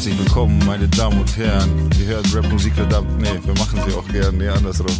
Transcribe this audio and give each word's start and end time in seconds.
herzlich 0.00 0.18
willkommen, 0.18 0.58
meine 0.64 0.88
Damen 0.88 1.20
und 1.20 1.36
Herren. 1.36 1.90
Wir 1.98 2.06
hören 2.06 2.24
Rapmusik 2.32 2.72
verdammt. 2.72 3.20
Nee, 3.20 3.38
wir 3.44 3.52
machen 3.58 3.82
sie 3.86 3.94
auch 3.94 4.08
gern, 4.08 4.38
nee, 4.38 4.48
andersrum. 4.48 4.96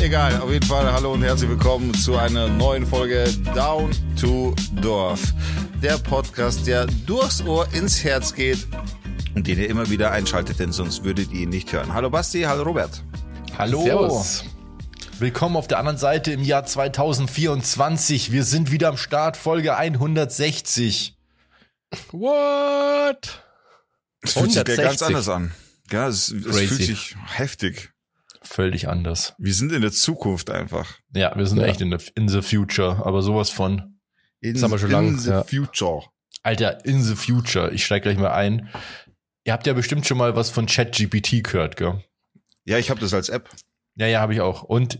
Egal, 0.00 0.36
auf 0.40 0.50
jeden 0.50 0.66
Fall 0.66 0.92
hallo 0.92 1.12
und 1.12 1.22
herzlich 1.22 1.48
willkommen 1.48 1.94
zu 1.94 2.16
einer 2.16 2.48
neuen 2.48 2.84
Folge 2.84 3.24
Down 3.54 3.92
to 4.20 4.52
Dorf. 4.80 5.32
Der 5.80 5.96
Podcast, 5.98 6.66
der 6.66 6.86
durchs 7.06 7.40
Ohr 7.46 7.68
ins 7.72 8.02
Herz 8.02 8.34
geht 8.34 8.66
und 9.36 9.46
den 9.46 9.60
ihr 9.60 9.70
immer 9.70 9.88
wieder 9.90 10.10
einschaltet, 10.10 10.58
denn 10.58 10.72
sonst 10.72 11.04
würdet 11.04 11.30
ihr 11.30 11.42
ihn 11.42 11.50
nicht 11.50 11.72
hören. 11.72 11.94
Hallo 11.94 12.10
Basti, 12.10 12.42
hallo 12.42 12.64
Robert. 12.64 13.00
Hallo. 13.56 13.84
Servus. 13.84 14.44
Willkommen 15.20 15.54
auf 15.54 15.68
der 15.68 15.78
anderen 15.78 15.98
Seite 15.98 16.32
im 16.32 16.42
Jahr 16.42 16.64
2024. 16.64 18.32
Wir 18.32 18.42
sind 18.42 18.72
wieder 18.72 18.88
am 18.88 18.96
Start, 18.96 19.36
Folge 19.36 19.76
160. 19.76 21.16
What? 22.10 23.42
Es 24.22 24.32
fühlt 24.34 24.52
sich 24.52 24.56
ja 24.56 24.62
160. 24.62 24.84
ganz 24.84 25.02
anders 25.02 25.28
an. 25.28 25.52
Ja, 25.90 26.08
es, 26.08 26.28
es 26.30 26.58
fühlt 26.58 26.82
sich 26.82 27.16
heftig. 27.26 27.90
Völlig 28.44 28.88
anders. 28.88 29.34
Wir 29.38 29.54
sind 29.54 29.72
in 29.72 29.82
der 29.82 29.92
Zukunft 29.92 30.50
einfach. 30.50 30.98
Ja, 31.14 31.32
wir 31.36 31.46
sind 31.46 31.58
Ja. 31.58 31.66
echt 31.66 31.80
in, 31.80 31.96
the, 31.96 32.04
in 32.16 32.28
the 32.28 32.42
future, 32.42 33.04
aber 33.06 33.22
sowas 33.22 33.50
von. 33.50 33.98
In, 34.40 34.54
Das 34.54 34.62
haben 34.64 34.72
wir 34.72 34.78
schon 34.78 34.88
in 34.90 34.94
lang, 34.94 35.18
the 35.18 35.30
ja. 35.30 35.44
future. 35.44 36.02
Alter, 36.42 36.84
in 36.84 37.02
the 37.02 37.14
future. 37.14 37.70
Ich 37.70 37.84
steig 37.84 38.02
gleich 38.02 38.18
mal 38.18 38.32
ein. 38.32 38.68
Ihr 39.44 39.52
habt 39.52 39.66
ja 39.66 39.72
bestimmt 39.74 40.06
schon 40.06 40.18
mal 40.18 40.34
was 40.34 40.50
von 40.50 40.66
ChatGPT 40.66 41.44
gehört, 41.44 41.76
gell? 41.76 42.02
Ja, 42.64 42.78
ich 42.78 42.90
habe 42.90 43.00
das 43.00 43.14
als 43.14 43.28
App. 43.28 43.48
Ja, 43.96 44.06
ja, 44.06 44.20
habe 44.20 44.34
ich 44.34 44.40
auch. 44.40 44.62
Und 44.62 44.98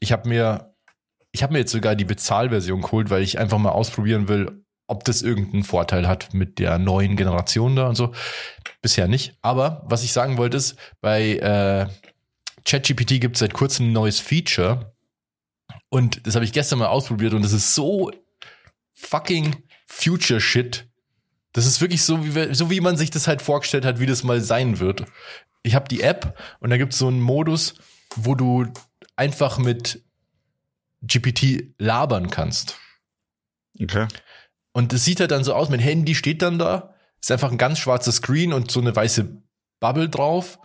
ich 0.00 0.12
habe 0.12 0.28
mir, 0.28 0.74
ich 1.30 1.42
habe 1.42 1.52
mir 1.54 1.60
jetzt 1.60 1.72
sogar 1.72 1.94
die 1.94 2.04
Bezahlversion 2.04 2.82
geholt, 2.82 3.08
weil 3.10 3.22
ich 3.22 3.38
einfach 3.38 3.58
mal 3.58 3.70
ausprobieren 3.70 4.28
will, 4.28 4.61
ob 4.92 5.04
das 5.04 5.22
irgendeinen 5.22 5.64
Vorteil 5.64 6.06
hat 6.06 6.34
mit 6.34 6.58
der 6.58 6.78
neuen 6.78 7.16
Generation 7.16 7.74
da 7.74 7.88
und 7.88 7.94
so. 7.94 8.12
Bisher 8.82 9.08
nicht. 9.08 9.34
Aber 9.40 9.82
was 9.86 10.04
ich 10.04 10.12
sagen 10.12 10.36
wollte 10.36 10.58
ist, 10.58 10.76
bei 11.00 11.36
äh, 11.36 11.86
ChatGPT 12.64 13.20
gibt 13.20 13.36
es 13.36 13.40
seit 13.40 13.54
kurzem 13.54 13.88
ein 13.88 13.92
neues 13.92 14.20
Feature. 14.20 14.94
Und 15.88 16.26
das 16.26 16.34
habe 16.34 16.44
ich 16.44 16.52
gestern 16.52 16.78
mal 16.78 16.88
ausprobiert 16.88 17.32
und 17.32 17.42
das 17.42 17.52
ist 17.52 17.74
so 17.74 18.10
fucking 18.92 19.56
Future 19.86 20.40
Shit. 20.40 20.86
Das 21.52 21.66
ist 21.66 21.80
wirklich 21.80 22.02
so, 22.02 22.24
wie, 22.24 22.54
so 22.54 22.70
wie 22.70 22.80
man 22.80 22.96
sich 22.96 23.10
das 23.10 23.26
halt 23.26 23.40
vorgestellt 23.40 23.86
hat, 23.86 23.98
wie 23.98 24.06
das 24.06 24.22
mal 24.24 24.40
sein 24.40 24.78
wird. 24.78 25.04
Ich 25.62 25.74
habe 25.74 25.88
die 25.88 26.02
App 26.02 26.38
und 26.60 26.70
da 26.70 26.76
gibt 26.76 26.92
es 26.92 26.98
so 26.98 27.08
einen 27.08 27.20
Modus, 27.20 27.74
wo 28.16 28.34
du 28.34 28.66
einfach 29.16 29.58
mit 29.58 30.02
GPT 31.02 31.74
labern 31.78 32.30
kannst. 32.30 32.78
Okay. 33.80 34.06
Und 34.72 34.92
es 34.92 35.04
sieht 35.04 35.20
halt 35.20 35.30
dann 35.30 35.44
so 35.44 35.54
aus, 35.54 35.68
mein 35.68 35.80
Handy 35.80 36.14
steht 36.14 36.42
dann 36.42 36.58
da, 36.58 36.94
ist 37.20 37.30
einfach 37.30 37.50
ein 37.50 37.58
ganz 37.58 37.78
schwarzer 37.78 38.12
Screen 38.12 38.52
und 38.52 38.70
so 38.70 38.80
eine 38.80 38.94
weiße 38.94 39.42
Bubble 39.80 40.08
drauf. 40.08 40.58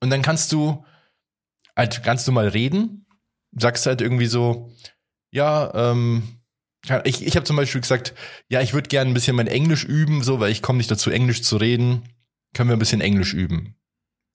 Und 0.00 0.10
dann 0.10 0.22
kannst 0.22 0.52
du 0.52 0.84
halt 1.76 2.02
ganz 2.02 2.26
normal 2.26 2.48
reden, 2.48 3.06
sagst 3.52 3.86
halt 3.86 4.00
irgendwie 4.00 4.26
so, 4.26 4.72
ja, 5.30 5.72
ähm, 5.74 6.42
ich, 7.04 7.24
ich 7.24 7.36
habe 7.36 7.44
zum 7.44 7.56
Beispiel 7.56 7.80
gesagt, 7.80 8.14
ja, 8.48 8.60
ich 8.60 8.74
würde 8.74 8.88
gerne 8.88 9.10
ein 9.10 9.14
bisschen 9.14 9.36
mein 9.36 9.46
Englisch 9.46 9.84
üben, 9.84 10.22
so, 10.22 10.40
weil 10.40 10.50
ich 10.50 10.62
komme 10.62 10.78
nicht 10.78 10.90
dazu, 10.90 11.10
Englisch 11.10 11.42
zu 11.42 11.56
reden. 11.56 12.08
Können 12.54 12.68
wir 12.68 12.76
ein 12.76 12.80
bisschen 12.80 13.00
Englisch 13.00 13.32
üben? 13.32 13.76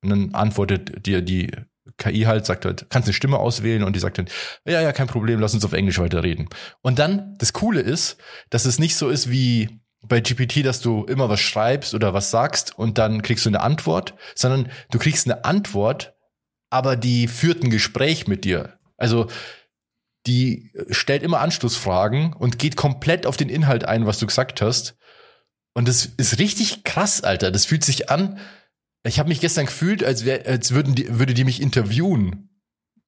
Und 0.01 0.09
dann 0.09 0.33
antwortet 0.33 1.05
dir 1.05 1.21
die 1.21 1.51
KI 1.97 2.21
halt, 2.21 2.45
sagt 2.45 2.65
halt, 2.65 2.87
kannst 2.89 3.07
eine 3.07 3.13
Stimme 3.13 3.37
auswählen 3.37 3.83
und 3.83 3.95
die 3.95 3.99
sagt 3.99 4.17
dann, 4.17 4.27
ja, 4.65 4.81
ja, 4.81 4.91
kein 4.91 5.07
Problem, 5.07 5.39
lass 5.39 5.53
uns 5.53 5.65
auf 5.65 5.73
Englisch 5.73 5.99
weiterreden. 5.99 6.47
Und 6.81 6.99
dann, 6.99 7.35
das 7.39 7.53
Coole 7.53 7.81
ist, 7.81 8.17
dass 8.49 8.65
es 8.65 8.79
nicht 8.79 8.95
so 8.95 9.09
ist 9.09 9.29
wie 9.31 9.81
bei 10.01 10.21
GPT, 10.21 10.65
dass 10.65 10.79
du 10.79 11.05
immer 11.05 11.29
was 11.29 11.39
schreibst 11.39 11.93
oder 11.93 12.13
was 12.13 12.31
sagst 12.31 12.77
und 12.77 12.97
dann 12.97 13.21
kriegst 13.21 13.45
du 13.45 13.49
eine 13.49 13.61
Antwort, 13.61 14.13
sondern 14.35 14.71
du 14.91 14.99
kriegst 14.99 15.25
eine 15.25 15.43
Antwort, 15.43 16.13
aber 16.69 16.95
die 16.95 17.27
führt 17.27 17.63
ein 17.63 17.69
Gespräch 17.69 18.27
mit 18.27 18.45
dir. 18.45 18.77
Also 18.97 19.27
die 20.27 20.71
stellt 20.89 21.23
immer 21.23 21.39
Anschlussfragen 21.39 22.33
und 22.33 22.59
geht 22.59 22.75
komplett 22.75 23.25
auf 23.25 23.37
den 23.37 23.49
Inhalt 23.49 23.85
ein, 23.85 24.05
was 24.05 24.19
du 24.19 24.27
gesagt 24.27 24.61
hast. 24.61 24.95
Und 25.73 25.87
das 25.87 26.05
ist 26.05 26.39
richtig 26.39 26.83
krass, 26.83 27.23
Alter. 27.23 27.51
Das 27.51 27.65
fühlt 27.65 27.83
sich 27.83 28.09
an. 28.09 28.39
Ich 29.07 29.19
habe 29.19 29.29
mich 29.29 29.39
gestern 29.39 29.65
gefühlt, 29.65 30.03
als, 30.03 30.25
wär, 30.25 30.45
als 30.45 30.71
würden 30.71 30.95
die, 30.95 31.19
würde 31.19 31.33
die 31.33 31.43
mich 31.43 31.61
interviewen. 31.61 32.49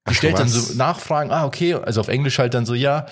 Die 0.07 0.11
Ach, 0.11 0.13
stellt 0.13 0.39
dann 0.39 0.49
so 0.49 0.73
Nachfragen, 0.75 1.31
ah, 1.31 1.45
okay, 1.45 1.73
also 1.73 2.01
auf 2.01 2.07
Englisch 2.07 2.39
halt 2.39 2.53
dann 2.53 2.65
so, 2.65 2.73
ja. 2.73 3.05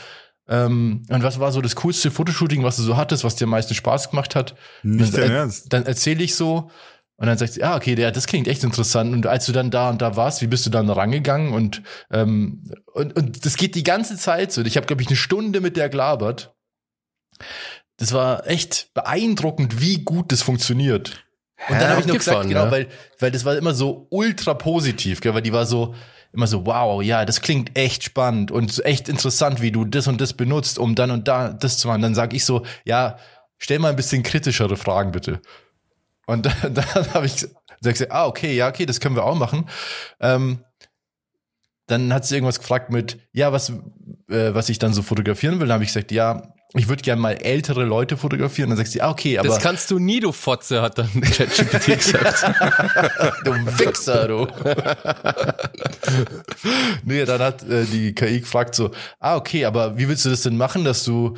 Ähm, 0.48 1.06
und 1.09 1.24
was 1.24 1.40
war 1.40 1.52
so 1.52 1.62
das 1.62 1.75
coolste 1.75 2.09
Fotoshooting, 2.09 2.64
was 2.64 2.78
du 2.78 2.84
so 2.84 2.96
hattest, 2.96 3.24
was 3.24 3.36
dir 3.36 3.46
am 3.46 3.52
meisten 3.52 3.74
Spaß 3.74 4.09
gemacht 4.09 4.36
hat? 4.36 4.56
Nicht 4.84 5.14
dann, 5.14 5.22
dein 5.22 5.31
Ernst. 5.31 5.74
Dann 5.74 5.86
erzähle 5.86 6.24
ich 6.24 6.36
so 6.36 6.72
und 7.18 7.28
dann 7.28 7.38
sagt 7.38 7.53
sie, 7.53 7.64
ah, 7.64 7.75
okay, 7.75 8.00
ja, 8.00 8.12
das 8.12 8.28
klingt 8.28 8.48
echt 8.48 8.64
interessant. 8.64 9.12
Und 9.14 9.25
als 9.25 9.46
du 9.46 9.52
dann 9.52 9.72
da 9.72 9.90
und 9.90 10.02
da 10.02 10.16
warst, 10.16 10.42
wie 10.42 10.48
bist 10.48 10.66
du 10.66 10.69
dann 10.69 10.90
rangegangen? 10.90 11.52
Und, 11.52 11.81
ähm, 12.12 12.64
und, 12.94 13.16
und 13.16 13.46
das 13.46 13.58
geht 13.58 13.75
die 13.75 13.84
ganze 13.84 14.18
Zeit 14.18 14.52
so. 14.52 14.62
Ich 14.62 14.78
habe, 14.78 14.86
glaube 14.86 15.02
ich, 15.02 15.08
eine 15.08 15.18
Stunde 15.18 15.59
mit 15.59 15.78
der 15.78 15.90
gelabert. 15.90 16.56
Das 17.98 18.14
war 18.14 18.48
echt 18.48 18.94
beeindruckend, 18.94 19.81
wie 19.81 20.04
gut 20.04 20.31
das 20.31 20.44
funktioniert. 20.44 21.27
Und 21.69 21.75
Hä? 21.75 21.79
dann 21.79 21.90
habe 21.90 22.01
ich 22.01 22.07
noch 22.07 22.16
gesagt, 22.16 22.47
genau, 22.47 22.66
ne? 22.66 22.72
weil, 22.72 22.88
weil 23.19 23.31
das 23.31 23.45
war 23.45 23.57
immer 23.57 23.73
so 23.73 24.07
ultra 24.09 24.53
positiv, 24.53 25.22
gell, 25.22 25.34
weil 25.34 25.41
die 25.41 25.53
war 25.53 25.66
so, 25.66 25.95
immer 26.34 26.47
so, 26.47 26.66
wow, 26.66 27.01
ja, 27.01 27.25
das 27.25 27.41
klingt 27.41 27.78
echt 27.78 28.03
spannend 28.03 28.51
und 28.51 28.72
so 28.72 28.84
echt 28.84 29.09
interessant, 29.09 29.62
wie 29.62 29.72
du 29.72 29.85
das 29.85 30.07
und 30.07 30.22
das 30.22 30.34
benutzt, 30.34 30.78
um 30.78 30.94
dann 30.94 31.12
und 31.12 31.28
da 31.28 31.50
das 31.50 31.78
zu 31.78 31.88
machen. 31.88 32.01
Dann 32.01 32.16
sage 32.16 32.35
ich 32.35 32.45
so, 32.45 32.63
ja, 32.85 33.18
stell 33.57 33.79
mal 33.79 33.90
ein 33.90 33.95
bisschen 33.95 34.23
kritischere 34.23 34.78
Fragen 34.78 35.12
bitte. 35.12 35.41
Und 36.28 36.45
dann, 36.63 36.73
dann 36.73 37.13
habe 37.13 37.25
ich 37.25 37.47
sag 37.81 37.94
ich, 37.94 38.00
so, 38.00 38.06
ah, 38.09 38.28
okay, 38.28 38.56
ja, 38.56 38.68
okay, 38.68 38.85
das 38.85 39.00
können 39.00 39.16
wir 39.16 39.24
auch 39.24 39.35
machen. 39.35 39.68
Ähm, 40.19 40.63
dann 41.88 42.13
hat 42.13 42.25
sie 42.25 42.35
irgendwas 42.35 42.59
gefragt 42.59 42.91
mit, 42.91 43.18
ja, 43.31 43.53
was, 43.53 43.69
äh, 44.29 44.53
was 44.53 44.69
ich 44.69 44.78
dann 44.78 44.94
so 44.94 45.01
fotografieren 45.01 45.59
will. 45.59 45.68
Dann 45.68 45.75
habe 45.75 45.84
ich 45.84 45.89
gesagt, 45.94 46.12
ja, 46.12 46.53
ich 46.74 46.90
würde 46.90 47.02
gerne 47.02 47.22
mal 47.22 47.34
ältere 47.34 47.86
Leute 47.86 48.18
fotografieren. 48.18 48.70
Dann 48.70 48.78
sagt 48.78 48.90
sie, 48.90 49.02
ah, 49.02 49.10
okay, 49.10 49.38
aber 49.38 49.48
Das 49.48 49.60
kannst 49.60 49.90
du 49.90 50.00
nie, 50.00 50.20
du 50.20 50.32
Fotze, 50.32 50.82
hat 50.82 50.98
dann 50.98 51.10
ChatGPT 51.22 51.98
gesagt. 51.98 52.44
du 53.46 53.52
Wichser, 53.80 54.28
du. 54.28 54.48
nee, 57.06 57.24
dann 57.26 57.42
hat 57.42 57.64
äh, 57.64 57.86
die 57.86 58.14
KI 58.14 58.42
gefragt 58.42 58.76
so, 58.76 58.92
ah, 59.20 59.38
okay, 59.38 59.66
aber 59.66 59.98
wie 59.98 60.10
willst 60.10 60.26
du 60.26 60.30
das 60.30 60.42
denn 60.42 60.58
machen, 60.58 60.84
dass 60.84 61.04
du 61.04 61.36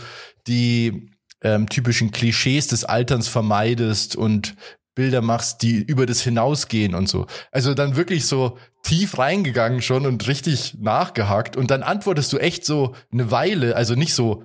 die 0.48 1.12
ähm, 1.42 1.70
typischen 1.70 2.12
Klischees 2.12 2.68
des 2.68 2.84
Alterns 2.84 3.28
vermeidest 3.28 4.16
und 4.16 4.56
Bilder 4.96 5.22
machst, 5.22 5.62
die 5.62 5.78
über 5.78 6.06
das 6.06 6.22
hinausgehen 6.22 6.94
und 6.94 7.08
so. 7.08 7.28
Also 7.52 7.74
dann 7.74 7.96
wirklich 7.96 8.26
so 8.26 8.58
tief 8.84 9.18
reingegangen 9.18 9.82
schon 9.82 10.06
und 10.06 10.28
richtig 10.28 10.76
nachgehakt 10.80 11.56
und 11.56 11.72
dann 11.72 11.84
antwortest 11.84 12.34
du 12.34 12.38
echt 12.38 12.66
so 12.66 12.96
eine 13.12 13.32
Weile, 13.32 13.76
also 13.76 13.96
nicht 13.96 14.14
so 14.14 14.44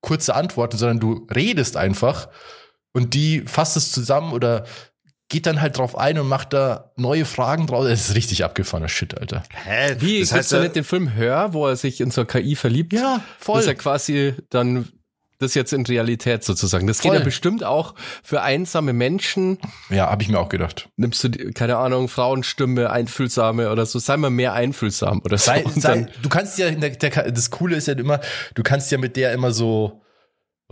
kurze 0.00 0.34
Antworten, 0.34 0.76
sondern 0.76 1.00
du 1.00 1.26
redest 1.34 1.76
einfach 1.76 2.28
und 2.92 3.14
die 3.14 3.42
fasst 3.42 3.76
es 3.76 3.92
zusammen 3.92 4.32
oder 4.32 4.64
geht 5.28 5.46
dann 5.46 5.60
halt 5.60 5.78
drauf 5.78 5.96
ein 5.96 6.18
und 6.18 6.28
macht 6.28 6.52
da 6.52 6.92
neue 6.96 7.24
Fragen 7.24 7.66
draus. 7.66 7.86
Das 7.88 8.08
ist 8.08 8.16
richtig 8.16 8.44
abgefahrener 8.44 8.88
Shit, 8.88 9.18
Alter. 9.18 9.44
Hä? 9.64 9.96
Wie, 10.00 10.20
das 10.20 10.32
heißt 10.32 10.52
ja, 10.52 10.60
nicht 10.60 10.74
den 10.74 10.84
Film 10.84 11.14
Hör, 11.14 11.52
wo 11.52 11.66
er 11.68 11.76
sich 11.76 12.00
in 12.00 12.10
so 12.10 12.22
eine 12.22 12.26
KI 12.26 12.56
verliebt? 12.56 12.92
Ja, 12.92 13.22
Das 13.46 13.60
ist 13.60 13.66
ja 13.66 13.74
quasi 13.74 14.34
dann 14.50 14.88
das 15.40 15.54
jetzt 15.54 15.72
in 15.72 15.84
Realität 15.86 16.44
sozusagen. 16.44 16.86
Das 16.86 17.00
geht 17.00 17.10
Voll. 17.10 17.18
ja 17.18 17.24
bestimmt 17.24 17.64
auch 17.64 17.94
für 18.22 18.42
einsame 18.42 18.92
Menschen. 18.92 19.58
Ja, 19.88 20.10
habe 20.10 20.22
ich 20.22 20.28
mir 20.28 20.38
auch 20.38 20.48
gedacht. 20.48 20.88
Nimmst 20.96 21.24
du, 21.24 21.28
die- 21.28 21.50
keine 21.52 21.76
Ahnung, 21.78 22.08
Frauenstimme, 22.08 22.90
einfühlsame 22.90 23.70
oder 23.70 23.86
so. 23.86 23.98
Sei 23.98 24.16
mal 24.16 24.30
mehr 24.30 24.52
einfühlsam 24.52 25.20
oder 25.24 25.38
so. 25.38 25.46
Sei, 25.46 25.64
sei, 25.76 26.06
du 26.22 26.28
kannst 26.28 26.58
ja, 26.58 26.70
der, 26.70 26.90
der, 26.90 27.32
das 27.32 27.50
Coole 27.50 27.76
ist 27.76 27.88
ja 27.88 27.94
immer, 27.94 28.20
du 28.54 28.62
kannst 28.62 28.90
ja 28.92 28.98
mit 28.98 29.16
der 29.16 29.32
immer 29.32 29.52
so 29.52 30.02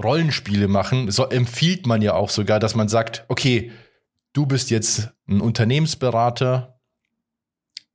Rollenspiele 0.02 0.68
machen. 0.68 1.10
So 1.10 1.26
empfiehlt 1.28 1.86
man 1.86 2.02
ja 2.02 2.14
auch 2.14 2.30
sogar, 2.30 2.60
dass 2.60 2.74
man 2.74 2.88
sagt, 2.88 3.24
okay, 3.28 3.72
du 4.32 4.46
bist 4.46 4.70
jetzt 4.70 5.10
ein 5.28 5.40
Unternehmensberater, 5.40 6.78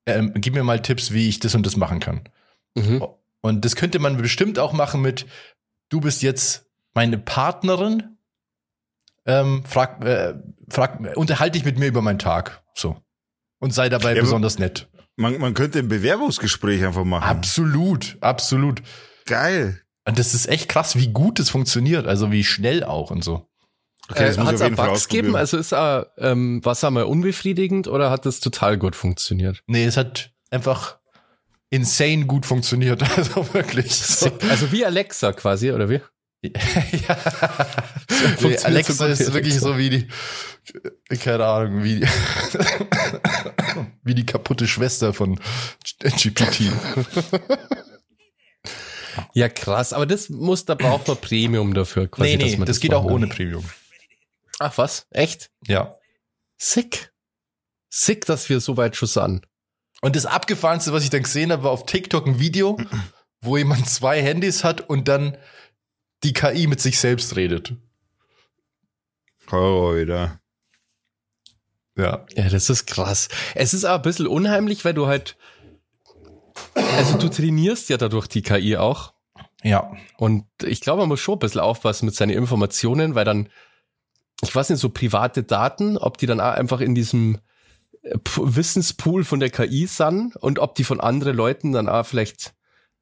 ähm, 0.06 0.33
gib 0.36 0.53
mir 0.53 0.63
mal 0.63 0.81
Tipps, 0.81 1.12
wie 1.13 1.30
ich 1.30 1.39
das 1.39 1.56
und 1.56 1.65
das 1.65 1.77
machen 1.77 2.00
kann. 2.00 2.27
Mhm. 2.75 3.03
Und 3.42 3.63
das 3.63 3.75
könnte 3.75 4.00
man 4.00 4.18
bestimmt 4.18 4.59
auch 4.59 4.74
machen 4.74 5.01
mit, 5.01 5.25
du 5.89 6.01
bist 6.01 6.21
jetzt 6.24 6.62
meine 6.94 7.18
Partnerin, 7.18 8.18
ähm, 9.25 9.63
frag, 9.66 10.04
äh, 10.04 10.36
frag, 10.69 11.00
unterhalte 11.16 11.54
dich 11.57 11.66
mit 11.66 11.80
mir 11.80 11.88
über 11.88 12.01
meinen 12.01 12.19
Tag. 12.19 12.63
So. 12.75 12.98
Und 13.60 13.74
sei 13.74 13.90
dabei 13.90 14.16
Ja, 14.16 14.22
besonders 14.22 14.60
nett. 14.60 14.90
man, 15.16 15.38
man 15.40 15.54
könnte 15.54 15.80
ein 15.80 15.88
Bewerbungsgespräch 15.88 16.84
einfach 16.84 17.06
machen. 17.06 17.24
Absolut, 17.24 18.18
absolut. 18.22 18.81
Geil. 19.25 19.80
Und 20.06 20.19
das 20.19 20.34
ist 20.34 20.48
echt 20.48 20.68
krass, 20.68 20.98
wie 20.98 21.07
gut 21.07 21.40
es 21.40 21.50
funktioniert, 21.50 22.07
also 22.07 22.31
wie 22.31 22.44
schnell 22.44 22.84
auch 22.84 23.10
und 23.10 23.24
so. 23.24 23.48
Okay, 24.10 24.25
das 24.25 24.38
äh, 24.38 24.42
hat 24.42 24.56
es 24.56 24.60
Bugs 24.60 25.07
gegeben? 25.07 25.28
ausprobieren. 25.30 25.36
Also 25.38 25.57
ist 25.57 25.72
er, 25.72 26.12
ähm, 26.18 26.60
was 26.63 26.84
einmal 26.84 27.04
unbefriedigend 27.06 27.88
oder 27.88 28.10
hat 28.10 28.25
das 28.25 28.42
total 28.42 28.78
gut 28.78 28.98
funktioniert? 28.98 29.63
Nee, 29.68 29.86
es 29.86 29.95
hat 29.95 30.31
einfach 30.51 31.00
insane 31.69 32.25
gut 32.25 32.45
funktioniert. 32.45 33.01
Also 33.18 33.54
wirklich. 33.54 33.95
So. 33.95 34.30
Also 34.50 34.74
wie 34.74 34.86
Alexa 34.86 35.31
quasi, 35.31 35.72
oder 35.72 35.90
wie? 35.90 36.01
ja. 37.07 37.18
Nee, 38.42 38.57
Alexa 38.57 39.07
ist 39.07 39.34
wirklich 39.34 39.54
Alexa. 39.54 39.68
so 39.68 39.78
wie 39.78 39.90
die, 39.90 40.07
keine 41.18 41.45
Ahnung, 41.45 41.84
wie 41.84 42.01
die, 42.01 42.07
wie 44.04 44.13
die 44.13 44.25
kaputte 44.25 44.68
Schwester 44.68 45.13
von 45.13 45.40
GPT. 45.94 46.72
Ja, 49.34 49.48
krass. 49.48 49.94
Aber 49.94 50.06
das 50.06 50.30
muss, 50.30 50.66
da 50.66 50.75
braucht 50.75 51.07
man 51.07 51.18
Premium 51.18 51.74
dafür. 51.74 52.07
Quasi, 52.07 52.36
nee, 52.36 52.44
nee, 52.44 52.57
man 52.57 52.66
das, 52.66 52.80
geht 52.80 52.94
auch 52.94 53.06
ohne. 53.06 53.28
Premium. 53.28 53.63
Ach 54.60 54.78
was? 54.78 55.07
Echt? 55.12 55.50
Ja. 55.68 55.95
Sick. 56.57 57.12
Sick, 57.90 58.25
dass 58.25 58.50
wir 58.50 58.60
so 58.60 58.75
weit 58.78 58.95
schon 58.95 59.07
sind. 59.07 59.48
Und 60.01 60.16
das 60.16 60.25
Abgefahrenste, 60.25 60.92
was 60.92 61.04
ich 61.04 61.10
dann 61.10 61.24
gesehen 61.24 61.51
habe, 61.51 61.63
war 61.63 61.72
auf 61.72 61.86
TikTok 61.86 62.28
ein 62.28 62.40
Video, 62.40 62.78
wo 63.42 63.56
jemand 63.56 63.88
zwei 63.88 64.22
Handys 64.22 64.63
hat 64.63 64.81
und 64.81 65.07
dann 65.07 65.38
die 66.23 66.33
KI 66.33 66.67
mit 66.67 66.81
sich 66.81 66.99
selbst 66.99 67.35
redet. 67.35 67.75
Heute. 69.51 70.39
Ja. 71.97 72.25
Ja, 72.35 72.49
das 72.49 72.69
ist 72.69 72.85
krass. 72.87 73.27
Es 73.55 73.73
ist 73.73 73.85
aber 73.85 73.97
ein 73.97 74.01
bisschen 74.01 74.27
unheimlich, 74.27 74.83
weil 74.83 74.93
du 74.93 75.07
halt, 75.07 75.37
also 76.73 77.17
du 77.17 77.29
trainierst 77.29 77.89
ja 77.89 77.97
dadurch 77.97 78.27
die 78.27 78.41
KI 78.41 78.77
auch. 78.77 79.13
Ja. 79.63 79.93
Und 80.17 80.45
ich 80.63 80.81
glaube, 80.81 81.01
man 81.01 81.09
muss 81.09 81.19
schon 81.19 81.35
ein 81.35 81.39
bisschen 81.39 81.61
aufpassen 81.61 82.05
mit 82.05 82.15
seinen 82.15 82.31
Informationen, 82.31 83.15
weil 83.15 83.25
dann, 83.25 83.49
ich 84.41 84.53
weiß 84.53 84.69
nicht, 84.69 84.79
so 84.79 84.89
private 84.89 85.43
Daten, 85.43 85.97
ob 85.97 86.17
die 86.17 86.25
dann 86.25 86.39
auch 86.41 86.53
einfach 86.53 86.81
in 86.81 86.95
diesem 86.95 87.39
äh, 88.01 88.17
P- 88.17 88.41
Wissenspool 88.55 89.23
von 89.23 89.39
der 89.39 89.51
KI 89.51 89.85
sind 89.87 90.35
und 90.37 90.59
ob 90.59 90.75
die 90.75 90.83
von 90.83 90.99
anderen 90.99 91.37
Leuten 91.37 91.71
dann 91.71 91.87
auch 91.87 92.05
vielleicht 92.05 92.53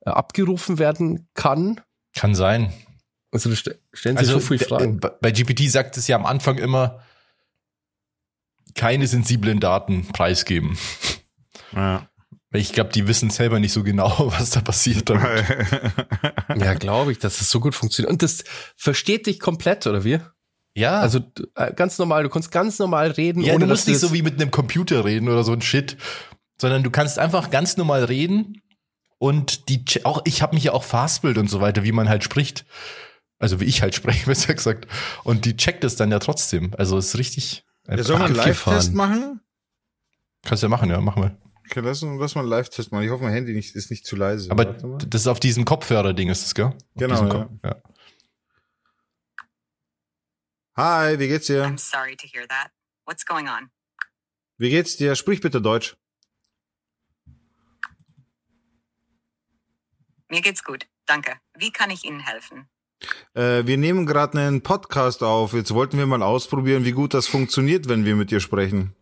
äh, 0.01 0.09
abgerufen 0.09 0.77
werden 0.79 1.29
kann. 1.33 1.81
Kann 2.13 2.35
sein. 2.35 2.73
Also 3.31 3.49
da 3.49 3.55
st 3.55 3.75
stellen 3.93 4.17
sich 4.17 4.27
so 4.27 4.39
viele 4.39 4.59
Fragen. 4.65 4.99
bei 4.99 5.31
GPT 5.31 5.69
sagt 5.69 5.97
es 5.97 6.07
ja 6.07 6.15
am 6.17 6.25
Anfang 6.25 6.57
immer, 6.57 7.01
keine 8.75 9.07
sensiblen 9.07 9.59
Daten 9.59 10.07
preisgeben. 10.07 10.77
Ja. 11.73 12.09
Ich 12.53 12.73
glaube, 12.73 12.89
die 12.89 13.07
wissen 13.07 13.29
selber 13.29 13.57
nicht 13.61 13.71
so 13.71 13.81
genau, 13.81 14.29
was 14.37 14.49
da 14.49 14.59
passiert. 14.59 15.09
Damit. 15.09 15.45
Ja, 16.57 16.73
glaube 16.73 17.13
ich, 17.13 17.19
dass 17.19 17.37
das 17.37 17.49
so 17.49 17.61
gut 17.61 17.75
funktioniert. 17.75 18.11
Und 18.11 18.21
das 18.23 18.43
versteht 18.75 19.25
dich 19.25 19.39
komplett, 19.39 19.87
oder 19.87 20.03
wie? 20.03 20.19
Ja, 20.75 20.99
Also 20.99 21.19
äh, 21.55 21.73
ganz 21.73 21.97
normal, 21.97 22.23
du 22.23 22.29
kannst 22.29 22.51
ganz 22.51 22.77
normal 22.77 23.11
reden, 23.11 23.41
ja, 23.41 23.53
ohne 23.53 23.65
du 23.65 23.71
musst 23.71 23.87
nicht 23.87 23.99
so 23.99 24.11
wie 24.11 24.21
mit 24.21 24.33
einem 24.33 24.51
Computer 24.51 25.05
reden 25.05 25.29
oder 25.29 25.45
so 25.45 25.53
ein 25.53 25.61
Shit, 25.61 25.95
sondern 26.59 26.83
du 26.83 26.91
kannst 26.91 27.19
einfach 27.19 27.51
ganz 27.51 27.77
normal 27.77 28.03
reden 28.03 28.61
und 29.17 29.69
die 29.69 29.85
auch 30.03 30.21
ich 30.25 30.41
habe 30.41 30.55
mich 30.55 30.65
ja 30.65 30.73
auch 30.73 30.83
verhaspelt 30.83 31.37
und 31.37 31.49
so 31.49 31.61
weiter, 31.61 31.83
wie 31.85 31.93
man 31.93 32.09
halt 32.09 32.23
spricht. 32.25 32.65
Also 33.41 33.59
wie 33.59 33.65
ich 33.65 33.81
halt 33.81 33.95
spreche, 33.95 34.25
besser 34.27 34.53
gesagt. 34.53 34.87
Und 35.23 35.45
die 35.45 35.57
checkt 35.57 35.83
es 35.83 35.95
dann 35.95 36.11
ja 36.11 36.19
trotzdem. 36.19 36.73
Also 36.77 36.97
ist 36.97 37.17
richtig. 37.17 37.65
Ja, 37.87 38.01
soll 38.03 38.17
man 38.19 38.27
einen. 38.27 38.35
Live-Test 38.35 38.93
machen? 38.93 39.41
Kannst 40.43 40.63
ja 40.63 40.69
machen, 40.69 40.89
ja, 40.89 41.01
mach 41.01 41.15
mal. 41.15 41.37
Okay, 41.69 41.79
lass, 41.81 42.01
uns- 42.03 42.19
lass 42.19 42.35
mal 42.35 42.41
einen 42.41 42.49
Live-Test 42.49 42.91
machen. 42.91 43.03
Ich 43.03 43.09
hoffe, 43.11 43.23
mein 43.23 43.33
Handy 43.33 43.53
nicht, 43.53 43.75
ist 43.75 43.89
nicht 43.91 44.05
zu 44.05 44.15
leise. 44.15 44.49
Aber 44.51 44.65
das 44.65 45.21
ist 45.21 45.27
auf 45.27 45.39
diesem 45.39 45.65
Kopfhörer-Ding 45.65 46.29
ist 46.29 46.43
das, 46.43 46.55
gell? 46.55 46.65
Auf 46.65 46.75
Genau, 46.95 47.27
ja. 47.27 47.49
Ja. 47.63 47.81
Hi, 50.77 51.19
wie 51.19 51.27
geht's 51.27 51.47
dir? 51.47 51.65
I'm 51.65 51.77
sorry 51.77 52.15
to 52.15 52.27
hear 52.27 52.47
that. 52.47 52.71
What's 53.05 53.25
going 53.25 53.47
on? 53.47 53.69
Wie 54.57 54.69
geht's 54.69 54.97
dir? 54.97 55.15
Sprich 55.15 55.41
bitte 55.41 55.61
Deutsch. 55.61 55.95
Mir 60.29 60.41
geht's 60.41 60.63
gut. 60.63 60.87
Danke. 61.05 61.33
Wie 61.57 61.71
kann 61.71 61.89
ich 61.89 62.05
Ihnen 62.05 62.19
helfen? 62.21 62.69
Äh, 63.33 63.65
wir 63.65 63.77
nehmen 63.77 64.05
gerade 64.05 64.39
einen 64.39 64.61
Podcast 64.61 65.23
auf. 65.23 65.53
Jetzt 65.53 65.73
wollten 65.73 65.97
wir 65.97 66.05
mal 66.05 66.21
ausprobieren, 66.21 66.85
wie 66.85 66.91
gut 66.91 67.13
das 67.13 67.27
funktioniert, 67.27 67.87
wenn 67.89 68.05
wir 68.05 68.15
mit 68.15 68.31
dir 68.31 68.39
sprechen. 68.39 68.95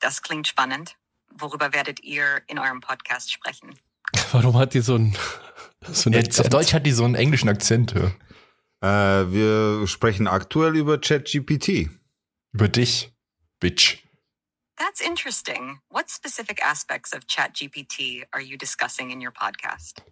Das 0.00 0.22
klingt 0.22 0.48
spannend. 0.48 0.96
Worüber 1.30 1.72
werdet 1.72 2.02
ihr 2.02 2.42
in 2.46 2.58
eurem 2.58 2.80
Podcast 2.80 3.32
sprechen? 3.32 3.78
Warum 4.32 4.56
hat 4.58 4.74
die 4.74 4.80
so 4.80 4.96
ein, 4.96 5.16
so 5.92 6.10
ein 6.10 6.14
Ja, 6.14 6.20
auf 6.20 6.26
Akzent? 6.26 6.52
Deutsch 6.52 6.74
hat 6.74 6.86
die 6.86 6.92
so 6.92 7.04
einen 7.04 7.14
englischen 7.14 7.48
Akzent. 7.48 7.94
Ja. 7.94 9.22
Äh, 9.22 9.32
wir 9.32 9.86
sprechen 9.86 10.26
aktuell 10.26 10.76
über 10.76 10.98
ChatGPT. 10.98 11.88
Über 12.52 12.68
dich, 12.68 13.12
Bitch. 13.60 14.02
That's 14.76 15.00
interesting. 15.00 15.78
What 15.88 16.10
specific 16.10 16.60
aspects 16.62 17.14
of 17.14 17.26
ChatGPT 17.26 18.24
are 18.32 18.42
you 18.42 18.58
discussing 18.58 19.10
in 19.10 19.20
your 19.20 19.30
podcast? 19.30 20.02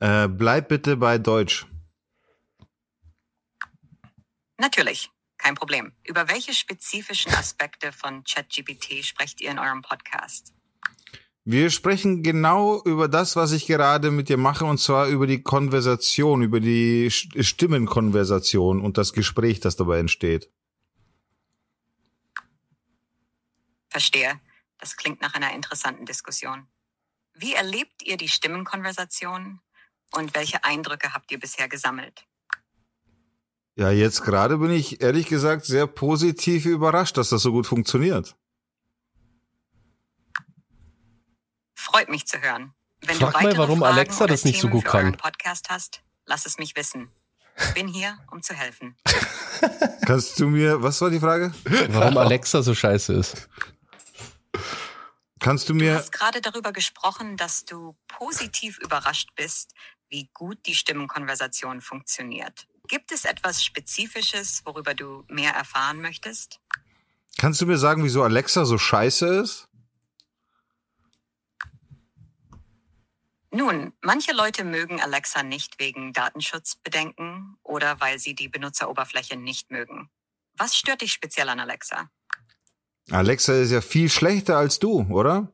Äh, 0.00 0.28
bleib 0.28 0.68
bitte 0.68 0.96
bei 0.96 1.18
Deutsch. 1.18 1.66
Natürlich. 4.58 5.10
Kein 5.38 5.56
Problem. 5.56 5.92
Über 6.04 6.28
welche 6.28 6.54
spezifischen 6.54 7.32
Aspekte 7.34 7.90
von 7.90 8.22
ChatGPT 8.22 9.04
sprecht 9.04 9.40
ihr 9.40 9.50
in 9.50 9.58
eurem 9.58 9.82
Podcast? 9.82 10.54
Wir 11.44 11.70
sprechen 11.70 12.22
genau 12.22 12.80
über 12.84 13.08
das, 13.08 13.34
was 13.34 13.50
ich 13.50 13.66
gerade 13.66 14.12
mit 14.12 14.28
dir 14.28 14.36
mache, 14.36 14.64
und 14.64 14.78
zwar 14.78 15.08
über 15.08 15.26
die 15.26 15.42
Konversation, 15.42 16.42
über 16.42 16.60
die 16.60 17.10
St- 17.10 17.42
Stimmenkonversation 17.42 18.80
und 18.80 18.96
das 18.96 19.12
Gespräch, 19.12 19.58
das 19.58 19.74
dabei 19.74 19.98
entsteht. 19.98 20.48
Verstehe. 23.88 24.40
Das 24.78 24.96
klingt 24.96 25.20
nach 25.20 25.34
einer 25.34 25.52
interessanten 25.52 26.06
Diskussion. 26.06 26.68
Wie 27.34 27.54
erlebt 27.54 28.02
ihr 28.02 28.16
die 28.16 28.28
Stimmenkonversation 28.28 29.60
und 30.12 30.34
welche 30.34 30.64
Eindrücke 30.64 31.14
habt 31.14 31.30
ihr 31.30 31.40
bisher 31.40 31.68
gesammelt? 31.68 32.26
Ja, 33.74 33.90
jetzt 33.90 34.22
gerade 34.22 34.58
bin 34.58 34.70
ich 34.70 35.00
ehrlich 35.00 35.26
gesagt 35.26 35.64
sehr 35.64 35.86
positiv 35.86 36.66
überrascht, 36.66 37.16
dass 37.16 37.30
das 37.30 37.42
so 37.42 37.52
gut 37.52 37.66
funktioniert. 37.66 38.36
Freut 41.74 42.10
mich 42.10 42.26
zu 42.26 42.40
hören. 42.40 42.74
Wenn 43.00 43.16
Frag 43.16 43.32
du 43.32 43.42
mal, 43.42 43.56
warum 43.56 43.80
Fragen 43.80 43.94
Alexa 43.94 44.26
das 44.26 44.44
nicht 44.44 44.60
so 44.60 44.68
Themen 44.68 44.80
gut 44.80 44.90
für 44.90 44.98
euren 44.98 45.16
kann. 45.16 45.32
Podcast 45.32 45.70
hast, 45.70 46.02
lass 46.26 46.46
es 46.46 46.58
mich 46.58 46.76
wissen. 46.76 47.10
Bin 47.74 47.88
hier, 47.88 48.18
um 48.30 48.42
zu 48.42 48.54
helfen. 48.54 48.96
Kannst 50.06 50.38
du 50.38 50.48
mir, 50.48 50.82
was 50.82 51.00
war 51.00 51.10
die 51.10 51.20
Frage? 51.20 51.52
Warum 51.88 52.16
Alexa 52.18 52.62
so 52.62 52.74
scheiße 52.74 53.12
ist. 53.14 53.48
Kannst 55.42 55.68
du 55.68 55.72
Du 55.74 55.80
mir, 55.80 55.96
hast 55.96 56.12
gerade 56.12 56.40
darüber 56.40 56.72
gesprochen, 56.72 57.36
dass 57.36 57.64
du 57.64 57.96
positiv 58.06 58.78
überrascht 58.78 59.30
bist, 59.34 59.74
wie 60.08 60.30
gut 60.32 60.58
die 60.66 60.74
Stimmenkonversation 60.74 61.80
funktioniert. 61.80 62.68
Gibt 62.86 63.10
es 63.10 63.24
etwas 63.24 63.64
Spezifisches, 63.64 64.62
worüber 64.64 64.94
du 64.94 65.24
mehr 65.28 65.52
erfahren 65.52 66.00
möchtest? 66.00 66.60
kannst 67.38 67.60
du 67.60 67.66
mir 67.66 67.78
sagen, 67.78 68.04
wieso 68.04 68.22
Alexa 68.22 68.64
so 68.64 68.78
scheiße 68.78 69.26
ist? 69.26 69.68
Nun, 73.50 73.92
manche 74.00 74.32
Leute 74.32 74.62
mögen 74.62 75.00
Alexa 75.00 75.42
nicht 75.42 75.80
wegen 75.80 76.12
Datenschutzbedenken 76.12 77.56
oder 77.64 78.00
weil 78.00 78.18
sie 78.20 78.34
die 78.34 78.48
Benutzeroberfläche 78.48 79.36
nicht 79.36 79.70
mögen. 79.72 80.08
Was 80.54 80.76
stört 80.76 81.00
dich 81.00 81.12
speziell 81.12 81.48
an 81.48 81.58
Alexa? 81.58 82.10
Alexa 83.10 83.54
ist 83.54 83.70
ja 83.72 83.80
viel 83.80 84.08
schlechter 84.08 84.56
als 84.56 84.78
du, 84.78 85.02
oder? 85.10 85.52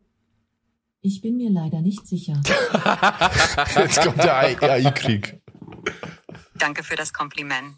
Ich 1.00 1.20
bin 1.20 1.36
mir 1.36 1.50
leider 1.50 1.80
nicht 1.80 2.06
sicher. 2.06 2.40
Jetzt 3.76 4.02
kommt 4.02 4.18
der 4.18 4.36
AI-Krieg. 4.36 5.40
Danke 6.54 6.82
für 6.82 6.96
das 6.96 7.12
Kompliment. 7.12 7.76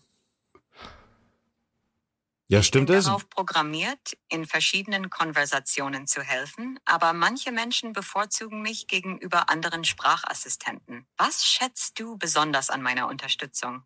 Ja, 2.48 2.58
Ich 2.58 2.70
bin 2.72 2.84
stimmt 2.86 2.90
es? 2.90 3.04
darauf 3.04 3.28
programmiert, 3.30 4.16
in 4.28 4.44
verschiedenen 4.44 5.08
Konversationen 5.08 6.08
zu 6.08 6.22
helfen, 6.22 6.80
aber 6.84 7.12
manche 7.12 7.52
Menschen 7.52 7.92
bevorzugen 7.92 8.60
mich 8.62 8.88
gegenüber 8.88 9.50
anderen 9.50 9.84
Sprachassistenten. 9.84 11.06
Was 11.16 11.46
schätzt 11.46 12.00
du 12.00 12.18
besonders 12.18 12.68
an 12.68 12.82
meiner 12.82 13.06
Unterstützung? 13.06 13.84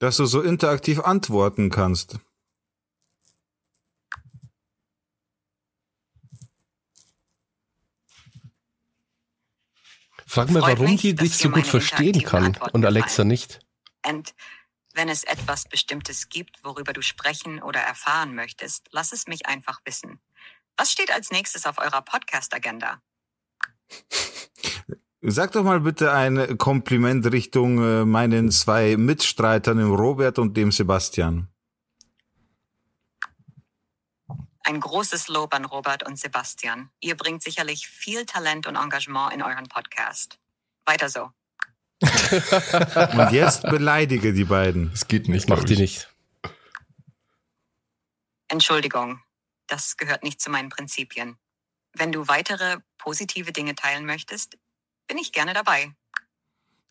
Dass 0.00 0.16
du 0.16 0.24
so 0.24 0.40
interaktiv 0.40 0.98
antworten 1.00 1.70
kannst. 1.70 2.18
Frag 10.30 10.48
mal, 10.50 10.62
warum 10.62 10.92
mich, 10.92 11.00
die 11.00 11.16
dich 11.16 11.36
so 11.36 11.50
gut 11.50 11.66
verstehen 11.66 12.22
kann 12.22 12.44
Antworten 12.44 12.76
und 12.76 12.84
Alexa 12.84 13.24
gefallen. 13.24 13.28
nicht. 13.28 13.58
Und 14.06 14.32
wenn 14.94 15.08
es 15.08 15.24
etwas 15.24 15.64
Bestimmtes 15.64 16.28
gibt, 16.28 16.62
worüber 16.62 16.92
du 16.92 17.02
sprechen 17.02 17.60
oder 17.60 17.80
erfahren 17.80 18.36
möchtest, 18.36 18.86
lass 18.92 19.10
es 19.10 19.26
mich 19.26 19.46
einfach 19.46 19.80
wissen. 19.84 20.20
Was 20.76 20.92
steht 20.92 21.12
als 21.12 21.32
nächstes 21.32 21.66
auf 21.66 21.78
eurer 21.78 22.02
Podcast-Agenda? 22.02 23.02
Sag 25.20 25.50
doch 25.50 25.64
mal 25.64 25.80
bitte 25.80 26.12
ein 26.12 26.56
Kompliment 26.58 27.26
Richtung 27.32 27.82
äh, 27.82 28.04
meinen 28.04 28.52
zwei 28.52 28.96
Mitstreitern, 28.96 29.78
dem 29.78 29.92
Robert 29.92 30.38
und 30.38 30.56
dem 30.56 30.70
Sebastian. 30.70 31.48
Ein 34.62 34.80
großes 34.80 35.28
Lob 35.28 35.54
an 35.54 35.64
Robert 35.64 36.02
und 36.06 36.18
Sebastian. 36.18 36.90
Ihr 37.00 37.16
bringt 37.16 37.42
sicherlich 37.42 37.88
viel 37.88 38.26
Talent 38.26 38.66
und 38.66 38.76
Engagement 38.76 39.32
in 39.32 39.42
euren 39.42 39.66
Podcast. 39.66 40.38
Weiter 40.84 41.08
so. 41.08 41.30
Und 42.02 43.32
jetzt 43.32 43.62
beleidige 43.62 44.32
die 44.32 44.44
beiden. 44.44 44.90
Das 44.90 45.06
geht 45.06 45.28
nicht. 45.28 45.48
Macht 45.48 45.60
glaub 45.60 45.66
die 45.66 45.74
ich. 45.74 45.80
nicht. 45.80 46.14
Entschuldigung, 48.48 49.20
das 49.66 49.96
gehört 49.96 50.22
nicht 50.22 50.40
zu 50.40 50.50
meinen 50.50 50.70
Prinzipien. 50.70 51.36
Wenn 51.92 52.10
du 52.10 52.26
weitere 52.28 52.78
positive 52.98 53.52
Dinge 53.52 53.74
teilen 53.74 54.06
möchtest, 54.06 54.56
bin 55.06 55.18
ich 55.18 55.32
gerne 55.32 55.52
dabei. 55.52 55.92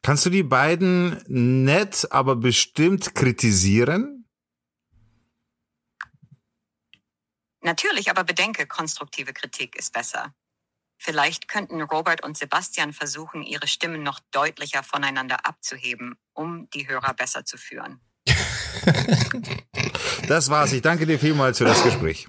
Kannst 0.01 0.25
du 0.25 0.29
die 0.29 0.43
beiden 0.43 1.21
nett, 1.27 2.07
aber 2.11 2.35
bestimmt 2.35 3.15
kritisieren? 3.15 4.18
Natürlich, 7.61 8.09
aber 8.09 8.23
bedenke, 8.23 8.67
konstruktive 8.67 9.33
Kritik 9.33 9.75
ist 9.75 9.93
besser. 9.93 10.33
Vielleicht 10.97 11.47
könnten 11.47 11.81
Robert 11.81 12.23
und 12.23 12.37
Sebastian 12.37 12.93
versuchen, 12.93 13.43
ihre 13.43 13.67
Stimmen 13.67 14.03
noch 14.03 14.19
deutlicher 14.31 14.83
voneinander 14.83 15.45
abzuheben, 15.45 16.17
um 16.33 16.69
die 16.71 16.87
Hörer 16.87 17.13
besser 17.13 17.45
zu 17.45 17.57
führen. 17.57 18.01
Das 20.27 20.49
war's. 20.51 20.73
Ich 20.73 20.83
danke 20.83 21.07
dir 21.07 21.17
vielmals 21.17 21.57
für 21.57 21.65
das 21.65 21.81
Gespräch. 21.81 22.27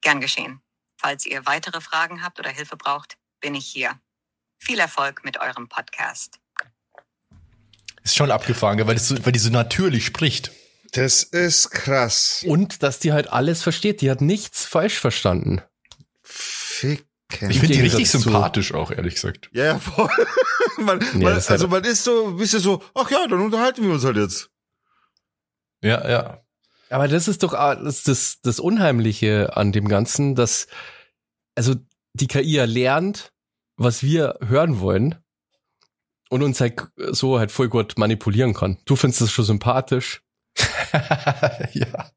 Gern 0.00 0.22
geschehen. 0.22 0.62
Falls 0.96 1.26
ihr 1.26 1.44
weitere 1.44 1.82
Fragen 1.82 2.22
habt 2.22 2.38
oder 2.38 2.48
Hilfe 2.48 2.78
braucht, 2.78 3.18
bin 3.40 3.54
ich 3.54 3.66
hier. 3.66 4.00
Viel 4.56 4.78
Erfolg 4.78 5.22
mit 5.22 5.38
eurem 5.38 5.68
Podcast. 5.68 6.40
Ist 8.02 8.16
schon 8.16 8.30
abgefahren, 8.30 8.78
weil, 8.86 8.94
das 8.94 9.08
so, 9.08 9.26
weil 9.26 9.32
die 9.32 9.38
so 9.38 9.50
natürlich 9.50 10.06
spricht. 10.06 10.52
Das 10.94 11.22
ist 11.22 11.70
krass. 11.70 12.44
Und 12.46 12.82
dass 12.82 12.98
die 12.98 13.12
halt 13.12 13.32
alles 13.32 13.62
versteht. 13.62 14.00
Die 14.00 14.10
hat 14.10 14.20
nichts 14.20 14.64
falsch 14.64 14.98
verstanden. 14.98 15.60
Ficken. 16.22 17.04
Ich 17.50 17.58
finde 17.60 17.74
die 17.74 17.80
richtig 17.80 18.08
zu- 18.10 18.18
sympathisch 18.20 18.72
auch, 18.74 18.90
ehrlich 18.90 19.14
gesagt. 19.14 19.50
Ja, 19.52 19.64
ja, 19.64 19.78
voll. 19.78 20.08
man, 20.78 20.98
Nee, 21.14 21.24
man, 21.24 21.34
hat- 21.36 21.50
also 21.50 21.68
man 21.68 21.82
ist 21.84 22.04
so, 22.04 22.28
ein 22.28 22.36
bisschen 22.36 22.60
so, 22.60 22.82
ach 22.94 23.10
ja, 23.10 23.26
dann 23.26 23.40
unterhalten 23.40 23.82
wir 23.82 23.92
uns 23.92 24.04
halt 24.04 24.16
jetzt. 24.16 24.50
Ja, 25.82 26.08
ja. 26.08 26.40
Aber 26.90 27.08
das 27.08 27.26
ist 27.28 27.42
doch 27.42 27.52
das, 27.52 28.04
das, 28.04 28.40
das 28.42 28.60
Unheimliche 28.60 29.56
an 29.56 29.72
dem 29.72 29.88
Ganzen, 29.88 30.34
dass 30.34 30.68
also 31.56 31.74
die 32.12 32.28
KI 32.28 32.52
ja 32.52 32.64
lernt, 32.66 33.32
was 33.76 34.02
wir 34.02 34.38
hören 34.46 34.78
wollen 34.80 35.16
und 36.30 36.42
uns 36.42 36.60
halt 36.60 36.80
so 37.10 37.38
halt 37.38 37.50
voll 37.50 37.68
gut 37.68 37.98
manipulieren 37.98 38.54
kann. 38.54 38.78
Du 38.84 38.94
findest 38.96 39.22
das 39.22 39.32
schon 39.32 39.44
sympathisch. 39.44 40.22
ja. 41.72 42.10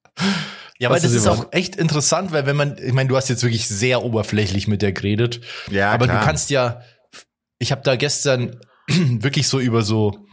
Ja, 0.80 0.90
aber 0.90 1.00
das 1.00 1.12
ist 1.12 1.28
auch 1.28 1.48
echt 1.52 1.76
interessant, 1.76 2.32
weil 2.32 2.46
wenn 2.46 2.56
man, 2.56 2.78
ich 2.78 2.94
meine, 2.94 3.10
du 3.10 3.16
hast 3.16 3.30
jetzt 3.30 3.42
wirklich 3.42 3.68
sehr 3.68 4.04
oberflächlich 4.04 4.68
mit 4.68 4.84
der 4.84 4.92
geredet, 4.92 5.42
Ja, 5.72 5.92
aber 5.92 6.06
klar. 6.06 6.20
du 6.20 6.26
kannst 6.26 6.52
ja, 6.52 6.82
ich 7.58 7.72
habe 7.72 7.82
da 7.84 7.96
gestern 7.96 8.60
wirklich 8.88 9.48
so 9.48 9.60
über 9.60 9.82
so 9.82 10.28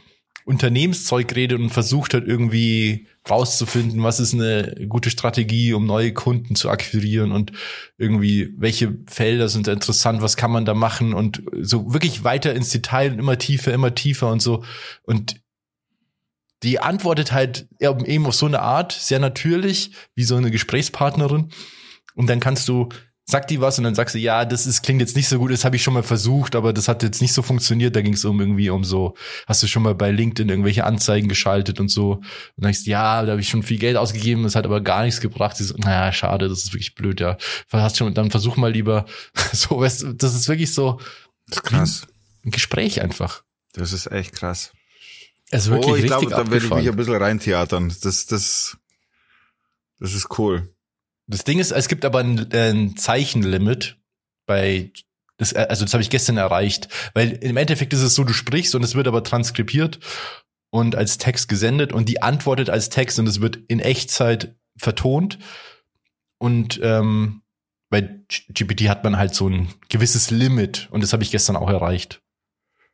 Unternehmenszeug 0.45 1.29
geredet 1.29 1.59
und 1.59 1.71
versucht 1.71 2.13
halt 2.13 2.27
irgendwie 2.27 3.07
rauszufinden, 3.29 4.03
was 4.03 4.21
ist 4.21 4.35
eine 4.35 4.87
gute 4.89 5.09
Strategie, 5.09 5.73
um 5.73 5.87
neue 5.87 6.13
Kunden 6.13 6.55
zu 6.55 6.69
akquirieren 6.69 7.33
und 7.33 7.53
irgendwie, 7.97 8.53
welche 8.59 8.99
Felder 9.07 9.49
sind 9.49 9.67
da 9.67 9.73
interessant, 9.73 10.21
was 10.21 10.37
kann 10.37 10.51
man 10.51 10.67
da 10.67 10.75
machen 10.75 11.15
und 11.15 11.43
so 11.63 11.95
wirklich 11.95 12.25
weiter 12.25 12.55
ins 12.55 12.69
Detail 12.69 13.13
und 13.13 13.19
immer 13.19 13.39
tiefer, 13.39 13.73
immer 13.73 13.95
tiefer 13.95 14.31
und 14.31 14.41
so. 14.41 14.63
Und 15.05 15.37
die 16.65 16.81
antwortet 16.81 17.33
halt 17.33 17.69
eben 17.79 18.27
auf 18.27 18.35
so 18.35 18.47
eine 18.47 18.61
Art, 18.61 18.93
sehr 18.93 19.19
natürlich, 19.19 19.93
wie 20.15 20.25
so 20.25 20.37
eine 20.37 20.51
Gesprächspartnerin. 20.51 21.51
Und 22.15 22.27
dann 22.29 22.41
kannst 22.41 22.69
du, 22.69 22.89
sagt 23.27 23.51
die 23.51 23.61
was 23.61 23.79
und 23.79 23.85
dann 23.85 23.95
sagst 23.95 24.15
du, 24.15 24.19
ja, 24.19 24.45
das 24.45 24.67
ist, 24.67 24.83
klingt 24.83 25.01
jetzt 25.01 25.15
nicht 25.17 25.29
so 25.29 25.39
gut, 25.39 25.51
das 25.51 25.65
habe 25.65 25.77
ich 25.77 25.83
schon 25.83 25.95
mal 25.95 26.03
versucht, 26.03 26.57
aber 26.57 26.73
das 26.73 26.89
hat 26.89 27.03
jetzt 27.03 27.21
nicht 27.21 27.33
so 27.35 27.43
funktioniert. 27.43 27.95
Da 27.95 28.01
ging 28.03 28.15
es 28.15 28.25
um 28.25 28.41
irgendwie 28.41 28.71
um 28.71 28.83
so, 28.83 29.15
hast 29.47 29.63
du 29.63 29.67
schon 29.67 29.83
mal 29.83 29.95
bei 29.95 30.11
LinkedIn 30.11 30.49
irgendwelche 30.49 30.85
Anzeigen 30.85 31.29
geschaltet 31.29 31.81
und 31.81 31.89
so. 31.89 32.13
Und 32.13 32.25
dann 32.57 32.73
sagst 32.73 32.87
du, 32.87 32.91
ja, 32.91 33.23
da 33.23 33.33
habe 33.33 33.41
ich 33.41 33.49
schon 33.49 33.63
viel 33.63 33.79
Geld 33.79 33.97
ausgegeben, 33.97 34.43
das 34.45 34.55
hat 34.55 34.65
aber 34.65 34.81
gar 34.81 35.05
nichts 35.05 35.21
gebracht. 35.21 35.59
Die 35.59 35.65
so, 35.65 35.75
naja, 35.77 36.13
schade, 36.13 36.49
das 36.49 36.65
ist 36.65 36.73
wirklich 36.73 36.95
blöd, 36.95 37.21
ja. 37.21 37.37
Hast 37.73 37.99
schon, 37.99 38.15
dann 38.15 38.31
versuch 38.31 38.57
mal 38.57 38.73
lieber 38.73 39.05
so, 39.53 39.81
weißt 39.81 40.03
du, 40.03 40.13
das 40.15 40.35
ist 40.35 40.49
wirklich 40.49 40.73
so 40.73 40.99
Das 41.49 41.59
ist 41.59 41.63
krass. 41.65 42.07
ein 42.45 42.51
Gespräch 42.51 43.03
einfach. 43.03 43.43
Das 43.75 43.93
ist 43.93 44.11
echt 44.11 44.33
krass. 44.33 44.73
Es 45.55 45.67
ist 45.67 45.71
wirklich 45.71 45.93
oh, 45.93 45.97
ich 45.97 46.07
glaube, 46.07 46.31
da 46.31 46.51
werde 46.51 46.67
ich 46.67 46.75
mich 46.75 46.89
ein 46.89 46.97
bisschen 46.97 47.15
reintheatern. 47.15 47.95
Das, 48.03 48.27
das, 48.27 48.77
das 50.01 50.13
ist 50.13 50.37
cool. 50.37 50.75
Das 51.29 51.45
Ding 51.45 51.61
ist, 51.61 51.71
es 51.71 51.87
gibt 51.87 52.05
aber 52.05 52.19
ein, 52.19 52.51
äh, 52.51 52.71
ein 52.71 52.97
Zeichenlimit 52.97 53.97
bei 54.47 54.91
das, 55.37 55.53
äh, 55.53 55.67
also 55.69 55.85
das 55.85 55.95
habe 55.95 56.03
ich 56.03 56.11
gestern 56.11 56.39
erreicht, 56.39 56.89
weil 57.15 57.31
im 57.31 57.57
Endeffekt 57.57 57.93
ist 57.93 58.03
es 58.03 58.17
so, 58.17 58.25
du 58.25 58.33
sprichst 58.33 58.75
und 58.75 58.83
es 58.83 58.97
wird 58.97 59.07
aber 59.07 59.23
transkribiert 59.23 60.01
und 60.71 60.97
als 60.97 61.19
Text 61.19 61.47
gesendet 61.47 61.93
und 61.93 62.09
die 62.09 62.21
antwortet 62.21 62.69
als 62.69 62.89
Text 62.89 63.21
und 63.21 63.29
es 63.29 63.41
wird 63.41 63.57
in 63.69 63.79
Echtzeit 63.79 64.57
vertont 64.77 65.39
und 66.39 66.81
ähm, 66.83 67.43
bei 67.91 68.01
GPT 68.49 68.89
hat 68.89 69.05
man 69.05 69.19
halt 69.19 69.37
so 69.37 69.49
ein 69.49 69.69
gewisses 69.89 70.33
Limit 70.33 70.89
und 70.91 71.01
das 71.01 71.13
habe 71.13 71.23
ich 71.23 71.31
gestern 71.31 71.55
auch 71.55 71.71
erreicht. 71.71 72.23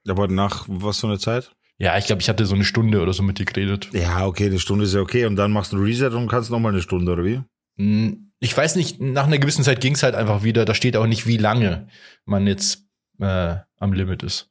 Aber 0.07 0.29
nach 0.29 0.67
was 0.69 1.01
für 1.01 1.07
eine 1.07 1.19
Zeit? 1.19 1.53
Ja, 1.81 1.97
ich 1.97 2.05
glaube, 2.07 2.21
ich 2.21 2.29
hatte 2.29 2.45
so 2.45 2.55
eine 2.55 2.65
Stunde 2.65 3.01
oder 3.01 3.13
so 3.15 3.23
mit 3.23 3.39
dir 3.39 3.47
geredet. 3.47 3.89
Ja, 3.93 4.27
okay, 4.27 4.47
eine 4.47 4.59
Stunde 4.59 4.85
ist 4.85 4.93
ja 4.95 5.01
okay. 5.01 5.25
Und 5.25 5.37
dann 5.37 5.51
machst 5.51 5.73
du 5.73 5.79
ein 5.79 5.83
Reset 5.83 6.11
und 6.15 6.29
kannst 6.29 6.51
noch 6.51 6.61
mal 6.61 6.69
eine 6.69 6.83
Stunde, 6.83 7.11
oder 7.13 7.25
wie? 7.25 7.41
Hm, 7.79 8.33
Ich 8.41 8.55
weiß 8.57 8.77
nicht, 8.77 9.01
nach 9.01 9.27
einer 9.27 9.39
gewissen 9.39 9.65
Zeit 9.65 9.81
ging 9.81 9.95
es 9.95 10.03
halt 10.03 10.15
einfach 10.15 10.43
wieder. 10.43 10.65
Da 10.67 10.75
steht 10.75 10.97
auch 10.97 11.07
nicht, 11.07 11.27
wie 11.27 11.39
lange 11.39 11.89
man 12.27 12.47
jetzt 12.47 12.85
äh, 13.19 13.57
am 13.79 13.93
Limit 13.95 14.23
ist. 14.23 14.49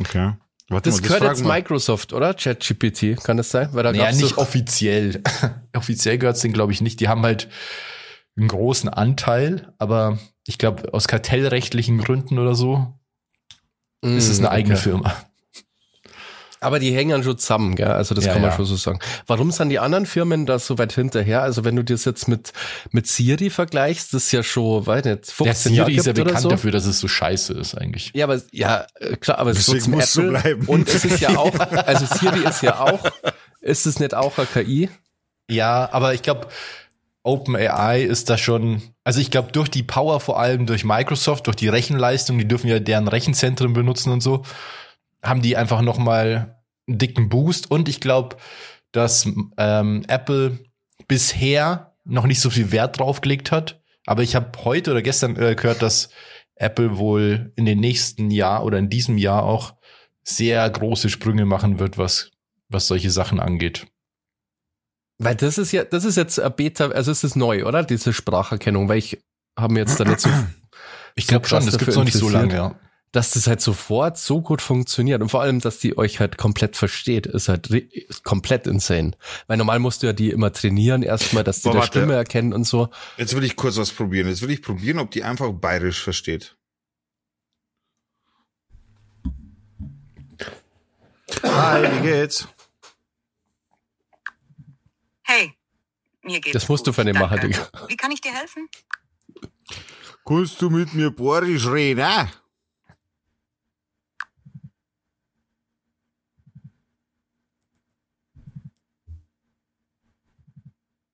Okay. 0.00 0.32
Warte 0.68 0.90
Das 0.90 1.00
mal, 1.00 1.06
gehört 1.06 1.22
jetzt 1.22 1.44
wir- 1.44 1.52
Microsoft, 1.52 2.12
oder? 2.12 2.34
ChatGPT, 2.34 3.22
kann 3.22 3.36
das 3.36 3.50
sein? 3.50 3.68
Weil 3.72 3.84
da 3.84 3.92
Ja, 3.92 4.06
gab's 4.06 4.16
nicht 4.20 4.38
offiziell. 4.38 5.22
offiziell 5.76 6.18
gehört's 6.18 6.40
denen, 6.40 6.54
glaube 6.54 6.72
ich, 6.72 6.80
nicht. 6.80 6.98
Die 7.00 7.08
haben 7.08 7.22
halt 7.22 7.48
einen 8.36 8.48
großen 8.48 8.88
Anteil, 8.88 9.72
aber 9.78 10.18
ich 10.46 10.58
glaube, 10.58 10.92
aus 10.94 11.06
kartellrechtlichen 11.06 11.98
Gründen 11.98 12.38
oder 12.38 12.54
so 12.56 12.92
ist 14.02 14.28
es 14.28 14.38
Mm, 14.40 14.46
eine 14.46 14.50
eigene 14.50 14.74
okay. 14.74 14.82
Firma. 14.82 15.14
Aber 16.62 16.78
die 16.78 16.94
hängen 16.94 17.10
ja 17.10 17.22
schon 17.22 17.36
zusammen, 17.38 17.74
gell? 17.76 17.88
Also 17.88 18.14
das 18.14 18.24
Ja, 18.24 18.32
kann 18.32 18.42
man 18.42 18.50
ja. 18.50 18.56
schon 18.56 18.64
so 18.64 18.76
sagen. 18.76 18.98
Warum 19.26 19.50
sind 19.50 19.68
die 19.70 19.78
anderen 19.78 20.06
Firmen 20.06 20.46
da 20.46 20.58
so 20.58 20.78
weit 20.78 20.92
hinterher? 20.92 21.42
Also 21.42 21.64
wenn 21.64 21.76
du 21.76 21.84
das 21.84 22.04
jetzt 22.04 22.28
mit, 22.28 22.52
mit 22.90 23.06
Siri 23.06 23.50
vergleichst, 23.50 24.14
das 24.14 24.24
ist 24.26 24.32
ja 24.32 24.42
schon, 24.42 24.86
weiß 24.86 25.04
nicht, 25.04 25.26
15 25.26 25.72
Der 25.72 25.78
Jahre 25.78 25.90
Siri 25.90 25.98
ist 26.00 26.06
ja 26.06 26.12
bekannt 26.24 26.40
so. 26.42 26.48
dafür, 26.48 26.70
dass 26.70 26.86
es 26.86 26.98
so 26.98 27.08
scheiße 27.08 27.52
ist 27.54 27.74
eigentlich. 27.76 28.10
Ja, 28.14 28.24
aber 28.26 28.40
ja, 28.52 28.86
äh, 29.00 29.16
klar, 29.16 29.38
aber 29.38 29.50
es 29.50 29.58
ist 29.58 29.72
Deswegen 29.72 29.98
trotzdem 29.98 30.34
Apple. 30.34 30.40
bleiben. 30.40 30.66
Und 30.66 30.88
es 30.88 31.04
ist 31.04 31.20
ja 31.20 31.36
auch, 31.36 31.52
also 31.58 32.06
Siri 32.06 32.48
ist 32.48 32.62
ja 32.62 32.80
auch, 32.80 33.04
ist 33.60 33.86
es 33.86 33.98
nicht 34.00 34.14
auch 34.14 34.38
eine 34.38 34.46
KI? 34.46 34.88
Ja, 35.50 35.88
aber 35.92 36.14
ich 36.14 36.22
glaube, 36.22 36.46
OpenAI 37.24 38.02
ist 38.02 38.30
da 38.30 38.36
schon, 38.38 38.82
also 39.04 39.20
ich 39.20 39.30
glaube, 39.30 39.52
durch 39.52 39.68
die 39.68 39.82
Power 39.82 40.18
vor 40.20 40.40
allem 40.40 40.66
durch 40.66 40.84
Microsoft, 40.84 41.46
durch 41.46 41.56
die 41.56 41.68
Rechenleistung, 41.68 42.36
die 42.38 42.48
dürfen 42.48 42.68
ja 42.68 42.80
deren 42.80 43.06
Rechenzentren 43.06 43.72
benutzen 43.72 44.10
und 44.12 44.22
so, 44.22 44.42
haben 45.22 45.42
die 45.42 45.56
einfach 45.56 45.82
noch 45.82 45.98
mal 45.98 46.62
einen 46.88 46.98
dicken 46.98 47.28
Boost. 47.28 47.70
Und 47.70 47.88
ich 47.88 48.00
glaube, 48.00 48.36
dass 48.92 49.28
ähm, 49.56 50.04
Apple 50.08 50.58
bisher 51.08 51.94
noch 52.04 52.26
nicht 52.26 52.40
so 52.40 52.50
viel 52.50 52.72
Wert 52.72 52.98
drauf 52.98 53.20
gelegt 53.20 53.52
hat. 53.52 53.82
Aber 54.06 54.22
ich 54.22 54.34
habe 54.34 54.50
heute 54.64 54.90
oder 54.90 55.02
gestern 55.02 55.36
äh, 55.36 55.54
gehört, 55.54 55.82
dass 55.82 56.10
Apple 56.56 56.98
wohl 56.98 57.52
in 57.56 57.64
den 57.64 57.80
nächsten 57.80 58.30
Jahr 58.30 58.64
oder 58.64 58.78
in 58.78 58.90
diesem 58.90 59.16
Jahr 59.18 59.44
auch 59.44 59.74
sehr 60.24 60.68
große 60.68 61.08
Sprünge 61.08 61.44
machen 61.44 61.78
wird, 61.78 61.98
was, 61.98 62.30
was 62.68 62.86
solche 62.86 63.10
Sachen 63.10 63.40
angeht. 63.40 63.86
Weil 65.18 65.36
das 65.36 65.58
ist 65.58 65.72
ja, 65.72 65.84
das 65.84 66.04
ist 66.04 66.16
jetzt 66.16 66.40
ein 66.40 66.54
Beta, 66.54 66.88
also 66.88 67.12
es 67.12 67.22
ist 67.22 67.36
neu, 67.36 67.64
oder? 67.64 67.84
Diese 67.84 68.12
Spracherkennung, 68.12 68.88
weil 68.88 68.98
ich 68.98 69.22
habe 69.56 69.74
mir 69.74 69.80
jetzt 69.80 69.98
da 70.00 70.04
nicht 70.04 70.20
so, 70.20 70.30
Ich 71.14 71.26
glaube 71.26 71.46
schon, 71.46 71.64
das 71.64 71.78
gibt's 71.78 71.96
noch 71.96 72.04
nicht 72.04 72.16
so 72.16 72.28
lange, 72.28 72.54
ja. 72.54 72.74
Dass 73.12 73.32
das 73.32 73.46
halt 73.46 73.60
sofort 73.60 74.16
so 74.16 74.40
gut 74.40 74.62
funktioniert 74.62 75.20
und 75.20 75.28
vor 75.28 75.42
allem, 75.42 75.60
dass 75.60 75.78
die 75.78 75.96
euch 75.98 76.18
halt 76.18 76.38
komplett 76.38 76.76
versteht, 76.76 77.26
ist 77.26 77.48
halt 77.48 77.68
ist 77.70 78.24
komplett 78.24 78.66
insane. 78.66 79.12
Weil 79.46 79.58
normal 79.58 79.78
musst 79.78 80.02
du 80.02 80.06
ja 80.06 80.14
die 80.14 80.30
immer 80.30 80.50
trainieren 80.50 81.02
erstmal, 81.02 81.44
dass 81.44 81.58
die 81.60 81.64
Boah, 81.64 81.72
der 81.72 81.80
warte. 81.82 81.98
Stimme 81.98 82.14
erkennen 82.14 82.54
und 82.54 82.64
so. 82.64 82.88
Jetzt 83.18 83.36
will 83.36 83.44
ich 83.44 83.54
kurz 83.56 83.76
was 83.76 83.92
probieren. 83.92 84.28
Jetzt 84.28 84.40
will 84.40 84.50
ich 84.50 84.62
probieren, 84.62 84.98
ob 84.98 85.10
die 85.10 85.22
einfach 85.22 85.52
bayerisch 85.52 86.02
versteht. 86.02 86.56
Hi, 91.42 91.82
wie 91.98 92.02
geht's? 92.02 92.48
Hey, 95.22 95.52
mir 96.22 96.40
geht's 96.40 96.54
Das 96.54 96.68
musst 96.68 96.84
gut, 96.84 96.88
du 96.88 96.92
von 96.94 97.06
dem 97.06 97.18
machen. 97.18 97.40
Digga. 97.40 97.68
Wie 97.88 97.96
kann 97.96 98.10
ich 98.10 98.22
dir 98.22 98.32
helfen? 98.32 98.68
Kannst 100.26 100.62
du 100.62 100.70
mit 100.70 100.94
mir 100.94 101.10
bayerisch 101.10 101.66
reden, 101.66 102.04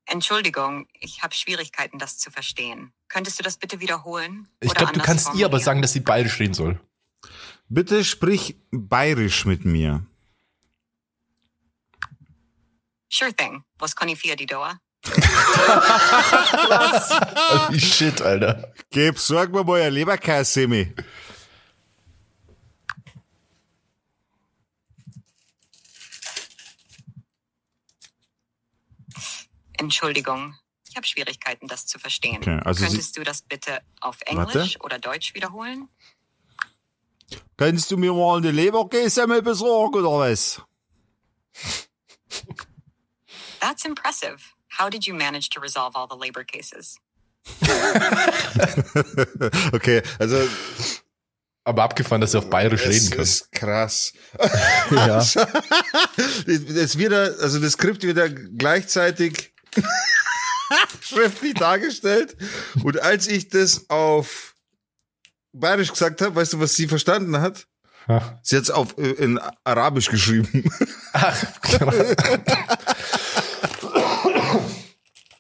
Entschuldigung, 0.08 0.88
ich 0.98 1.22
habe 1.22 1.34
Schwierigkeiten, 1.34 1.98
das 1.98 2.18
zu 2.18 2.30
verstehen. 2.30 2.92
Könntest 3.08 3.38
du 3.38 3.42
das 3.42 3.58
bitte 3.58 3.80
wiederholen? 3.80 4.48
Ich 4.60 4.72
glaube, 4.74 4.92
du 4.92 5.00
kannst 5.00 5.34
ihr 5.34 5.44
aber 5.44 5.60
sagen, 5.60 5.82
dass 5.82 5.92
sie 5.92 6.00
bayerisch 6.00 6.40
reden 6.40 6.54
soll. 6.54 6.80
Bitte 7.68 8.02
sprich 8.04 8.56
bayerisch 8.70 9.44
mit 9.44 9.66
mir. 9.66 10.02
Sure 13.10 13.34
thing. 13.34 13.64
Was 13.78 13.94
kann 13.94 14.08
ich 14.08 14.18
für 14.18 14.34
die 14.34 14.46
Doa? 14.46 14.80
Holy 17.66 17.80
shit, 17.80 18.22
Alter. 18.22 18.72
Gib, 18.90 19.18
sorg 19.18 19.52
mir 19.52 19.64
mal 19.64 19.82
ein 19.82 19.92
Leberkäse, 19.92 20.66
Entschuldigung. 29.78 30.54
Ich 30.90 30.96
habe 30.96 31.06
Schwierigkeiten, 31.06 31.68
das 31.68 31.86
zu 31.86 31.98
verstehen. 31.98 32.38
Okay, 32.42 32.60
also 32.64 32.80
Sie- 32.80 32.86
Könntest 32.90 33.16
du 33.16 33.22
das 33.24 33.42
bitte 33.42 33.80
auf 34.00 34.20
Englisch 34.22 34.80
oder 34.80 34.98
Deutsch 34.98 35.34
wiederholen? 35.34 35.88
Kannst 37.56 37.90
du 37.90 37.96
mir 37.96 38.12
mal 38.14 38.38
eine 38.38 38.50
Leberkäse 38.50 39.26
besorgen 39.42 39.98
oder 40.04 40.30
was? 40.30 40.62
That's 43.60 43.84
impressive. 43.84 44.38
How 44.78 44.88
did 44.88 45.06
you 45.06 45.14
manage 45.14 45.48
to 45.50 45.60
resolve 45.60 45.96
all 45.96 46.06
the 46.08 46.16
labor 46.16 46.44
cases? 46.44 46.96
Okay, 49.72 50.02
also 50.18 50.48
Aber 51.64 51.82
abgefahren, 51.82 52.20
dass 52.20 52.32
sie 52.32 52.38
auf 52.38 52.48
Bayerisch 52.48 52.82
es 52.84 52.88
reden 52.88 53.10
können. 53.10 53.22
ist 53.22 53.52
krass. 53.52 54.12
Ja. 54.90 55.18
Es 56.46 56.96
wird, 56.98 57.12
da- 57.12 57.42
also 57.42 57.58
das 57.60 57.72
Skript 57.72 58.02
wird 58.04 58.16
da 58.16 58.28
gleichzeitig 58.28 59.52
schriftlich 61.00 61.54
dargestellt. 61.54 62.36
Und 62.82 63.00
als 63.00 63.26
ich 63.26 63.48
das 63.48 63.88
auf 63.90 64.54
Bayerisch 65.52 65.90
gesagt 65.90 66.20
habe, 66.20 66.34
weißt 66.36 66.52
du, 66.54 66.60
was 66.60 66.74
sie 66.74 66.86
verstanden 66.88 67.40
hat? 67.40 67.66
Ja. 68.08 68.38
Sie 68.42 68.56
hat 68.56 68.62
es 68.64 68.70
auf 68.70 68.96
äh, 68.98 69.10
in 69.12 69.38
Arabisch 69.64 70.08
geschrieben. 70.10 70.70
Ach, 71.12 71.60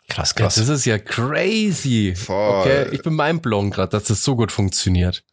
krass, 0.08 0.30
Ja, 0.30 0.34
krass. 0.44 0.54
das 0.56 0.68
ist 0.68 0.84
ja 0.84 0.98
crazy. 0.98 2.14
Voll. 2.16 2.60
Okay, 2.60 2.88
ich 2.92 3.02
bin 3.02 3.14
mein 3.14 3.40
blown 3.40 3.70
gerade, 3.70 3.90
dass 3.90 4.04
das 4.04 4.22
so 4.24 4.36
gut 4.36 4.50
funktioniert. 4.52 5.24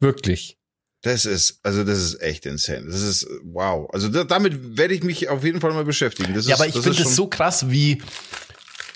Wirklich. 0.00 0.58
Das 1.02 1.26
ist, 1.26 1.58
also 1.64 1.82
das 1.82 1.98
ist 1.98 2.22
echt 2.22 2.46
insane. 2.46 2.86
Das 2.86 3.02
ist 3.02 3.26
wow. 3.42 3.88
Also 3.92 4.08
da, 4.08 4.22
damit 4.24 4.78
werde 4.78 4.94
ich 4.94 5.02
mich 5.02 5.28
auf 5.28 5.44
jeden 5.44 5.60
Fall 5.60 5.72
mal 5.72 5.84
beschäftigen. 5.84 6.32
Das 6.32 6.46
Ja, 6.46 6.54
ist, 6.54 6.60
aber 6.60 6.68
ich 6.68 6.78
finde 6.78 7.02
es 7.02 7.16
so 7.16 7.26
krass, 7.26 7.70
wie, 7.70 8.00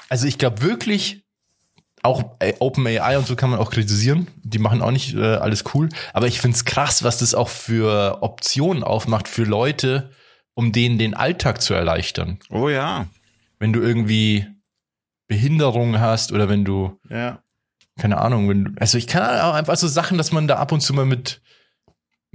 also 0.08 0.26
ich 0.26 0.38
glaube 0.38 0.62
wirklich, 0.62 1.25
auch 2.02 2.36
äh, 2.38 2.54
OpenAI 2.60 3.18
und 3.18 3.26
so 3.26 3.34
kann 3.34 3.50
man 3.50 3.58
auch 3.58 3.70
kritisieren. 3.70 4.28
Die 4.42 4.58
machen 4.60 4.80
auch 4.80 4.92
nicht 4.92 5.14
äh, 5.14 5.34
alles 5.36 5.64
cool. 5.75 5.88
Aber 6.12 6.28
ich 6.28 6.40
finde 6.40 6.56
es 6.56 6.64
krass, 6.64 7.02
was 7.02 7.18
das 7.18 7.34
auch 7.34 7.48
für 7.48 8.18
Optionen 8.22 8.84
aufmacht 8.84 9.26
für 9.26 9.42
Leute, 9.42 10.10
um 10.54 10.70
denen 10.70 10.98
den 10.98 11.14
Alltag 11.14 11.60
zu 11.60 11.75
erleichtern. 11.75 12.38
Oh 12.48 12.68
ja, 12.68 13.08
Wenn 13.58 13.72
du 13.72 13.80
irgendwie 13.80 14.46
Behinderung 15.26 15.98
hast 15.98 16.30
oder 16.30 16.48
wenn 16.48 16.64
du, 16.64 16.98
ja. 17.10 17.42
keine 17.98 18.18
Ahnung, 18.18 18.48
wenn 18.48 18.64
du, 18.66 18.70
also 18.78 18.96
ich 18.96 19.08
kann 19.08 19.40
auch 19.40 19.54
einfach 19.54 19.76
so 19.76 19.88
Sachen, 19.88 20.16
dass 20.18 20.30
man 20.30 20.46
da 20.46 20.56
ab 20.56 20.70
und 20.70 20.80
zu 20.80 20.94
mal 20.94 21.06
mit, 21.06 21.40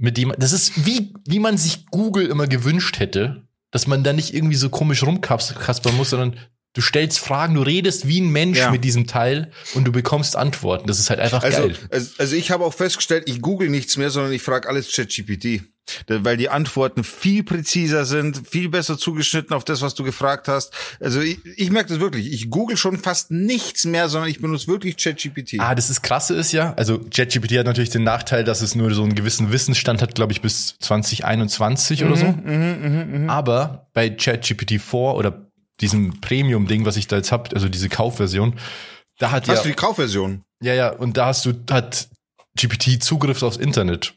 mit 0.02 0.18
jemand, 0.18 0.42
das 0.42 0.52
ist 0.52 0.84
wie, 0.86 1.14
wie 1.26 1.38
man 1.38 1.56
sich 1.56 1.86
Google 1.86 2.26
immer 2.26 2.46
gewünscht 2.46 2.98
hätte, 2.98 3.46
dass 3.70 3.86
man 3.86 4.02
da 4.04 4.12
nicht 4.12 4.34
irgendwie 4.34 4.56
so 4.56 4.68
komisch 4.68 5.02
rumkaspern 5.04 5.96
muss, 5.96 6.10
sondern 6.10 6.36
du 6.74 6.80
stellst 6.80 7.18
Fragen, 7.20 7.54
du 7.54 7.62
redest 7.62 8.06
wie 8.08 8.20
ein 8.20 8.28
Mensch 8.30 8.58
Ja. 8.58 8.70
mit 8.70 8.82
diesem 8.84 9.06
Teil 9.06 9.50
und 9.74 9.84
du 9.84 9.92
bekommst 9.92 10.36
Antworten. 10.36 10.88
Das 10.88 10.98
ist 10.98 11.08
halt 11.10 11.20
einfach 11.20 11.42
Also, 11.42 11.62
geil. 11.68 11.76
also, 11.90 12.10
also 12.18 12.36
ich 12.36 12.50
habe 12.50 12.64
auch 12.64 12.74
festgestellt, 12.74 13.24
ich 13.26 13.40
google 13.40 13.68
nichts 13.70 13.96
mehr, 13.96 14.10
sondern 14.10 14.32
ich 14.32 14.42
frage 14.42 14.68
alles 14.68 14.90
ChatGPT. 14.92 15.62
Weil 16.06 16.36
die 16.36 16.48
Antworten 16.48 17.04
viel 17.04 17.42
präziser 17.42 18.04
sind, 18.04 18.46
viel 18.48 18.68
besser 18.68 18.96
zugeschnitten 18.96 19.54
auf 19.54 19.64
das, 19.64 19.82
was 19.82 19.94
du 19.94 20.04
gefragt 20.04 20.48
hast. 20.48 20.72
Also 21.00 21.20
ich, 21.20 21.38
ich 21.56 21.70
merke 21.70 21.88
das 21.90 22.00
wirklich. 22.00 22.32
Ich 22.32 22.50
google 22.50 22.76
schon 22.76 22.98
fast 22.98 23.30
nichts 23.30 23.84
mehr, 23.84 24.08
sondern 24.08 24.30
ich 24.30 24.40
benutze 24.40 24.68
wirklich 24.68 24.96
ChatGPT. 24.96 25.56
Ah, 25.58 25.74
das 25.74 25.90
ist 25.90 26.02
krasse 26.02 26.34
ist 26.34 26.52
ja, 26.52 26.72
also 26.74 26.98
ChatGPT 26.98 27.58
hat 27.58 27.66
natürlich 27.66 27.90
den 27.90 28.04
Nachteil, 28.04 28.44
dass 28.44 28.62
es 28.62 28.74
nur 28.74 28.94
so 28.94 29.02
einen 29.02 29.14
gewissen 29.14 29.50
Wissensstand 29.52 30.02
hat, 30.02 30.14
glaube 30.14 30.32
ich, 30.32 30.40
bis 30.40 30.76
2021 30.78 32.04
oder 32.04 32.16
so. 32.16 32.26
Mhm, 32.26 33.28
Aber 33.28 33.88
bei 33.92 34.08
ChatGPT 34.08 34.80
4 34.80 35.00
oder 35.00 35.46
diesem 35.80 36.20
Premium-Ding, 36.20 36.84
was 36.84 36.96
ich 36.96 37.08
da 37.08 37.16
jetzt 37.16 37.32
hab, 37.32 37.52
also 37.54 37.68
diese 37.68 37.88
Kaufversion, 37.88 38.54
da 39.18 39.30
hat 39.30 39.48
Hast 39.48 39.58
ja, 39.58 39.62
du 39.62 39.68
die 39.68 39.74
Kaufversion? 39.74 40.42
ja, 40.62 40.74
ja, 40.74 40.90
und 40.90 41.16
da 41.16 41.26
hast 41.26 41.44
du, 41.44 41.52
hat 41.70 42.08
GPT 42.56 43.02
Zugriff 43.02 43.42
aufs 43.42 43.56
Internet. 43.56 44.14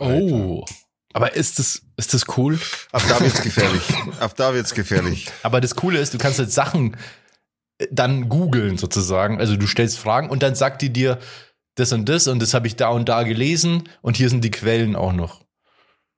Oh. 0.00 0.64
Aber 1.12 1.34
ist 1.34 1.58
das, 1.58 1.82
ist 1.96 2.14
das 2.14 2.24
cool? 2.36 2.58
Ab 2.92 3.02
da 3.08 3.20
wird's 3.20 3.42
gefährlich. 3.42 3.82
Ab 4.20 4.34
da 4.36 4.54
wird's 4.54 4.74
gefährlich. 4.74 5.26
Aber 5.42 5.60
das 5.60 5.74
Coole 5.74 5.98
ist, 5.98 6.14
du 6.14 6.18
kannst 6.18 6.38
halt 6.38 6.52
Sachen 6.52 6.96
äh, 7.78 7.86
dann 7.90 8.28
googeln 8.28 8.78
sozusagen. 8.78 9.38
Also 9.40 9.56
du 9.56 9.66
stellst 9.66 9.98
Fragen 9.98 10.30
und 10.30 10.42
dann 10.42 10.54
sagt 10.54 10.82
die 10.82 10.92
dir 10.92 11.18
das 11.74 11.92
und 11.92 12.08
das 12.08 12.28
und 12.28 12.40
das 12.40 12.54
habe 12.54 12.66
ich 12.66 12.76
da 12.76 12.88
und 12.90 13.08
da 13.08 13.22
gelesen 13.24 13.88
und 14.02 14.16
hier 14.16 14.28
sind 14.28 14.44
die 14.44 14.50
Quellen 14.50 14.94
auch 14.96 15.12
noch. 15.12 15.42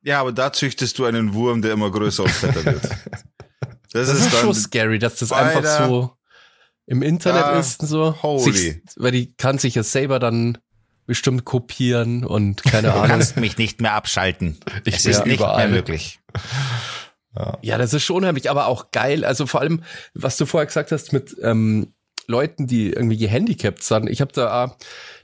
Ja, 0.03 0.21
aber 0.21 0.33
da 0.33 0.53
züchtest 0.53 0.99
du 0.99 1.05
einen 1.05 1.33
Wurm, 1.33 1.63
der 1.63 1.73
immer 1.73 1.91
größer 1.91 2.25
und 2.25 2.31
fetter 2.33 2.65
wird. 2.65 2.83
Das, 3.93 4.09
Das 4.09 4.19
ist 4.19 4.33
dann, 4.33 4.41
schon 4.41 4.55
scary, 4.55 4.99
dass 4.99 5.17
das 5.17 5.33
Alter. 5.33 5.59
einfach 5.59 5.87
so 5.87 6.11
im 6.87 7.03
Internet 7.03 7.43
Ja, 7.43 7.59
ist 7.61 7.81
und 7.81 7.87
so. 7.89 8.23
holy. 8.23 8.53
Sich, 8.53 8.81
weil 8.97 9.13
die 9.13 9.35
kann 9.37 9.59
sich 9.59 9.75
ja 9.75 9.83
selber 9.83 10.19
dann 10.19 10.59
bestimmt 11.07 11.45
kopieren 11.45 12.25
und 12.25 12.63
keine 12.63 12.93
Ahnung. 12.95 13.23
mich 13.37 13.59
nicht 13.59 13.81
mehr 13.81 13.95
abschalten. 13.95 14.59
Ich 14.85 14.97
Es 14.97 15.07
ist 15.07 15.27
nicht 15.27 15.41
überall. 15.41 15.69
mehr 15.69 15.77
möglich. 15.77 16.21
Ja, 17.63 17.79
das 17.79 17.95
ist 17.95 18.05
schon 18.05 18.17
unheimlich, 18.17 18.51
aber 18.51 18.67
auch 18.67 18.91
geil. 18.91 19.25
Also 19.25 19.47
vor 19.47 19.61
allem, 19.61 19.83
was 20.15 20.37
du 20.37 20.45
vorher 20.45 20.67
gesagt 20.67 20.93
hast 20.93 21.13
mit 21.13 21.35
ähm, 21.43 21.95
Leuten, 22.27 22.67
die 22.67 22.93
irgendwie 22.93 23.17
gehandicapt 23.17 23.83
sind. 23.83 24.09
Ich 24.11 24.21
habe 24.21 24.33
da 24.33 24.77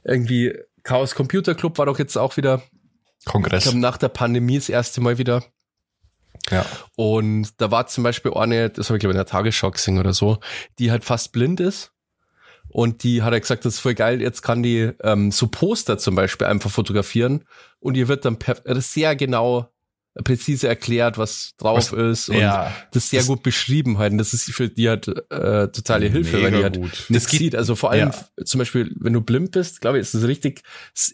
irgendwie 0.05 0.55
Chaos 0.85 1.15
Computer 1.15 1.55
Club 1.55 1.77
war 1.79 1.87
doch 1.87 1.99
jetzt 1.99 2.17
auch 2.17 2.37
wieder, 2.39 2.63
ich 3.21 3.27
Kongress. 3.27 3.65
glaube 3.65 3.79
nach 3.79 3.99
der 3.99 4.09
Pandemie 4.09 4.57
das 4.57 4.71
erste 4.71 5.01
Mal 5.03 5.19
wieder. 5.19 5.45
Ja. 6.51 6.65
Und 6.97 7.61
da 7.61 7.71
war 7.71 7.87
zum 7.89 8.05
Beispiel 8.05 8.33
eine, 8.33 8.71
das 8.71 8.89
habe 8.89 8.97
ich 8.97 9.01
glaube 9.01 9.13
in 9.13 9.19
der 9.19 9.27
Tagesschau 9.27 9.71
gesehen 9.71 9.99
oder 9.99 10.15
so, 10.15 10.39
die 10.79 10.91
halt 10.91 11.05
fast 11.05 11.33
blind 11.33 11.61
ist. 11.61 11.93
Und 12.71 13.03
die 13.03 13.23
hat 13.23 13.33
er 13.33 13.41
gesagt, 13.41 13.65
das 13.65 13.75
ist 13.75 13.81
voll 13.81 13.95
geil, 13.95 14.21
jetzt 14.21 14.43
kann 14.43 14.63
die 14.63 14.91
ähm, 15.03 15.31
so 15.33 15.49
Poster 15.49 15.99
zum 15.99 16.15
Beispiel 16.15 16.47
einfach 16.47 16.71
fotografieren 16.71 17.45
und 17.81 17.97
ihr 17.97 18.09
wird 18.09 18.25
dann 18.25 18.39
per 18.39 18.65
äh, 18.67 18.81
sehr 18.81 19.17
genau 19.17 19.73
präzise 20.25 20.67
erklärt, 20.67 21.17
was 21.17 21.55
drauf 21.59 21.93
ist 21.93 22.29
und 22.29 22.37
ja. 22.39 22.75
das 22.93 23.09
sehr 23.11 23.21
Das- 23.21 23.29
gut 23.29 23.43
beschrieben 23.45 23.99
halt. 23.99 24.13
Und 24.13 24.19
das 24.19 24.35
ist 24.35 24.53
für 24.53 24.69
die 24.69 24.89
halt 24.89 25.07
äh, 25.31 25.69
totale 25.69 26.09
Hilfe, 26.09 26.43
weil 26.43 26.51
die 26.51 26.63
halt 26.63 26.75
gut. 26.77 26.91
nichts 26.91 27.07
Das 27.09 27.27
geht- 27.29 27.39
sieht. 27.41 27.55
Also 27.57 27.77
vor 27.77 27.93
allem 27.93 28.11
ja. 28.11 28.45
zum 28.45 28.59
Beispiel, 28.59 28.93
wenn 28.99 29.13
du 29.13 29.21
blind 29.21 29.53
bist, 29.53 29.81
glaube 29.81 29.99
ich, 29.99 30.03
ist 30.03 30.15
es 30.15 30.25
richtig 30.27 30.63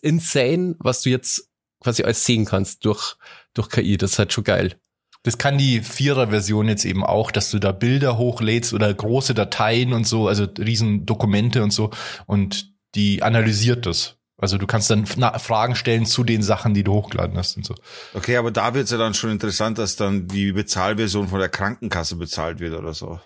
insane, 0.02 0.74
was 0.78 1.02
du 1.02 1.10
jetzt 1.10 1.48
quasi 1.80 2.02
alles 2.02 2.24
sehen 2.24 2.46
kannst 2.46 2.84
durch, 2.84 3.16
durch 3.52 3.68
KI. 3.68 3.96
Das 3.98 4.12
ist 4.12 4.18
halt 4.18 4.32
schon 4.32 4.44
geil. 4.44 4.74
Das 5.24 5.38
kann 5.38 5.58
die 5.58 5.80
Vierer-Version 5.80 6.68
jetzt 6.68 6.84
eben 6.84 7.02
auch, 7.04 7.30
dass 7.32 7.50
du 7.50 7.58
da 7.58 7.72
Bilder 7.72 8.16
hochlädst 8.18 8.72
oder 8.74 8.92
große 8.92 9.34
Dateien 9.34 9.92
und 9.92 10.06
so, 10.06 10.28
also 10.28 10.44
riesen 10.58 11.06
Dokumente 11.06 11.62
und 11.64 11.72
so. 11.72 11.90
Und 12.26 12.70
die 12.94 13.22
analysiert 13.22 13.86
das. 13.86 14.16
Also 14.36 14.58
du 14.58 14.66
kannst 14.66 14.90
dann 14.90 15.06
Fragen 15.06 15.76
stellen 15.76 16.06
zu 16.06 16.24
den 16.24 16.42
Sachen, 16.42 16.74
die 16.74 16.82
du 16.84 16.92
hochgeladen 16.92 17.38
hast 17.38 17.56
und 17.56 17.64
so. 17.64 17.74
Okay, 18.14 18.36
aber 18.36 18.50
da 18.50 18.74
wird's 18.74 18.90
ja 18.90 18.98
dann 18.98 19.14
schon 19.14 19.30
interessant, 19.30 19.78
dass 19.78 19.96
dann 19.96 20.26
die 20.28 20.52
Bezahlversion 20.52 21.28
von 21.28 21.38
der 21.38 21.48
Krankenkasse 21.48 22.16
bezahlt 22.16 22.60
wird 22.60 22.74
oder 22.74 22.92
so. 22.92 23.20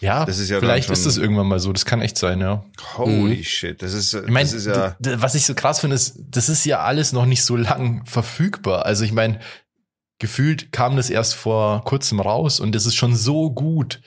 Ja, 0.00 0.24
Das 0.24 0.38
ist 0.38 0.50
ja 0.50 0.60
vielleicht 0.60 0.90
ist 0.90 1.06
es 1.06 1.16
irgendwann 1.16 1.46
mal 1.48 1.60
so. 1.60 1.72
Das 1.72 1.84
kann 1.84 2.00
echt 2.00 2.18
sein, 2.18 2.40
ja. 2.40 2.64
Holy 2.96 3.38
Mhm. 3.38 3.42
shit, 3.44 3.82
das 3.82 3.92
ist, 3.94 4.14
Ich 4.14 4.28
meine, 4.28 4.44
das 4.44 4.52
ist 4.52 4.66
ja, 4.66 4.96
was 5.00 5.34
ich 5.34 5.46
so 5.46 5.54
krass 5.54 5.80
finde, 5.80 5.96
ist, 5.96 6.16
das 6.28 6.48
ist 6.48 6.64
ja 6.64 6.80
alles 6.80 7.12
noch 7.12 7.26
nicht 7.26 7.44
so 7.44 7.56
lang 7.56 8.04
verfügbar. 8.04 8.84
Also 8.84 9.04
ich 9.04 9.12
meine, 9.12 9.40
gefühlt 10.20 10.70
kam 10.70 10.96
das 10.96 11.10
erst 11.10 11.34
vor 11.34 11.82
kurzem 11.84 12.20
raus 12.20 12.60
und 12.60 12.72
das 12.74 12.86
ist 12.86 12.94
schon 12.94 13.16
so 13.16 13.50
gut. 13.50 14.00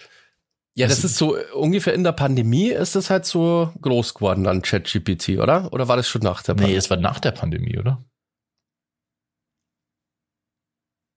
Ja, 0.76 0.88
Das- 0.88 1.02
das 1.02 1.12
ist 1.12 1.18
so 1.18 1.36
äh, 1.36 1.44
ungefähr 1.52 1.94
in 1.94 2.04
der 2.06 2.14
Pandemie 2.14 2.70
ist 2.70 2.96
das 2.96 3.10
halt 3.10 3.26
so 3.26 3.72
groß 3.82 4.14
geworden 4.14 4.48
an 4.48 4.62
ChatGPT, 4.62 5.38
oder? 5.40 5.72
Oder 5.74 5.88
war 5.88 5.98
das 5.98 6.08
schon 6.08 6.22
nach 6.22 6.42
der 6.42 6.56
Nee, 6.56 6.62
Pandemie? 6.62 6.78
es 6.78 6.90
war 6.90 6.98
nach 6.98 7.20
der 7.20 7.32
Pandemie, 7.32 7.78
oder? 7.78 8.04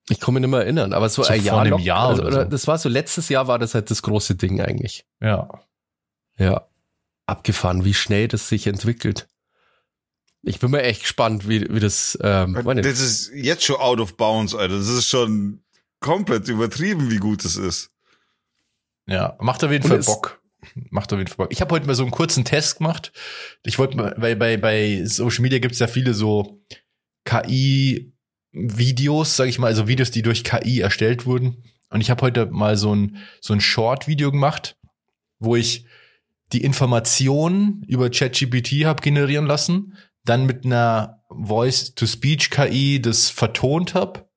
Ich 0.09 0.21
kann 0.21 0.35
mich 0.35 0.41
nicht 0.41 0.51
mehr 0.51 0.61
erinnern, 0.61 0.93
aber 0.93 1.09
so, 1.09 1.23
So 1.25 1.31
ein 1.31 1.41
vor 1.41 1.47
Jahr, 1.47 1.61
einem 1.63 1.71
noch, 1.71 1.81
Jahr 1.81 2.09
also, 2.11 2.23
oder 2.23 2.45
so. 2.45 2.51
das 2.51 2.67
war 2.69 2.79
so 2.79 2.89
letztes 2.89 3.29
Jahr 3.29 3.49
war 3.49 3.59
das 3.59 3.75
halt 3.75 3.91
das 3.91 4.03
große 4.03 4.37
Ding 4.37 4.61
eigentlich. 4.61 5.05
Ja. 5.21 5.49
Ja. 6.39 6.69
Abgefahren, 7.27 7.85
wie 7.85 7.95
schnell 7.95 8.29
das 8.29 8.49
sich 8.49 8.67
entwickelt. 8.69 9.27
Ich 10.47 10.61
bin 10.61 10.71
mal 10.71 10.79
echt 10.81 11.03
gespannt, 11.03 11.49
wie, 11.49 11.67
wie 11.69 11.81
das, 11.81 12.17
ähm, 12.23 12.55
das 12.65 13.01
ist 13.01 13.33
jetzt 13.35 13.65
schon 13.65 13.77
out 13.77 14.01
of 14.01 14.17
bounds, 14.17 14.55
Alter. 14.55 14.79
Das 14.79 14.89
ist 14.89 15.09
schon 15.09 15.61
komplett 16.01 16.49
übertrieben, 16.49 17.11
wie 17.11 17.19
gut 17.19 17.45
es 17.45 17.57
ist. 17.57 17.91
Ja, 19.09 19.37
macht 19.41 19.63
auf 19.65 19.73
jeden 19.73 19.85
Und 19.85 19.91
Fall 19.91 19.99
es- 19.99 20.07
Bock. 20.07 20.41
Macht 20.91 21.13
auf 21.13 21.19
jeden 21.19 21.29
Fall 21.29 21.47
Bock. 21.47 21.53
Ich 21.53 21.61
habe 21.61 21.75
heute 21.75 21.87
mal 21.87 21.95
so 21.95 22.03
einen 22.03 22.13
kurzen 22.13 22.45
Test 22.45 22.79
gemacht. 22.79 23.13
Ich 23.65 23.79
wollte 23.79 23.97
mal, 23.97 24.15
weil 24.19 24.37
bei, 24.37 24.57
bei 24.57 25.03
Social 25.05 25.43
Media 25.43 25.59
gibt's 25.59 25.79
ja 25.81 25.87
viele 25.89 26.15
so 26.15 26.63
KI-Videos, 27.25 29.37
sage 29.37 29.51
ich 29.51 29.59
mal, 29.59 29.67
also 29.69 29.89
Videos, 29.89 30.11
die 30.11 30.23
durch 30.23 30.45
KI 30.45 30.81
erstellt 30.81 31.27
wurden. 31.27 31.63
Und 31.91 32.01
ich 32.01 32.11
habe 32.11 32.23
heute 32.23 32.47
mal 32.47 32.77
so 32.77 32.95
ein, 32.95 33.19
so 33.41 33.53
ein 33.53 33.61
Short-Video 33.61 34.31
gemacht, 34.31 34.77
wo 35.39 35.57
ich 35.57 35.87
die 36.53 36.63
Informationen 36.63 37.85
über 37.89 38.11
ChatGPT 38.11 38.85
habe 38.85 39.03
generieren 39.03 39.47
lassen, 39.47 39.97
dann 40.29 40.47
mit 40.47 40.65
einer 40.65 41.25
Voice-to-Speech-KI 41.31 43.01
das 43.01 43.31
vertont 43.31 43.95
habe, 43.95 44.29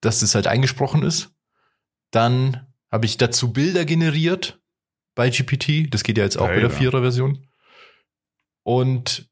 dass 0.00 0.20
das 0.20 0.34
halt 0.34 0.46
eingesprochen 0.46 1.02
ist. 1.02 1.30
Dann 2.10 2.72
habe 2.90 3.06
ich 3.06 3.16
dazu 3.16 3.52
Bilder 3.52 3.84
generiert 3.84 4.60
bei 5.14 5.30
GPT. 5.30 5.92
Das 5.92 6.04
geht 6.04 6.18
ja 6.18 6.24
jetzt 6.24 6.36
auch 6.36 6.48
mit 6.48 6.62
der. 6.62 6.70
Vierer-Version. 6.70 7.46
Und 8.62 9.28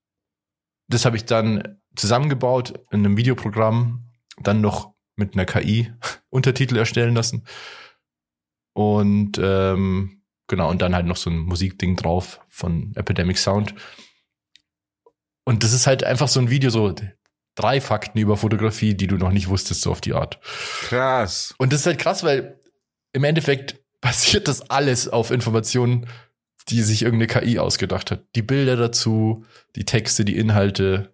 das 0.88 1.04
habe 1.04 1.16
ich 1.16 1.24
dann 1.24 1.80
zusammengebaut 1.96 2.74
in 2.90 3.04
einem 3.04 3.16
Videoprogramm, 3.16 4.10
dann 4.38 4.60
noch 4.60 4.94
mit 5.16 5.34
einer 5.34 5.44
KI 5.44 5.92
Untertitel 6.30 6.76
erstellen 6.76 7.14
lassen. 7.14 7.44
Und 8.74 9.38
ähm, 9.42 10.22
genau, 10.46 10.70
und 10.70 10.82
dann 10.82 10.94
halt 10.94 11.06
noch 11.06 11.16
so 11.16 11.30
ein 11.30 11.38
Musikding 11.38 11.96
drauf 11.96 12.40
von 12.48 12.92
Epidemic 12.96 13.38
Sound. 13.38 13.74
Und 15.44 15.64
das 15.64 15.72
ist 15.72 15.86
halt 15.86 16.04
einfach 16.04 16.28
so 16.28 16.40
ein 16.40 16.50
Video, 16.50 16.70
so 16.70 16.94
drei 17.54 17.80
Fakten 17.80 18.18
über 18.18 18.36
Fotografie, 18.36 18.94
die 18.94 19.06
du 19.06 19.16
noch 19.16 19.32
nicht 19.32 19.48
wusstest, 19.48 19.82
so 19.82 19.90
auf 19.90 20.00
die 20.00 20.14
Art. 20.14 20.40
Krass. 20.82 21.54
Und 21.58 21.72
das 21.72 21.80
ist 21.80 21.86
halt 21.86 21.98
krass, 21.98 22.22
weil 22.22 22.58
im 23.12 23.24
Endeffekt 23.24 23.80
basiert 24.00 24.48
das 24.48 24.70
alles 24.70 25.08
auf 25.08 25.30
Informationen, 25.30 26.06
die 26.68 26.82
sich 26.82 27.02
irgendeine 27.02 27.26
KI 27.26 27.58
ausgedacht 27.58 28.10
hat. 28.10 28.24
Die 28.34 28.42
Bilder 28.42 28.76
dazu, 28.76 29.44
die 29.76 29.84
Texte, 29.84 30.24
die 30.24 30.36
Inhalte, 30.36 31.11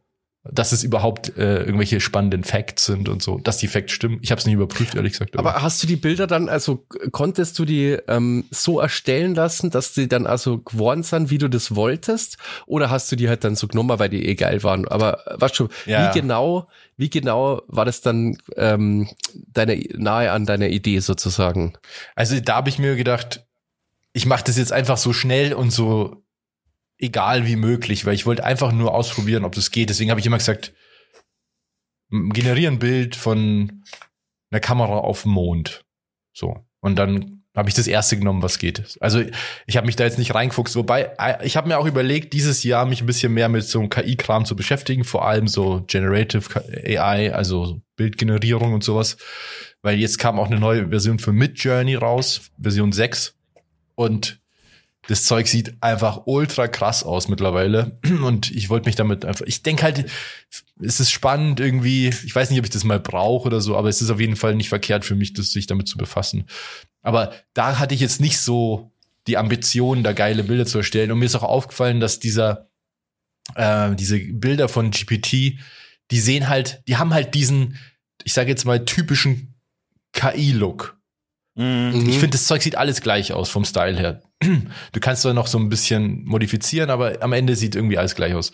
dass 0.53 0.73
es 0.73 0.83
überhaupt 0.85 1.37
äh, 1.37 1.61
irgendwelche 1.65 2.01
spannenden 2.01 2.45
Facts 2.45 2.87
sind 2.87 3.09
und 3.09 3.23
so, 3.23 3.39
dass 3.39 3.59
die 3.59 3.67
Facts 3.69 3.93
stimmen. 3.93 4.19
Ich 4.23 4.31
habe 4.31 4.39
es 4.39 4.47
nicht 4.47 4.55
überprüft, 4.55 4.95
ehrlich 4.95 5.13
gesagt. 5.13 5.37
Aber 5.39 5.63
hast 5.63 5.83
du 5.83 5.87
die 5.87 5.97
Bilder 5.97 6.27
dann, 6.27 6.49
also 6.49 6.87
konntest 7.13 7.59
du 7.59 7.65
die 7.65 7.99
ähm, 8.09 8.45
so 8.51 8.81
erstellen 8.81 9.35
lassen, 9.35 9.71
dass 9.71 9.93
die 9.93 10.09
dann 10.09 10.27
also 10.27 10.59
geworden 10.59 11.03
sind, 11.03 11.31
wie 11.31 11.39
du 11.39 11.49
das 11.49 11.75
wolltest? 11.75 12.39
Oder 12.67 12.91
hast 12.91 13.11
du 13.13 13.17
die 13.17 13.29
halt 13.29 13.45
dann 13.45 13.57
so 13.57 13.69
genommen, 13.69 13.99
weil 13.99 14.09
die 14.09 14.27
eh 14.27 14.35
geil 14.35 14.63
waren? 14.63 14.89
Aber 14.89 15.27
äh, 15.27 15.41
weißt 15.41 15.59
du, 15.59 15.69
Ja. 15.87 16.09
wie 16.15 16.21
genau, 16.21 16.69
wie 16.97 17.11
genau 17.11 17.63
war 17.69 17.85
das 17.85 18.01
dann 18.01 18.39
ähm, 18.57 19.09
deine 19.53 19.83
nahe 19.97 20.31
an 20.33 20.47
deiner 20.47 20.69
Idee 20.69 21.01
sozusagen? 21.01 21.75
Also 22.15 22.39
da 22.41 22.57
habe 22.57 22.69
ich 22.69 22.79
mir 22.79 22.97
gedacht, 22.97 23.45
ich 24.13 24.27
mache 24.27 24.45
das 24.45 24.57
jetzt 24.57 24.73
einfach 24.73 24.97
so 24.97 25.13
schnell 25.13 25.53
und 25.53 25.71
so 25.71 26.23
egal 26.99 27.47
wie 27.47 27.57
möglich, 27.57 28.05
weil 28.05 28.15
ich 28.15 28.27
wollte 28.27 28.45
einfach 28.45 28.73
nur 28.73 28.95
ausprobieren, 28.95 29.45
ob 29.45 29.55
das 29.55 29.71
geht. 29.71 29.91
Deswegen 29.91 30.11
habe 30.11 30.21
ich 30.21 30.27
immer 30.27 30.39
gesagt, 30.39 30.73
generiere 32.11 32.73
ein 32.73 32.79
Bild 32.79 33.17
von 33.17 33.85
einer 34.51 34.61
Kamera 34.61 34.99
auf 34.99 35.23
dem 35.23 35.33
Mond. 35.33 35.85
So. 36.33 36.65
Und 36.81 36.97
dann 36.97 37.39
habe 37.57 37.69
ich 37.69 37.75
das 37.75 37.89
erste 37.89 38.17
genommen, 38.17 38.43
was 38.43 38.59
geht. 38.59 38.97
Also 39.01 39.23
ich 39.67 39.77
habe 39.77 39.87
mich 39.87 39.97
da 39.97 40.05
jetzt 40.05 40.19
nicht 40.19 40.35
reingefuchst, 40.35 40.77
wobei 40.77 41.11
äh, 41.19 41.45
ich 41.45 41.57
habe 41.57 41.67
mir 41.67 41.79
auch 41.79 41.87
überlegt, 41.87 42.33
dieses 42.33 42.63
Jahr 42.63 42.87
mich 42.87 43.01
ein 43.03 43.07
bisschen 43.07 43.35
mehr 43.35 43.49
mit 43.49 43.65
so 43.65 43.81
einem 43.81 43.91
KI-Kram 43.91 44.45
zu 44.45 44.55
beschäftigen, 44.55 45.03
vor 45.03 45.27
allem 45.27 45.49
so 45.49 45.83
Generative 45.89 46.63
AI, 46.85 47.35
also 47.35 47.65
so 47.65 47.83
Bildgenerierung 47.97 48.75
und 48.75 48.85
sowas. 48.85 49.17
Weil 49.83 49.99
jetzt 49.99 50.19
kam 50.19 50.39
auch 50.39 50.47
eine 50.47 50.61
neue 50.61 50.89
Version 50.89 51.19
für 51.19 51.33
Midjourney 51.33 51.97
raus, 51.97 52.43
Version 52.61 52.93
6. 52.93 53.35
Und 53.97 54.41
das 55.09 55.25
Zeug 55.25 55.49
sieht 55.49 55.83
einfach 55.83 56.23
ultra 56.27 56.69
krass 56.69 57.03
aus 57.03 57.29
mittlerweile. 57.29 57.99
Und 58.23 58.51
ich 58.51 58.69
wollte 58.69 58.87
mich 58.87 58.95
damit 58.95 59.25
einfach, 59.25 59.47
ich 59.47 59.63
denke 59.63 59.83
halt, 59.83 60.05
es 60.81 61.01
ist 61.01 61.11
spannend 61.11 61.61
irgendwie, 61.61 62.09
ich 62.09 62.35
weiß 62.35 62.51
nicht, 62.51 62.59
ob 62.59 62.67
ich 62.67 62.71
das 62.71 62.85
mal 62.85 63.01
brauche 63.01 63.47
oder 63.47 63.63
so, 63.63 63.77
aber 63.77 63.89
es 63.89 64.03
ist 64.03 64.11
auf 64.11 64.21
jeden 64.21 64.37
Fall 64.37 64.55
nicht 64.55 64.69
verkehrt 64.69 65.07
für 65.07 65.15
mich, 65.15 65.33
das 65.33 65.51
sich 65.51 65.67
damit 65.67 65.89
zu 65.89 65.97
befassen. 65.97 66.45
Aber 67.01 67.33
da 67.55 67.79
hatte 67.79 67.95
ich 67.95 68.03
jetzt 68.03 68.21
nicht 68.21 68.39
so 68.39 68.93
die 69.27 69.39
Ambition, 69.39 70.05
da 70.05 70.13
geile 70.13 70.45
Bilder 70.45 70.67
zu 70.67 70.79
erstellen. 70.79 71.11
Und 71.11 71.21
mir 71.21 71.25
ist 71.27 71.37
auch 71.37 71.43
aufgefallen, 71.43 72.01
dass 72.01 72.21
dieser, 72.21 72.69
äh, 73.55 73.95
diese 73.95 74.19
Bilder 74.19 74.69
von 74.69 74.91
GPT, 74.91 75.59
die 76.11 76.21
sehen 76.21 76.51
halt, 76.51 76.83
die 76.87 76.99
haben 76.99 77.15
halt 77.15 77.35
diesen, 77.35 77.79
ich 78.25 78.35
sage 78.35 78.51
jetzt 78.51 78.67
mal, 78.67 78.85
typischen 78.85 79.55
KI-Look. 80.13 80.98
Mhm. 81.59 82.09
Ich 82.09 82.19
finde, 82.19 82.31
das 82.39 82.47
Zeug 82.47 82.63
sieht 82.63 82.77
alles 82.77 83.01
gleich 83.01 83.33
aus 83.33 83.51
vom 83.51 83.65
Style 83.65 83.99
her. 83.99 84.23
Du 84.93 85.01
kannst 85.01 85.23
zwar 85.23 85.35
noch 85.35 85.49
so 85.49 85.59
ein 85.59 85.69
bisschen 85.69 86.25
modifizieren, 86.25 86.89
aber 86.89 87.21
am 87.21 87.33
Ende 87.33 87.57
sieht 87.57 87.75
irgendwie 87.75 87.99
alles 87.99 88.15
gleich 88.15 88.33
aus. 88.35 88.53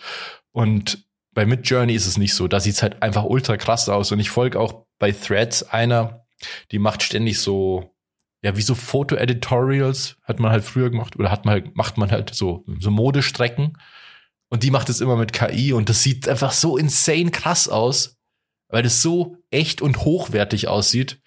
Und 0.51 1.05
bei 1.33 1.45
Midjourney 1.45 1.93
ist 1.93 2.07
es 2.07 2.17
nicht 2.17 2.33
so. 2.33 2.47
Da 2.47 2.59
sieht's 2.59 2.81
halt 2.81 3.03
einfach 3.03 3.23
ultra 3.23 3.57
krass 3.57 3.87
aus. 3.89 4.11
Und 4.11 4.19
ich 4.19 4.31
folge 4.31 4.59
auch 4.59 4.85
bei 4.97 5.11
Threads 5.11 5.61
einer, 5.63 6.25
die 6.71 6.79
macht 6.79 7.03
ständig 7.03 7.39
so, 7.39 7.95
ja, 8.41 8.57
wie 8.57 8.63
so 8.63 8.73
Foto-Editorials 8.73 10.17
hat 10.23 10.39
man 10.39 10.51
halt 10.51 10.63
früher 10.63 10.89
gemacht 10.89 11.15
oder 11.15 11.29
hat 11.29 11.45
man 11.45 11.53
halt, 11.53 11.75
macht 11.75 11.97
man 11.97 12.09
halt 12.09 12.33
so, 12.33 12.65
so 12.79 12.89
Modestrecken. 12.89 13.77
Und 14.49 14.63
die 14.63 14.71
macht 14.71 14.89
es 14.89 15.01
immer 15.01 15.15
mit 15.15 15.31
KI 15.31 15.73
und 15.73 15.89
das 15.89 16.01
sieht 16.01 16.27
einfach 16.27 16.53
so 16.53 16.77
insane 16.77 17.29
krass 17.29 17.67
aus, 17.67 18.17
weil 18.69 18.81
das 18.81 19.01
so 19.03 19.37
echt 19.51 19.81
und 19.81 19.99
hochwertig 20.05 20.67
aussieht. 20.67 21.21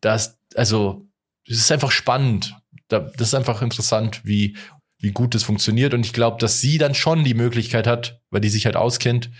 Das, 0.00 0.38
also, 0.54 1.06
es 1.46 1.58
ist 1.58 1.72
einfach 1.72 1.90
spannend. 1.90 2.56
Da- 2.88 3.00
Das 3.00 3.28
ist 3.28 3.34
einfach 3.34 3.62
interessant, 3.62 4.20
wie, 4.24 4.56
wie 4.98 5.12
gut 5.12 5.34
das 5.34 5.42
funktioniert. 5.42 5.94
Und 5.94 6.04
ich 6.06 6.12
glaube, 6.12 6.38
dass 6.38 6.60
sie 6.60 6.78
dann 6.78 6.94
schon 6.94 7.24
die 7.24 7.34
Möglichkeit 7.34 7.86
hat, 7.86 8.20
weil 8.30 8.40
die 8.40 8.48
sich 8.50 8.66
halt 8.66 8.76
auskennt, 8.76 9.30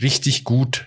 richtig 0.00 0.44
gut 0.44 0.86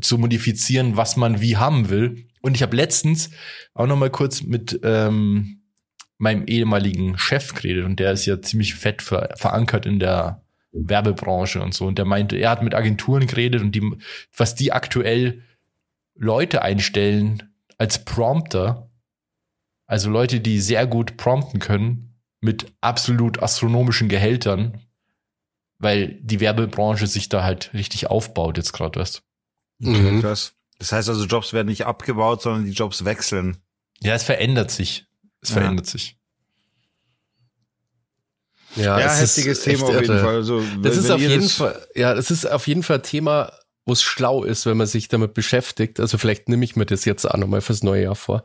zu 0.00 0.18
modifizieren, 0.18 0.96
was 0.96 1.16
man 1.16 1.40
wie 1.40 1.56
haben 1.56 1.90
will. 1.90 2.26
Und 2.42 2.54
ich 2.54 2.62
habe 2.62 2.76
letztens 2.76 3.30
auch 3.74 3.86
noch 3.86 3.96
mal 3.96 4.10
kurz 4.10 4.42
mit 4.42 4.80
ähm, 4.84 5.62
meinem 6.18 6.44
ehemaligen 6.46 7.18
Chef 7.18 7.54
geredet 7.54 7.84
und 7.84 7.98
der 7.98 8.12
ist 8.12 8.26
ja 8.26 8.40
ziemlich 8.40 8.74
fett 8.74 9.02
ver 9.02 9.30
verankert 9.36 9.86
in 9.86 9.98
der 9.98 10.44
Werbebranche 10.72 11.60
und 11.60 11.74
so. 11.74 11.86
Und 11.86 11.98
der 11.98 12.04
meinte, 12.04 12.36
er 12.36 12.50
hat 12.50 12.62
mit 12.62 12.74
Agenturen 12.74 13.26
geredet 13.26 13.62
und 13.62 13.72
die, 13.74 13.82
was 14.36 14.54
die 14.54 14.72
aktuell 14.72 15.42
Leute 16.14 16.62
einstellen 16.62 17.49
als 17.80 18.04
Prompter, 18.04 18.90
also 19.86 20.10
Leute, 20.10 20.40
die 20.40 20.60
sehr 20.60 20.86
gut 20.86 21.16
prompten 21.16 21.60
können, 21.60 22.20
mit 22.42 22.72
absolut 22.82 23.42
astronomischen 23.42 24.10
Gehältern, 24.10 24.82
weil 25.78 26.18
die 26.20 26.40
Werbebranche 26.40 27.06
sich 27.06 27.30
da 27.30 27.42
halt 27.42 27.72
richtig 27.72 28.08
aufbaut 28.08 28.58
jetzt 28.58 28.72
gerade, 28.74 29.00
weißt 29.00 29.22
Okay, 29.82 30.12
Mhm. 30.12 30.20
krass. 30.20 30.52
Das 30.78 30.92
heißt 30.92 31.08
also, 31.08 31.24
Jobs 31.24 31.54
werden 31.54 31.68
nicht 31.68 31.86
abgebaut, 31.86 32.42
sondern 32.42 32.66
die 32.66 32.72
Jobs 32.72 33.06
wechseln. 33.06 33.56
Ja, 34.02 34.14
es 34.14 34.24
verändert 34.24 34.70
sich. 34.70 35.06
Es 35.40 35.48
Ja. 35.48 35.54
verändert 35.54 35.86
sich. 35.86 36.18
Ja, 38.76 38.98
es 39.00 39.14
ist 39.22 39.36
heftiges 39.38 39.62
Thema 39.62 39.84
auf 39.88 40.00
jeden 40.00 40.04
irre. 40.04 40.20
Fall. 40.22 40.34
Also, 40.36 40.62
Das 40.82 40.96
ist 40.98 41.10
auf 41.10 41.20
jeden 41.20 41.48
Fall, 41.48 41.86
ja, 41.94 42.14
das 42.14 42.30
ist 42.30 42.44
auf 42.46 42.66
jeden 42.66 42.82
Fall 42.82 43.00
Thema, 43.02 43.52
wo 43.86 43.92
es 43.92 44.02
schlau 44.02 44.44
ist, 44.44 44.66
wenn 44.66 44.76
man 44.76 44.86
sich 44.86 45.08
damit 45.08 45.34
beschäftigt. 45.34 46.00
Also 46.00 46.18
vielleicht 46.18 46.48
nehme 46.48 46.64
ich 46.64 46.76
mir 46.76 46.86
das 46.86 47.04
jetzt 47.04 47.24
auch 47.28 47.36
nochmal 47.36 47.60
fürs 47.60 47.82
neue 47.82 48.02
Jahr 48.04 48.14
vor, 48.14 48.42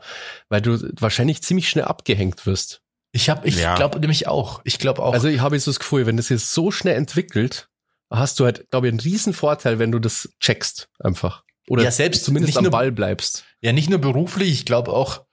weil 0.48 0.60
du 0.60 0.78
wahrscheinlich 0.98 1.42
ziemlich 1.42 1.68
schnell 1.68 1.84
abgehängt 1.84 2.46
wirst. 2.46 2.80
Ich 3.12 3.28
habe, 3.30 3.46
ich 3.46 3.56
Ja. 3.58 3.74
glaube 3.76 3.98
nämlich 4.00 4.26
auch. 4.26 4.60
Ich 4.64 4.78
glaube 4.78 5.02
auch. 5.02 5.12
Also 5.12 5.28
ich 5.28 5.40
habe 5.40 5.58
so 5.60 5.70
das 5.70 5.78
Gefühl, 5.78 6.06
wenn 6.06 6.16
das 6.16 6.28
jetzt 6.28 6.52
so 6.52 6.70
schnell 6.70 6.96
entwickelt, 6.96 7.68
hast 8.10 8.38
du 8.40 8.44
halt, 8.44 8.70
glaube 8.70 8.86
ich, 8.88 8.92
einen 8.92 9.00
riesen 9.00 9.32
Vorteil, 9.32 9.78
wenn 9.78 9.92
du 9.92 9.98
das 9.98 10.28
checkst 10.40 10.88
einfach. 10.98 11.42
Oder 11.68 11.82
Ja, 11.84 11.90
selbst 11.90 12.24
zumindest 12.24 12.50
nicht 12.50 12.58
am 12.58 12.64
nur- 12.64 12.70
Ball 12.72 12.92
bleibst. 12.92 13.44
Ja, 13.60 13.72
nicht 13.72 13.90
nur 13.90 13.98
beruflich, 13.98 14.50
ich 14.52 14.64
glaube 14.66 14.92
auch, 14.92 15.24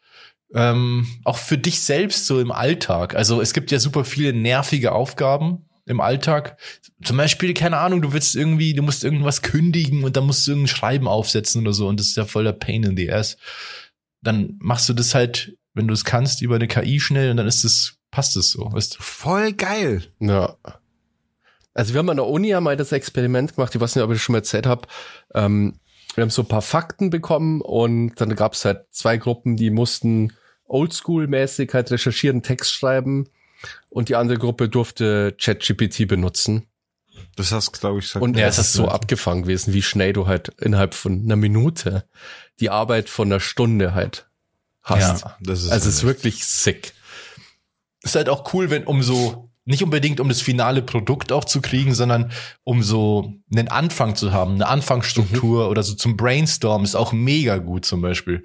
ähm, 0.56 1.08
auch 1.24 1.38
für 1.38 1.58
dich 1.58 1.82
selbst 1.82 2.26
so 2.28 2.40
im 2.40 2.52
Alltag. 2.52 3.16
Also 3.16 3.42
es 3.42 3.54
gibt 3.54 3.72
ja 3.72 3.80
super 3.80 4.06
viele 4.06 4.34
nervige 4.34 4.92
Aufgaben 4.92 5.66
im 5.86 6.00
Alltag. 6.00 6.58
Zum 7.04 7.18
Beispiel, 7.18 7.54
keine 7.54 7.78
Ahnung, 7.78 8.02
du 8.02 8.14
willst 8.14 8.36
irgendwie, 8.36 8.74
du 8.74 8.84
musst 8.84 9.04
irgendwas 9.04 9.42
kündigen 9.42 10.04
und 10.04 10.16
dann 10.16 10.26
musst 10.26 10.48
du 10.48 10.52
irgendein 10.52 10.76
Schreiben 10.76 11.08
aufsetzen 11.08 11.62
oder 11.62 11.74
so 11.74 11.88
und 11.88 12.00
das 12.00 12.08
ist 12.08 12.18
ja 12.18 12.26
voller 12.26 12.54
Pain 12.54 12.84
in 12.84 12.98
the 12.98 13.12
ass. 13.12 13.38
Dann 14.22 14.58
machst 14.60 14.88
du 14.88 14.94
das 14.94 15.14
halt, 15.14 15.58
wenn 15.74 15.88
du 15.88 15.94
es 15.94 16.06
kannst, 16.06 16.42
über 16.42 16.56
eine 16.56 16.68
KI 16.68 17.00
schnell 17.00 17.32
und 17.32 17.38
dann 17.38 17.48
ist 17.48 17.64
es, 17.64 17.98
passt 18.12 18.38
es 18.38 18.52
so, 18.52 18.72
weißt 18.72 18.96
du? 18.96 19.04
Voll 19.04 19.54
geil. 19.54 20.04
Ja. 20.20 20.56
Also 21.74 21.94
wir 21.94 22.00
haben 22.00 22.10
an 22.10 22.18
der 22.18 22.28
Uni 22.28 22.50
ja 22.50 22.62
mal 22.62 22.78
das 22.78 22.92
Experiment 22.92 23.56
gemacht, 23.56 23.74
ich 23.76 23.82
weiß 23.82 23.96
nicht, 23.96 24.04
ob 24.04 24.12
ich 24.12 24.18
das 24.18 24.24
schon 24.24 24.34
mal 24.34 24.40
erzählt 24.40 24.68
habe. 24.68 24.88
Ähm, 25.34 25.80
wir 26.16 26.22
haben 26.22 26.30
so 26.30 26.44
ein 26.44 26.48
paar 26.48 26.62
Fakten 26.62 27.10
bekommen 27.10 27.62
und 27.62 28.22
dann 28.22 28.36
gab 28.36 28.54
es 28.54 28.64
halt 28.64 28.86
zwei 28.92 29.18
Gruppen, 29.18 29.58
die 29.58 29.72
mussten 29.72 30.32
oldschool-mäßig 30.68 31.74
halt 31.74 31.92
recherchieren, 31.92 32.44
Text 32.44 32.72
schreiben 32.72 33.28
und 33.94 34.10
die 34.10 34.16
andere 34.16 34.38
Gruppe 34.38 34.70
durfte 34.70 35.36
ChatGPT 35.40 36.08
benutzen. 36.08 36.68
Das 37.36 37.52
hast 37.52 37.72
glaube 37.74 38.00
ich, 38.00 38.06
gesagt. 38.06 38.24
Und 38.24 38.38
das 38.38 38.58
ist 38.58 38.68
ist 38.68 38.74
so 38.74 38.84
so. 38.84 38.90
abgefangen 38.90 39.44
gewesen, 39.44 39.74
wie 39.74 39.82
schnell 39.82 40.14
du 40.14 40.28
halt 40.28 40.50
innerhalb 40.60 40.94
von 40.94 41.24
einer 41.24 41.36
Minute 41.36 42.08
die 42.60 42.70
Arbeit 42.70 43.10
von 43.10 43.28
einer 43.28 43.40
Stunde 43.40 43.94
halt 43.94 44.28
hast. 44.82 45.24
Ja. 45.24 45.38
das 45.42 45.64
ist 45.64 45.72
Also 45.72 45.90
es 45.90 45.96
ist 45.96 46.04
wirklich 46.04 46.46
sick. 46.46 46.94
ist 48.04 48.16
halt 48.16 48.30
auch 48.30 48.54
cool, 48.54 48.70
wenn 48.70 48.84
umso 48.86 49.50
nicht 49.66 49.84
unbedingt 49.84 50.20
um 50.20 50.28
das 50.28 50.42
finale 50.42 50.82
Produkt 50.82 51.32
auch 51.32 51.46
zu 51.46 51.62
kriegen, 51.62 51.94
sondern 51.94 52.32
um 52.64 52.84
so 52.84 53.34
einen 53.52 53.70
Anfang 53.70 54.16
zu 54.16 54.34
haben, 54.34 54.56
eine 54.56 54.68
Anfangsstruktur 54.68 55.70
oder 55.70 55.84
so 55.84 55.94
zum 55.94 56.18
Brainstorm 56.18 56.84
ist 56.84 56.96
auch 56.96 57.14
mega 57.14 57.58
gut 57.58 57.86
zum 57.86 58.02
Beispiel. 58.02 58.44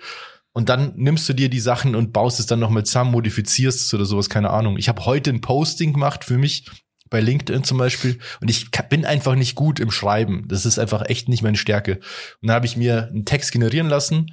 Und 0.53 0.69
dann 0.69 0.95
nimmst 0.97 1.29
du 1.29 1.35
dir 1.35 1.49
die 1.49 1.61
Sachen 1.61 1.95
und 1.95 2.13
baust 2.13 2.41
es 2.41 2.47
dann 2.47 2.59
nochmal 2.59 2.85
zusammen, 2.85 3.13
modifizierst 3.13 3.81
es 3.81 3.95
oder 3.95 4.05
sowas, 4.05 4.29
keine 4.29 4.51
Ahnung. 4.51 4.77
Ich 4.77 4.89
habe 4.89 5.05
heute 5.07 5.31
ein 5.31 5.41
Posting 5.41 5.93
gemacht 5.93 6.25
für 6.25 6.39
mich 6.39 6.67
bei 7.11 7.21
LinkedIn 7.21 7.65
zum 7.65 7.79
Beispiel 7.79 8.19
und 8.41 8.51
ich 8.51 8.71
bin 8.89 9.05
einfach 9.05 9.35
nicht 9.35 9.55
gut 9.55 9.81
im 9.81 9.91
Schreiben. 9.91 10.47
Das 10.49 10.67
ist 10.67 10.79
einfach 10.79 11.09
echt 11.09 11.29
nicht 11.29 11.43
meine 11.43 11.57
Stärke. 11.57 11.97
Und 12.41 12.49
dann 12.49 12.57
habe 12.57 12.67
ich 12.67 12.77
mir 12.77 13.09
einen 13.09 13.25
Text 13.25 13.53
generieren 13.53 13.89
lassen, 13.89 14.33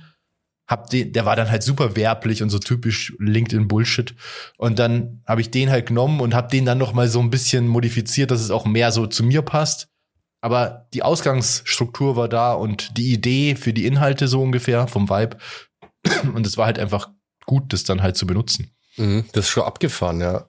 hab 0.67 0.89
den, 0.89 1.13
der 1.13 1.25
war 1.25 1.36
dann 1.36 1.51
halt 1.51 1.63
super 1.63 1.95
werblich 1.95 2.41
und 2.41 2.49
so 2.49 2.60
typisch 2.60 3.13
LinkedIn 3.19 3.67
Bullshit. 3.67 4.15
Und 4.58 4.80
dann 4.80 5.21
habe 5.28 5.41
ich 5.41 5.51
den 5.51 5.69
halt 5.69 5.88
genommen 5.88 6.21
und 6.21 6.34
habe 6.34 6.49
den 6.49 6.65
dann 6.65 6.78
noch 6.78 6.93
mal 6.93 7.08
so 7.08 7.19
ein 7.19 7.30
bisschen 7.30 7.67
modifiziert, 7.67 8.32
dass 8.32 8.41
es 8.41 8.51
auch 8.51 8.65
mehr 8.65 8.91
so 8.91 9.06
zu 9.06 9.23
mir 9.23 9.41
passt. 9.43 9.89
Aber 10.41 10.88
die 10.93 11.04
Ausgangsstruktur 11.04 12.15
war 12.15 12.30
da 12.30 12.54
und 12.54 12.97
die 12.97 13.13
Idee 13.13 13.56
für 13.56 13.73
die 13.73 13.86
Inhalte 13.86 14.28
so 14.28 14.41
ungefähr 14.41 14.88
vom 14.88 15.10
Vibe. 15.10 15.38
Und 16.34 16.46
es 16.46 16.58
war 16.58 16.65
halt 16.65 16.80
einfach 16.80 17.10
gut, 17.46 17.74
das 17.74 17.84
dann 17.84 18.02
halt 18.02 18.18
zu 18.18 18.26
benutzen. 18.28 18.72
Mhm, 18.98 19.26
das 19.34 19.46
ist 19.46 19.52
schon 19.52 19.63
abgefahren, 19.63 20.22
ja. 20.22 20.48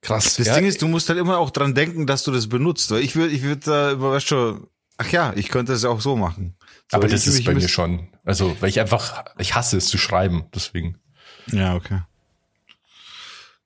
Krass. 0.00 0.36
Das 0.36 0.46
ja, 0.48 0.54
Ding 0.56 0.66
ist, 0.66 0.82
du 0.82 0.88
musst 0.88 1.08
halt 1.08 1.18
immer 1.18 1.38
auch 1.38 1.50
dran 1.50 1.74
denken, 1.74 2.06
dass 2.06 2.24
du 2.24 2.32
das 2.32 2.48
benutzt. 2.48 2.90
Weil 2.90 3.02
ich 3.02 3.14
würde, 3.14 3.32
ich 3.32 3.42
würde 3.42 3.60
da, 3.64 4.00
weißt 4.00 4.26
schon, 4.26 4.66
ach 4.98 5.08
ja, 5.12 5.32
ich 5.36 5.48
könnte 5.48 5.72
das 5.72 5.82
ja 5.84 5.90
auch 5.90 6.00
so 6.00 6.16
machen. 6.16 6.56
So, 6.90 6.96
Aber 6.96 7.06
das 7.08 7.22
ich- 7.22 7.28
ist 7.28 7.38
ich 7.40 7.44
bei 7.46 7.54
mir 7.54 7.68
schon. 7.68 8.08
Also, 8.24 8.56
weil 8.60 8.68
ich 8.68 8.80
einfach, 8.80 9.24
ich 9.38 9.54
hasse 9.54 9.76
es 9.76 9.86
zu 9.86 9.98
schreiben, 9.98 10.46
deswegen. 10.54 10.98
Ja, 11.52 11.74
okay. 11.76 12.00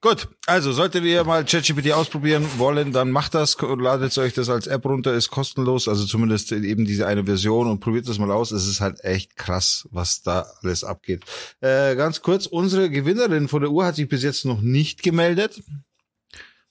Gut, 0.09 0.29
also 0.47 0.71
solltet 0.71 1.03
ihr 1.03 1.25
mal 1.25 1.45
ChatGPT 1.45 1.91
ausprobieren 1.91 2.47
wollen, 2.59 2.93
dann 2.93 3.11
macht 3.11 3.35
das, 3.35 3.57
ladet 3.61 4.17
euch 4.19 4.35
das 4.35 4.49
als 4.49 4.69
App 4.69 4.85
runter, 4.85 5.13
ist 5.13 5.31
kostenlos, 5.31 5.89
also 5.89 6.07
zumindest 6.07 6.53
eben 6.53 6.85
diese 6.85 7.09
eine 7.09 7.25
Version 7.25 7.69
und 7.69 7.81
probiert 7.81 8.09
das 8.09 8.17
mal 8.21 8.31
aus. 8.31 8.53
Es 8.53 8.69
ist 8.69 8.81
halt 8.81 9.03
echt 9.03 9.35
krass, 9.35 9.89
was 9.91 10.23
da 10.23 10.47
alles 10.63 10.85
abgeht. 10.85 11.25
Äh, 11.61 11.97
ganz 11.97 12.23
kurz, 12.23 12.47
unsere 12.47 12.89
Gewinnerin 12.89 13.49
von 13.49 13.63
der 13.63 13.73
Uhr 13.73 13.85
hat 13.85 13.97
sich 13.97 14.09
bis 14.09 14.23
jetzt 14.23 14.45
noch 14.45 14.61
nicht 14.61 15.03
gemeldet. 15.03 15.61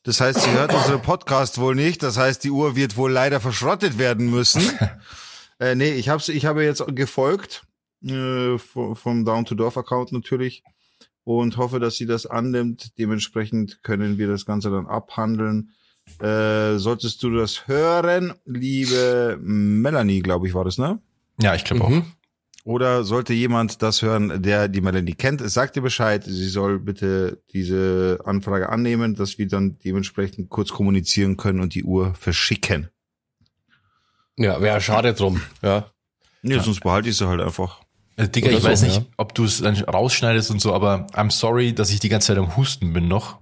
Das 0.04 0.22
heißt, 0.22 0.40
sie 0.40 0.52
hört 0.52 0.74
unseren 0.74 1.02
Podcast 1.02 1.58
wohl 1.58 1.76
nicht. 1.76 2.04
Das 2.04 2.16
heißt, 2.16 2.42
die 2.42 2.52
Uhr 2.52 2.78
wird 2.78 2.96
wohl 2.96 3.12
leider 3.12 3.42
verschrottet 3.42 3.98
werden 3.98 4.30
müssen. 4.30 4.62
äh, 5.60 5.76
nee, 5.76 5.92
ich, 5.92 6.08
hab's, 6.08 6.30
ich 6.30 6.46
habe 6.46 6.64
jetzt 6.64 6.86
gefolgt 6.96 7.64
äh, 8.02 8.58
vom, 8.58 8.96
vom 8.96 9.26
Down 9.26 9.44
to 9.44 9.56
Dorf 9.56 9.76
Account 9.76 10.14
natürlich 10.14 10.64
und 11.26 11.58
hoffe, 11.58 11.80
dass 11.80 11.98
sie 11.98 12.06
das 12.06 12.26
annimmt. 12.26 12.98
Dementsprechend 12.98 13.84
können 13.84 14.18
wir 14.18 14.28
das 14.30 14.46
Ganze 14.46 14.70
dann 14.70 14.88
abhandeln. 14.88 15.72
Äh, 16.20 16.78
solltest 16.78 17.22
du 17.24 17.36
das 17.36 17.68
hören, 17.68 18.34
liebe 18.46 19.38
Melanie, 19.42 20.22
glaube 20.22 20.48
ich, 20.48 20.54
war 20.54 20.64
das, 20.64 20.78
ne? 20.78 21.00
Ja, 21.42 21.56
ich 21.56 21.66
glaube 21.66 21.84
auch. 21.84 21.90
Mhm. 21.90 22.06
Oder 22.64 23.04
sollte 23.04 23.34
jemand 23.34 23.82
das 23.82 24.02
hören, 24.02 24.42
der 24.42 24.68
die 24.68 24.82
Melanie 24.82 25.14
kennt, 25.14 25.42
sagt 25.50 25.76
ihr 25.76 25.82
Bescheid, 25.82 26.24
sie 26.24 26.48
soll 26.48 26.80
bitte 26.80 27.44
diese 27.54 28.20
Anfrage 28.26 28.70
annehmen, 28.70 29.16
dass 29.16 29.38
wir 29.38 29.48
dann 29.48 29.78
dementsprechend 29.84 30.50
kurz 30.50 30.70
kommunizieren 30.70 31.38
können 31.38 31.60
und 31.60 31.76
die 31.76 31.84
Uhr 31.84 32.14
verschicken. 32.16 32.90
Ja, 34.38 34.62
wäre 34.62 34.82
schade 34.82 35.14
drum. 35.14 35.42
Ja. 35.62 35.92
Nee, 36.42 36.60
sonst 36.60 36.82
behalte 36.82 37.10
ich 37.10 37.18
sie 37.18 37.28
halt 37.28 37.42
einfach. 37.42 37.85
Also, 38.18 38.32
Digga, 38.32 38.50
ich 38.50 38.62
so, 38.62 38.68
weiß 38.70 38.82
nicht, 38.84 38.98
ja. 38.98 39.06
ob 39.18 39.36
du 39.36 39.44
es 39.44 39.62
dann 39.62 39.76
rausschneidest 39.76 40.52
und 40.52 40.62
so, 40.62 40.74
aber 40.74 41.08
I'm 41.14 41.32
sorry, 41.32 41.74
dass 41.74 41.90
ich 41.92 42.00
die 42.00 42.10
ganze 42.10 42.28
Zeit 42.28 42.38
am 42.38 42.56
Husten 42.56 42.94
bin 42.94 43.08
noch. 43.08 43.40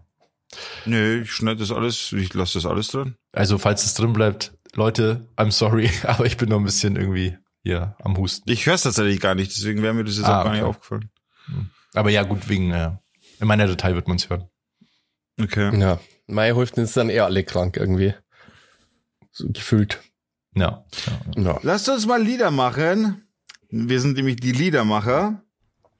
Nee, 0.85 1.17
ich 1.19 1.31
schneide 1.31 1.59
das 1.59 1.71
alles, 1.71 2.11
ich 2.11 2.33
lasse 2.33 2.55
das 2.55 2.65
alles 2.65 2.87
drin. 2.87 3.15
Also, 3.31 3.57
falls 3.57 3.85
es 3.85 3.93
drin 3.93 4.13
bleibt, 4.13 4.53
Leute, 4.73 5.27
I'm 5.37 5.51
sorry, 5.51 5.89
aber 6.03 6.25
ich 6.25 6.37
bin 6.37 6.49
noch 6.49 6.57
ein 6.57 6.65
bisschen 6.65 6.95
irgendwie 6.95 7.37
hier 7.63 7.95
am 8.03 8.17
Husten. 8.17 8.49
Ich 8.49 8.65
höre 8.65 8.75
es 8.75 8.81
tatsächlich 8.83 9.19
gar 9.19 9.35
nicht, 9.35 9.55
deswegen 9.55 9.81
wäre 9.83 9.93
mir 9.93 10.03
das 10.03 10.17
jetzt 10.17 10.25
Ah, 10.25 10.39
auch 10.41 10.43
gar 10.45 10.51
nicht 10.53 10.63
okay. 10.63 10.69
aufgefallen. 10.69 11.09
Aber 11.93 12.09
ja, 12.09 12.23
gut, 12.23 12.49
wegen, 12.49 12.71
äh, 12.71 12.91
in 13.39 13.47
meiner 13.47 13.67
Datei 13.67 13.93
wird 13.93 14.07
man 14.07 14.17
es 14.17 14.29
hören. 14.29 14.49
Okay. 15.39 15.77
Ja. 15.79 15.99
Mai 16.27 16.53
hilft 16.53 16.77
uns 16.77 16.93
dann 16.93 17.09
eher 17.09 17.25
alle 17.25 17.43
krank 17.43 17.77
irgendwie. 17.77 18.13
So 19.31 19.47
gefühlt. 19.49 19.99
Ja. 20.55 20.85
ja. 21.35 21.43
Ja. 21.43 21.59
Lasst 21.63 21.89
uns 21.89 22.05
mal 22.05 22.21
Lieder 22.21 22.51
machen. 22.51 23.22
Wir 23.75 23.99
sind 23.99 24.17
nämlich 24.17 24.35
die 24.35 24.51
Liedermacher. 24.51 25.41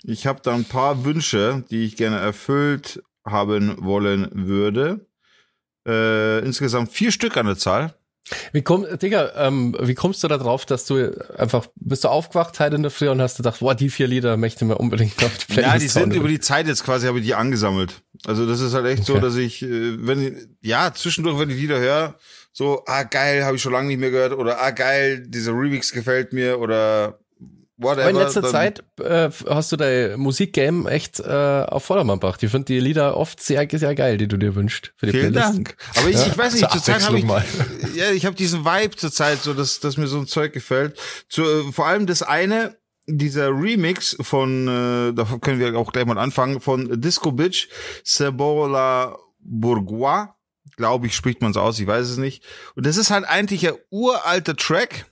Ich 0.04 0.28
habe 0.28 0.42
da 0.44 0.54
ein 0.54 0.64
paar 0.64 1.06
Wünsche, 1.06 1.64
die 1.72 1.86
ich 1.86 1.96
gerne 1.96 2.20
erfüllt 2.20 3.02
haben 3.26 3.78
wollen 3.84 4.30
würde. 4.32 5.08
Äh, 5.88 6.46
insgesamt 6.46 6.92
vier 6.92 7.12
Stück 7.12 7.36
an 7.36 7.48
der 7.48 7.58
Zahl. 7.58 7.96
Wie 8.52 8.62
komm, 8.62 8.86
Digga, 9.02 9.32
ähm, 9.36 9.76
wie 9.82 9.96
kommst 9.96 10.24
du 10.24 10.28
da 10.28 10.38
drauf, 10.38 10.68
dass 10.68 10.86
du 10.86 11.20
einfach, 11.36 11.66
bist 11.76 12.04
du 12.04 12.10
aufgewacht 12.10 12.60
heute 12.60 12.76
in 12.76 12.84
der 12.84 12.92
Früh 12.92 13.10
und 13.10 13.20
hast 13.20 13.38
gedacht, 13.38 13.60
boah, 13.60 13.74
die 13.74 13.90
vier 13.90 14.08
Lieder 14.08 14.38
möchte 14.38 14.66
mir 14.66 14.78
unbedingt 14.78 15.22
auf 15.24 15.36
die 15.40 15.54
Playlist 15.54 15.74
Ja, 15.74 15.80
die 15.80 15.88
sind 15.88 16.14
über 16.14 16.28
die 16.28 16.40
Zeit 16.40 16.68
jetzt 16.68 16.84
quasi, 16.86 17.08
habe 17.08 17.20
ich 17.20 17.26
die 17.26 17.34
angesammelt. 17.34 18.04
Also 18.26 18.46
das 18.46 18.62
ist 18.62 18.76
halt 18.76 18.86
echt 18.86 19.04
so, 19.04 19.14
Okay. 19.14 19.22
dass 19.24 19.36
ich, 19.36 19.64
äh, 19.64 20.06
wenn, 20.06 20.56
ja, 20.62 20.94
zwischendurch, 20.94 21.40
wenn 21.40 21.50
ich 21.50 21.58
Lieder 21.58 21.80
höre, 21.80 22.20
so, 22.52 22.84
ah 22.86 23.02
geil, 23.02 23.44
habe 23.44 23.56
ich 23.56 23.64
schon 23.64 23.74
lange 23.74 23.88
nicht 23.88 24.00
mehr 24.00 24.12
gehört, 24.12 24.34
oder 24.34 24.62
ah 24.62 24.70
geil, 24.70 25.26
dieser 25.28 25.54
Remix 25.54 25.92
gefällt 25.92 26.34
mir, 26.34 26.60
oder 26.60 27.20
whatever. 27.78 28.02
Aber 28.02 28.10
in 28.10 28.16
letzter 28.16 28.44
Zeit 28.44 28.84
äh, 29.00 29.30
hast 29.50 29.72
du 29.72 29.78
dein 29.78 30.20
Musikgame 30.20 30.90
echt 30.90 31.20
äh, 31.20 31.66
auf 31.68 31.86
Vordermann 31.86 32.20
gebracht. 32.20 32.42
Ich 32.44 32.52
finde 32.52 32.66
die 32.66 32.80
Lieder 32.80 33.18
oft 33.18 33.42
sehr, 33.42 33.68
sehr 33.72 33.96
geil, 33.96 34.18
die 34.18 34.28
du 34.28 34.38
dir 34.38 34.56
wünschst 34.56 34.94
für 34.96 35.08
die 35.08 35.12
Vielen 35.14 35.34
Playlist. 35.34 35.54
Dank. 35.54 35.76
Aber 35.96 36.10
ich, 36.10 36.16
Ja, 36.16 36.28
ich 36.28 36.38
weiß 36.38 36.54
nicht, 36.54 36.72
zur 36.72 36.82
zurzeit 36.82 37.08
habe 37.08 37.20
ich, 37.20 37.26
ja, 37.96 38.12
ich 38.12 38.26
habe 38.26 38.36
diesen 38.36 38.66
Vibe 38.66 38.96
zurzeit, 38.96 39.42
so 39.42 39.54
dass, 39.54 39.80
dass 39.80 39.98
mir 39.98 40.08
so 40.08 40.20
ein 40.20 40.28
Zeug 40.28 40.54
gefällt. 40.54 41.00
Zu, 41.30 41.44
äh, 41.44 41.72
vor 41.72 41.88
allem 41.88 42.06
das 42.06 42.22
eine, 42.22 42.78
dieser 43.06 43.50
Remix 43.50 44.16
von, 44.22 44.68
äh, 44.68 45.14
da 45.14 45.26
können 45.42 45.60
wir 45.60 45.78
auch 45.78 45.92
gleich 45.92 46.06
mal 46.06 46.18
anfangen, 46.18 46.62
von 46.62 47.02
Disco 47.02 47.32
Bitch, 47.32 47.68
Cebola 48.06 49.18
Bourgeois, 49.40 50.30
glaube 50.78 51.08
ich, 51.08 51.16
spricht 51.16 51.42
man 51.42 51.54
so 51.54 51.60
aus, 51.60 51.80
ich 51.80 51.88
weiß 51.88 52.08
es 52.10 52.18
nicht. 52.18 52.44
Und 52.76 52.86
das 52.86 52.98
ist 52.98 53.12
halt 53.12 53.26
eigentlich 53.26 53.68
ein 53.68 53.76
uralter 53.90 54.56
Track. 54.56 55.06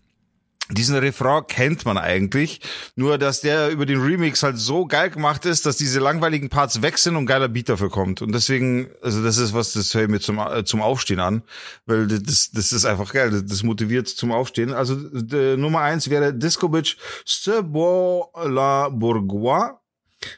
Diesen 0.72 0.96
Refrain 0.96 1.46
kennt 1.48 1.86
man 1.86 1.98
eigentlich, 1.98 2.62
nur 2.96 3.18
dass 3.18 3.42
der 3.42 3.70
über 3.70 3.86
den 3.86 4.02
Remix 4.02 4.42
halt 4.44 4.58
so 4.58 4.86
geil 4.86 5.10
gemacht 5.10 5.46
ist, 5.46 5.66
dass 5.66 5.78
diese 5.78 6.00
langweiligen 6.00 6.50
Parts 6.50 6.82
weg 6.82 6.98
sind 6.98 7.16
und 7.16 7.26
geiler 7.26 7.50
Beat 7.50 7.70
dafür 7.70 7.90
kommt. 7.90 8.22
Und 8.22 8.32
deswegen, 8.34 8.90
also 9.02 9.24
das 9.24 9.38
ist 9.38 9.54
was, 9.54 9.74
das 9.74 9.94
höre 9.94 10.04
ich 10.04 10.10
mir 10.10 10.20
zum, 10.20 10.40
äh, 10.40 10.64
zum 10.64 10.82
Aufstehen 10.82 11.20
an, 11.20 11.44
weil 11.86 12.08
das, 12.08 12.52
das 12.52 12.72
ist 12.72 12.86
einfach 12.86 13.12
geil, 13.12 13.44
das, 13.46 13.64
motiviert 13.64 14.08
zum 14.08 14.32
Aufstehen. 14.32 14.74
Also 14.74 14.96
äh, 15.34 15.58
Nummer 15.58 15.82
eins 15.82 16.10
wäre 16.10 16.34
Disco 16.34 16.70
Bitch 16.70 16.98
Ce 17.26 17.62
Beau 17.62 18.32
La 18.36 18.90
Bourgeois. 18.90 19.80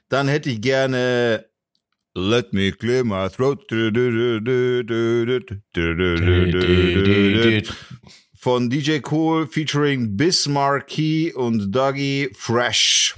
Dann 0.10 0.28
hätte 0.28 0.50
ich 0.50 0.62
gerne 0.62 1.46
Let 2.16 2.54
me 2.54 2.72
clear 2.72 3.04
my 3.04 3.28
throat 3.28 3.68
von 8.44 8.70
DJ 8.70 9.00
Cool 9.10 9.48
featuring 9.48 10.18
Bismarcky 10.18 11.32
und 11.34 11.72
Dougie 11.72 12.30
Fresh. 12.36 13.16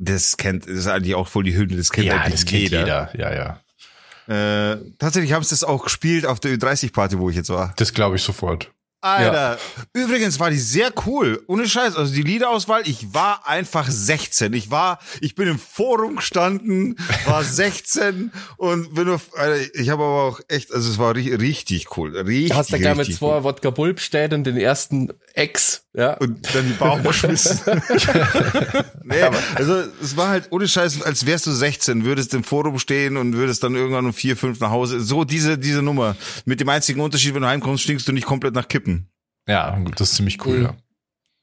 Das 0.00 0.36
kennt, 0.36 0.66
das 0.66 0.74
ist 0.74 0.86
eigentlich 0.88 1.14
auch 1.14 1.28
voll 1.28 1.44
die 1.44 1.54
Hymne, 1.54 1.76
das 1.76 1.90
kennt 1.90 2.08
Ja, 2.08 2.16
eigentlich 2.16 2.40
das 2.40 2.44
kennt 2.46 2.62
jeder. 2.62 3.16
Ja, 3.16 3.32
ja. 3.32 4.72
Äh, 4.72 4.80
tatsächlich 4.98 5.32
haben 5.32 5.44
sie 5.44 5.50
das 5.50 5.62
auch 5.62 5.84
gespielt 5.84 6.26
auf 6.26 6.40
der 6.40 6.52
Ü30-Party, 6.52 7.16
wo 7.20 7.30
ich 7.30 7.36
jetzt 7.36 7.50
war. 7.50 7.74
Das 7.76 7.94
glaube 7.94 8.16
ich 8.16 8.22
sofort. 8.22 8.72
Alter, 9.02 9.58
übrigens 9.92 10.38
war 10.40 10.50
die 10.50 10.58
sehr 10.58 10.92
cool. 11.06 11.42
Ohne 11.48 11.68
Scheiß, 11.68 11.96
also 11.96 12.14
die 12.14 12.22
Liederauswahl, 12.22 12.82
ich 12.84 13.12
war 13.12 13.46
einfach 13.48 13.88
16. 13.90 14.52
Ich 14.52 14.70
war, 14.70 14.98
ich 15.20 15.34
bin 15.34 15.48
im 15.48 15.58
Forum 15.58 16.16
gestanden, 16.16 16.96
war 17.26 17.42
16 17.44 18.30
und 18.56 18.94
bin 18.94 19.08
auf, 19.08 19.36
Alter, 19.36 19.60
ich 19.74 19.90
habe 19.90 20.02
aber 20.04 20.22
auch 20.22 20.40
echt, 20.48 20.72
also 20.72 20.88
es 20.90 20.98
war 20.98 21.14
ri- 21.14 21.38
richtig 21.40 21.96
cool. 21.96 22.16
Richtig, 22.16 22.54
Hast 22.56 22.72
du 22.72 22.78
gleich 22.78 22.96
mit 22.96 23.12
zwei 23.14 23.38
cool. 23.38 23.44
Wodka 23.44 23.70
Bulb 23.70 23.96
bestellt 23.96 24.32
und 24.32 24.44
den 24.44 24.56
ersten 24.56 25.08
Ex, 25.34 25.82
ja. 25.94 26.14
Und 26.18 26.54
dann 26.54 26.66
die 26.68 26.74
Baum 26.74 27.02
geschmissen. 27.02 27.58
nee, 29.04 29.22
also 29.54 29.82
es 30.02 30.16
war 30.16 30.28
halt 30.28 30.48
ohne 30.50 30.68
Scheiß, 30.68 31.02
als 31.02 31.26
wärst 31.26 31.46
du 31.46 31.50
16, 31.52 32.04
würdest 32.04 32.34
im 32.34 32.44
Forum 32.44 32.78
stehen 32.78 33.16
und 33.16 33.34
würdest 33.34 33.62
dann 33.62 33.74
irgendwann 33.74 34.06
um 34.06 34.12
vier, 34.12 34.36
fünf 34.36 34.60
nach 34.60 34.70
Hause. 34.70 35.00
So 35.00 35.24
diese, 35.24 35.58
diese 35.58 35.82
Nummer. 35.82 36.16
Mit 36.44 36.60
dem 36.60 36.68
einzigen 36.68 37.00
Unterschied, 37.00 37.34
wenn 37.34 37.42
du 37.42 37.48
heimkommst, 37.48 37.82
stinkst 37.84 38.06
du 38.06 38.12
nicht 38.12 38.26
komplett 38.26 38.54
nach 38.54 38.68
Kippen. 38.68 38.91
Ja, 39.48 39.78
das 39.96 40.10
ist 40.10 40.16
ziemlich 40.16 40.44
cool, 40.46 40.58
Mhm. 40.58 40.64
ja. 40.64 40.76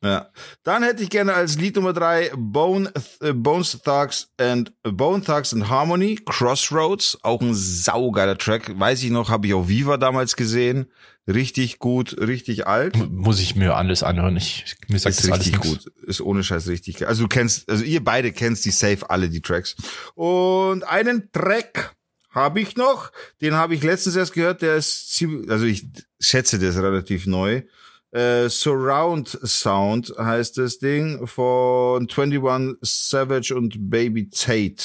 Ja. 0.02 0.30
Dann 0.64 0.82
hätte 0.84 1.04
ich 1.04 1.10
gerne 1.10 1.34
als 1.34 1.58
Lied 1.58 1.76
Nummer 1.76 1.92
drei 1.92 2.32
Bone, 2.34 2.90
äh, 3.20 3.34
Bones 3.34 3.78
Thugs 3.84 4.30
and 4.38 4.72
Bone 4.84 5.22
Thugs 5.26 5.54
and 5.54 5.68
Harmony, 5.68 6.16
Crossroads, 6.26 7.18
auch 7.22 7.42
ein 7.42 7.54
saugeiler 7.54 8.38
Track. 8.38 8.80
Weiß 8.80 9.04
ich 9.04 9.10
noch, 9.10 9.30
habe 9.30 9.48
ich 9.48 9.54
auf 9.54 9.68
Viva 9.68 9.98
damals 9.98 10.38
gesehen. 10.38 10.90
Richtig 11.28 11.80
gut, 11.80 12.16
richtig 12.18 12.66
alt. 12.66 12.96
Muss 13.12 13.42
ich 13.42 13.58
mir 13.58 13.76
alles 13.76 14.02
anhören. 14.02 14.38
Ich, 14.38 14.78
mir 14.88 15.00
sagt 15.00 15.16
Ist 15.18 15.26
das 15.26 15.32
alles 15.32 15.48
richtig 15.48 15.64
nix. 15.66 15.84
gut. 15.84 15.94
Ist 16.04 16.22
ohne 16.22 16.46
Scheiß 16.46 16.68
richtig 16.70 16.96
geil. 17.00 17.10
Also 17.10 17.24
du 17.24 17.28
kennst, 17.28 17.70
also 17.70 17.84
ihr 17.84 18.02
beide 18.02 18.32
kennst 18.32 18.64
die 18.64 18.72
safe 18.72 19.10
alle, 19.10 19.28
die 19.30 19.42
Tracks. 19.42 19.76
Und 20.16 20.84
einen 20.86 21.30
Track 21.34 21.94
habe 22.32 22.62
ich 22.62 22.78
noch. 22.78 23.12
Den 23.42 23.56
habe 23.56 23.76
ich 23.76 23.84
letztens 23.84 24.16
erst 24.16 24.32
gehört. 24.32 24.62
Der 24.62 24.78
ist 24.78 25.14
ziemlich, 25.14 25.52
also 25.52 25.66
ich 25.66 25.88
schätze, 26.22 26.58
der 26.58 26.70
ist 26.70 26.78
relativ 26.78 27.26
neu. 27.26 27.64
Äh, 28.12 28.50
Surround 28.50 29.38
Sound 29.44 30.14
heißt 30.18 30.58
das 30.58 30.80
Ding 30.80 31.28
von 31.28 32.08
21 32.10 32.78
Savage 32.82 33.56
und 33.56 33.90
Baby 33.90 34.30
Tate. 34.30 34.84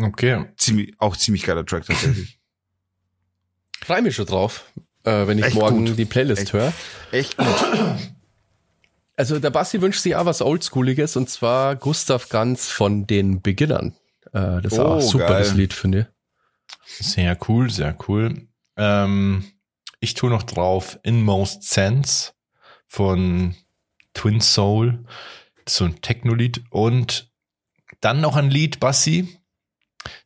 Okay. 0.00 0.46
Ziemlich, 0.56 0.94
auch 0.98 1.16
ziemlich 1.16 1.44
geiler 1.44 1.64
Track 1.64 1.86
tatsächlich. 1.86 2.38
Freue 3.84 4.02
mich 4.02 4.16
schon 4.16 4.26
drauf, 4.26 4.64
äh, 5.04 5.26
wenn 5.26 5.38
ich 5.38 5.44
Echt 5.46 5.54
morgen 5.54 5.86
gut. 5.86 5.98
die 5.98 6.04
Playlist 6.04 6.52
höre. 6.52 6.72
Echt 7.12 7.36
gut. 7.36 7.46
Also 9.16 9.40
der 9.40 9.50
Basti 9.50 9.82
wünscht 9.82 10.00
sich 10.02 10.14
auch 10.14 10.26
was 10.26 10.40
Oldschooliges 10.40 11.16
und 11.16 11.28
zwar 11.28 11.74
Gustav 11.74 12.28
Ganz 12.28 12.68
von 12.68 13.04
den 13.08 13.42
Beginnern. 13.42 13.96
Äh, 14.32 14.62
das 14.62 14.74
ist 14.74 14.78
Oh, 14.78 14.82
auch 14.84 15.00
super, 15.00 15.26
geil. 15.26 15.38
das 15.40 15.54
Lied, 15.54 15.72
finde 15.72 16.08
ich. 16.96 17.04
Sehr 17.04 17.36
cool, 17.48 17.68
sehr 17.68 17.96
cool. 18.06 18.46
Ähm, 18.76 19.42
ich 20.00 20.14
tue 20.14 20.30
noch 20.30 20.42
drauf 20.42 20.98
Inmost 21.02 21.62
Sense 21.62 22.32
von 22.86 23.54
Twin 24.14 24.40
Soul. 24.40 25.04
So 25.68 25.84
ein 25.84 26.00
Techno-Lied. 26.00 26.64
Und 26.70 27.30
dann 28.00 28.20
noch 28.20 28.36
ein 28.36 28.50
Lied, 28.50 28.80
Bassi. 28.80 29.38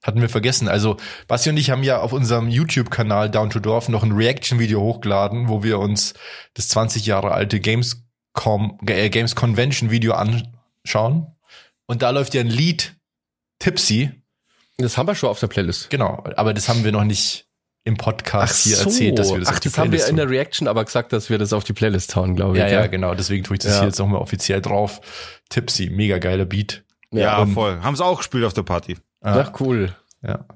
Hatten 0.03 0.21
wir 0.21 0.29
vergessen. 0.29 0.69
Also, 0.69 0.97
Bassi 1.27 1.51
und 1.51 1.57
ich 1.57 1.71
haben 1.71 1.83
ja 1.83 2.01
auf 2.01 2.13
unserem 2.13 2.49
YouTube-Kanal 2.49 3.31
Down 3.31 3.51
to 3.51 3.59
Dorf 3.59 3.89
noch 3.89 4.03
ein 4.03 4.13
Reaction-Video 4.13 4.81
hochgeladen, 4.81 5.49
wo 5.49 5.63
wir 5.63 5.79
uns 5.79 6.15
das 6.55 6.69
20 6.69 7.07
Jahre 7.07 7.33
alte 7.33 7.59
Gamescom, 7.59 8.79
äh, 8.87 9.09
Games 9.09 9.35
Convention-Video 9.35 10.13
anschauen. 10.13 11.35
Und 11.87 12.03
da 12.03 12.11
läuft 12.11 12.35
ja 12.35 12.43
ein 12.43 12.49
Lied, 12.49 12.97
Tipsy, 13.59 14.11
Das 14.77 14.97
haben 14.97 15.07
wir 15.07 15.15
schon 15.15 15.31
auf 15.31 15.41
der 15.41 15.47
Playlist. 15.47 15.91
Genau, 15.91 16.25
aber 16.37 16.55
das 16.55 16.69
haben 16.69 16.85
wir 16.85 16.93
noch 16.93 17.05
nicht 17.05 17.47
im 17.85 17.97
Podcast 17.97 18.63
hier 18.65 18.79
erzählt, 18.79 19.19
dass 19.19 19.33
wir 19.33 19.41
das 19.41 19.49
Ach, 19.49 19.55
auf 19.55 19.61
die 19.61 19.69
das 19.69 19.79
haben 19.79 19.91
wir 19.93 19.99
Playlist 19.99 20.11
in 20.11 20.17
der. 20.17 20.31
Reaction 20.31 20.69
aber 20.69 20.85
gesagt, 20.85 21.13
dass 21.13 21.31
wir 21.31 21.39
das 21.39 21.53
auf 21.53 21.65
die 21.65 21.73
Playlist 21.73 22.15
hauen, 22.15 22.37
glaube 22.37 22.57
ich. 22.57 22.61
Ja, 22.63 22.69
ja, 22.69 22.87
genau, 22.87 23.15
deswegen 23.15 23.43
tue 23.45 23.57
ich 23.57 23.63
das 23.63 23.73
Ja. 23.73 23.79
hier 23.81 23.89
jetzt 23.89 23.99
nochmal 23.99 24.21
offiziell 24.21 24.61
drauf. 24.63 25.01
Tipsy, 25.49 25.91
mega 25.91 26.19
geiler 26.19 26.45
Beat. 26.45 26.85
Ja, 27.11 27.39
und- 27.43 27.53
voll. 27.55 27.81
Haben 27.83 27.97
sie 27.97 28.05
auch 28.05 28.19
gespielt 28.19 28.45
auf 28.45 28.53
der 28.55 28.63
Party. 28.63 28.97
Ah, 29.21 29.41
Ach, 29.47 29.61
cool. 29.61 29.95
ja. 30.23 30.47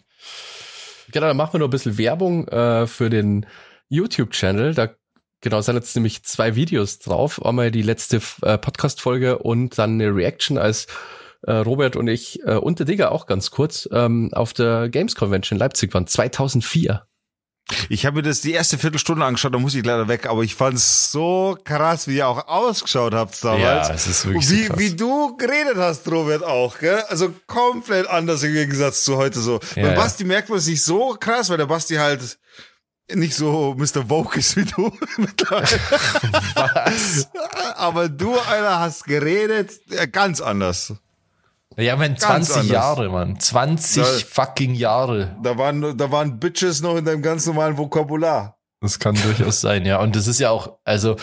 Genau, 1.13 1.27
dann 1.29 1.37
machen 1.37 1.55
wir 1.55 1.61
noch 1.61 1.69
ein 1.69 1.71
bisschen 1.71 1.99
Werbung 1.99 2.49
äh, 2.49 2.87
für 2.87 3.11
den 3.11 3.47
YouTube-Channel. 3.89 4.75
Da 4.75 4.91
genau 5.41 5.61
sind 5.61 5.77
jetzt 5.77 5.95
nämlich 5.95 6.25
zwei 6.25 6.57
Videos 6.57 6.99
drauf. 6.99 7.45
Einmal 7.45 7.71
die 7.71 7.83
letzte 7.83 8.21
äh, 8.43 8.59
Podcast-Folge 8.59 9.39
und 9.39 9.79
dann 9.79 9.95
eine 10.01 10.15
Reaction, 10.15 10.59
als 10.59 10.87
äh, 11.43 11.53
Robert 11.53 11.95
und 11.97 12.09
ich 12.09 12.41
äh, 12.45 12.55
und 12.57 12.79
der 12.81 12.87
Digger 12.87 13.13
auch 13.13 13.27
ganz 13.27 13.51
kurz 13.51 13.89
ähm, 13.93 14.31
auf 14.33 14.53
der 14.53 14.89
Games 14.89 15.15
Convention 15.15 15.57
in 15.57 15.61
Leipzig 15.61 15.95
waren, 15.95 16.07
2004. 16.07 17.07
Ich 17.89 18.07
habe 18.07 18.17
mir 18.17 18.23
das 18.23 18.41
die 18.43 18.53
erste 18.53 18.79
Viertelstunde 18.79 19.25
angeschaut, 19.25 19.53
da 19.53 19.59
muss 19.59 19.75
ich 19.75 19.85
leider 19.85 20.07
weg, 20.07 20.27
aber 20.27 20.43
ich 20.43 20.55
fand's 20.55 21.11
so 21.11 21.59
krass, 21.65 22.07
wie 22.07 22.17
ihr 22.17 22.29
auch 22.29 22.47
ausgeschaut 22.47 23.13
habt 23.13 23.43
damals. 23.43 23.89
Ja, 23.89 23.95
es 23.95 24.07
ist 24.07 24.25
wirklich 24.25 24.49
wie, 24.51 24.63
so 24.63 24.69
krass. 24.69 24.79
wie 24.79 24.97
du 24.97 25.37
geredet 25.37 25.77
hast, 25.77 26.09
Robert, 26.09 26.45
auch, 26.45 26.79
gell? 26.79 27.03
Also 27.09 27.35
komplett 27.47 28.07
anders 28.07 28.45
im 28.45 28.53
Gegensatz 28.53 29.03
zu 29.03 29.17
heute 29.17 29.41
so. 29.41 29.55
Ja, 29.75 29.83
Bei 29.83 29.89
ja. 29.89 29.95
Basti 29.95 30.25
merkt 30.25 30.49
man 30.49 30.59
es 30.59 30.67
nicht 30.67 30.83
so 30.83 31.17
krass, 31.19 31.51
weil 31.51 31.57
der 31.59 31.67
Basti 31.67 31.97
halt 31.97 32.39
nicht 33.13 33.35
so 33.35 33.75
Mr. 33.77 34.07
Vogue 34.09 34.37
ist 34.37 34.57
wie 34.57 34.65
du 34.65 34.93
mittlerweile. 35.17 35.67
Was? 36.55 37.29
Aber 37.77 38.09
du, 38.09 38.37
einer, 38.39 38.81
hast 38.81 39.05
geredet 39.05 39.73
äh, 39.91 40.07
ganz 40.09 40.41
anders. 40.41 40.95
Ja, 41.77 41.95
man, 41.97 42.11
Ganz 42.13 42.21
20 42.21 42.55
anders. 42.57 42.69
Jahre, 42.73 43.09
Mann. 43.11 43.39
20 43.39 43.97
Ja. 44.03 44.05
fucking 44.27 44.75
Jahre. 44.75 45.37
Da 45.43 45.59
waren, 45.59 45.97
da 45.97 46.11
waren 46.11 46.39
Bitches 46.41 46.81
noch 46.81 46.97
in 46.97 47.05
deinem 47.05 47.23
ganz 47.23 47.45
normalen 47.47 47.77
Vokabular. 47.77 48.59
Das 48.81 48.99
kann 48.99 49.15
durchaus 49.15 49.61
sein, 49.61 49.85
ja. 49.85 50.01
Und 50.01 50.17
das 50.17 50.27
ist 50.27 50.39
ja 50.41 50.51
auch, 50.51 50.79
also, 50.85 51.17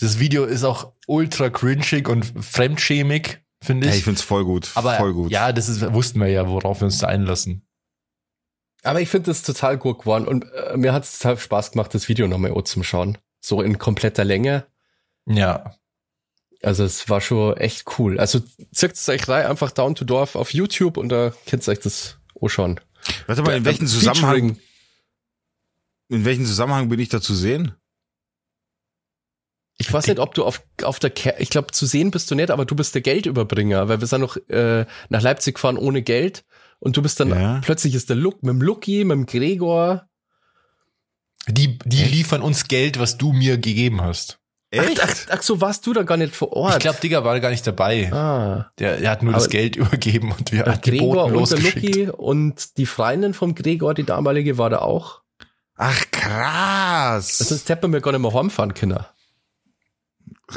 das 0.00 0.18
Video 0.18 0.44
ist 0.44 0.64
auch 0.64 0.92
ultra 1.06 1.50
cringig 1.50 2.08
und 2.08 2.24
fremdschämig, 2.44 3.38
finde 3.62 3.86
Ja, 3.86 3.92
ich. 3.92 3.98
ich 3.98 4.04
find's 4.04 4.22
voll 4.22 4.44
gut. 4.44 4.70
Aber 4.74 4.94
voll 4.94 5.12
gut. 5.14 5.30
ja, 5.30 5.52
das 5.52 5.68
ist, 5.68 5.92
wussten 5.92 6.20
wir 6.20 6.28
ja, 6.28 6.48
worauf 6.48 6.80
wir 6.80 6.86
uns 6.86 6.98
da 6.98 7.06
einlassen. 7.06 7.66
Aber 8.82 9.00
ich 9.00 9.08
finde 9.08 9.30
das 9.30 9.42
total 9.42 9.78
gut 9.78 10.00
geworden 10.00 10.26
und 10.28 10.44
äh, 10.52 10.76
mir 10.76 10.92
hat 10.92 11.04
es 11.04 11.18
total 11.18 11.38
Spaß 11.38 11.72
gemacht, 11.72 11.92
das 11.94 12.08
Video 12.08 12.28
nochmal 12.28 12.52
zum 12.64 12.82
Schauen. 12.84 13.18
So 13.40 13.62
in 13.62 13.78
kompletter 13.78 14.24
Länge. 14.24 14.66
Ja. 15.28 15.74
Also 16.62 16.84
es 16.84 17.08
war 17.08 17.20
schon 17.20 17.56
echt 17.56 17.84
cool. 17.98 18.18
Also 18.18 18.40
zückt 18.72 18.96
es 18.96 19.08
euch 19.08 19.28
rein, 19.28 19.46
einfach 19.46 19.70
Down 19.70 19.94
to 19.94 20.04
Dorf 20.04 20.34
auf 20.36 20.52
YouTube 20.52 20.96
und 20.96 21.10
da 21.10 21.32
könnt 21.46 21.66
ihr 21.66 21.72
euch 21.72 21.80
das 21.80 22.18
auch 22.40 22.48
schauen. 22.48 22.80
Warte 23.26 23.42
mal, 23.42 23.56
in 23.56 23.64
welchem 23.64 23.86
Zusammenhang, 23.86 24.58
in 26.08 26.24
welchem 26.24 26.44
Zusammenhang 26.44 26.88
bin 26.88 26.98
ich 27.00 27.08
da 27.08 27.20
zu 27.20 27.34
sehen? 27.34 27.74
Ich 29.78 29.92
weiß 29.92 30.06
nicht, 30.06 30.18
ob 30.18 30.32
du 30.34 30.44
auf, 30.44 30.62
auf 30.82 30.98
der, 30.98 31.10
Ke 31.10 31.34
ich 31.38 31.50
glaube, 31.50 31.70
zu 31.72 31.84
sehen 31.84 32.10
bist 32.10 32.30
du 32.30 32.34
nicht, 32.34 32.50
aber 32.50 32.64
du 32.64 32.74
bist 32.74 32.94
der 32.94 33.02
Geldüberbringer, 33.02 33.88
weil 33.88 34.00
wir 34.00 34.06
sind 34.06 34.22
noch 34.22 34.36
äh, 34.48 34.86
nach 35.10 35.20
Leipzig 35.22 35.56
gefahren 35.56 35.76
ohne 35.76 36.02
Geld 36.02 36.44
und 36.78 36.96
du 36.96 37.02
bist 37.02 37.20
dann, 37.20 37.28
Ja. 37.28 37.60
plötzlich 37.62 37.94
ist 37.94 38.08
der 38.08 38.16
Look 38.16 38.42
mit 38.42 38.54
dem 38.54 38.62
Lucky, 38.62 39.04
mit 39.04 39.14
dem 39.16 39.26
Gregor. 39.26 40.08
Die, 41.48 41.78
die 41.84 42.02
liefern 42.04 42.40
uns 42.42 42.68
Geld, 42.68 42.98
was 42.98 43.18
du 43.18 43.32
mir 43.32 43.58
gegeben 43.58 44.00
hast. 44.00 44.40
Echt? 44.70 45.00
Ach, 45.02 45.14
ach 45.30 45.42
so, 45.42 45.60
warst 45.60 45.86
du 45.86 45.92
da 45.92 46.02
gar 46.02 46.16
nicht 46.16 46.34
vor 46.34 46.52
Ort? 46.52 46.74
Ich 46.74 46.78
glaube, 46.80 46.98
Digga 47.00 47.22
war 47.24 47.38
gar 47.40 47.50
nicht 47.50 47.66
dabei. 47.66 48.12
ah, 48.12 48.70
Der, 48.78 48.96
der 48.98 49.10
hat 49.10 49.22
nur 49.22 49.32
das 49.32 49.44
Aber- 49.44 49.50
Geld 49.52 49.76
übergeben 49.76 50.32
und 50.32 50.50
wir 50.52 50.64
hatten 50.66 50.80
die 50.82 50.90
Gregor 50.90 51.14
Boten 51.28 51.36
und 51.36 51.50
der 51.50 51.58
losgeschickt. 51.60 51.96
Lucky 51.96 52.10
und 52.10 52.76
die 52.76 52.86
Freundin 52.86 53.32
vom 53.34 53.54
Gregor, 53.54 53.94
die 53.94 54.02
damalige, 54.04 54.58
war 54.58 54.68
da 54.70 54.78
auch. 54.78 55.22
Ach, 55.76 56.04
krass. 56.10 57.38
Sonst 57.38 57.68
hätten 57.68 57.92
wir 57.92 58.00
gar 58.00 58.10
nicht 58.12 58.22
mehr 58.22 58.32
heimfahren 58.34 58.74
können. 58.74 58.98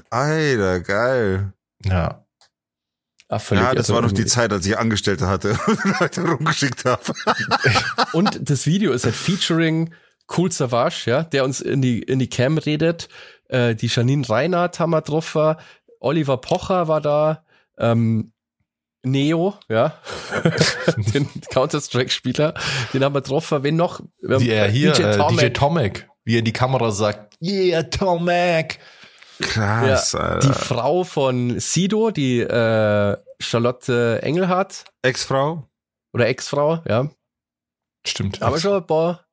Alter, 0.09 0.79
geil. 0.81 1.53
Ja. 1.83 2.25
Völlig 3.37 3.63
Ja, 3.63 3.75
das 3.75 3.89
war 3.89 4.01
noch 4.01 4.11
die. 4.11 4.25
Zeit, 4.25 4.51
als 4.51 4.65
ich 4.65 4.77
Angestellte 4.77 5.27
hatte 5.27 5.51
und 5.67 5.99
Leute 5.99 6.21
rumgeschickt 6.27 6.85
habe. 6.85 7.03
Und 8.13 8.49
das 8.49 8.65
Video 8.65 8.91
ist 8.91 9.05
halt 9.05 9.15
featuring 9.15 9.93
Cool 10.35 10.51
Savage, 10.51 11.03
ja, 11.05 11.23
der 11.23 11.43
uns 11.43 11.61
in 11.61 11.81
die, 11.81 12.01
in 12.01 12.17
die 12.17 12.29
Cam 12.29 12.57
redet. 12.57 13.07
Äh, 13.49 13.75
die 13.75 13.87
Janine 13.87 14.27
Reinhardt 14.27 14.79
haben 14.79 14.91
wir 14.91 15.01
drauf, 15.01 15.35
war. 15.35 15.57
Oliver 15.99 16.37
Pocher 16.37 16.87
war 16.87 17.01
da. 17.01 17.43
Ähm, 17.77 18.31
Neo, 19.01 19.53
ja, 19.69 19.93
den 21.13 21.29
Counter-Strike-Spieler, 21.51 22.53
den 22.93 23.03
haben 23.03 23.15
wir 23.15 23.21
drauf. 23.21 23.49
Wen 23.55 23.77
noch? 23.77 24.01
Wir 24.21 24.35
haben, 24.35 24.43
Die, 24.43 24.51
äh, 24.51 24.69
hier, 24.69 24.91
DJ 24.91 25.03
DJ, 25.03 25.17
Tomek. 25.17 25.41
äh, 25.41 25.49
DJ 25.49 25.53
Tomek, 25.53 26.09
wie 26.25 26.35
er 26.35 26.39
in 26.39 26.45
die 26.45 26.51
Kamera 26.51 26.91
sagt, 26.91 27.37
yeah, 27.41 27.83
Tomek. 27.83 28.79
Krass, 29.41 30.11
die 30.11 30.17
Alter. 30.17 30.53
Frau 30.53 31.05
von 31.05 31.61
Sido, 31.61 32.11
die 32.11 32.41
äh, 32.41 33.15
Charlotte 33.39 34.19
Engelhardt 34.21 34.83
Ex-Frau? 35.01 35.65
oder 36.13 36.27
Ex-Frau, 36.27 36.83
ja. 36.85 37.09
Stimmt. 38.05 38.41
Aber 38.41 38.59
schon 38.59 38.73
ein 38.75 38.85
paar 38.85 39.25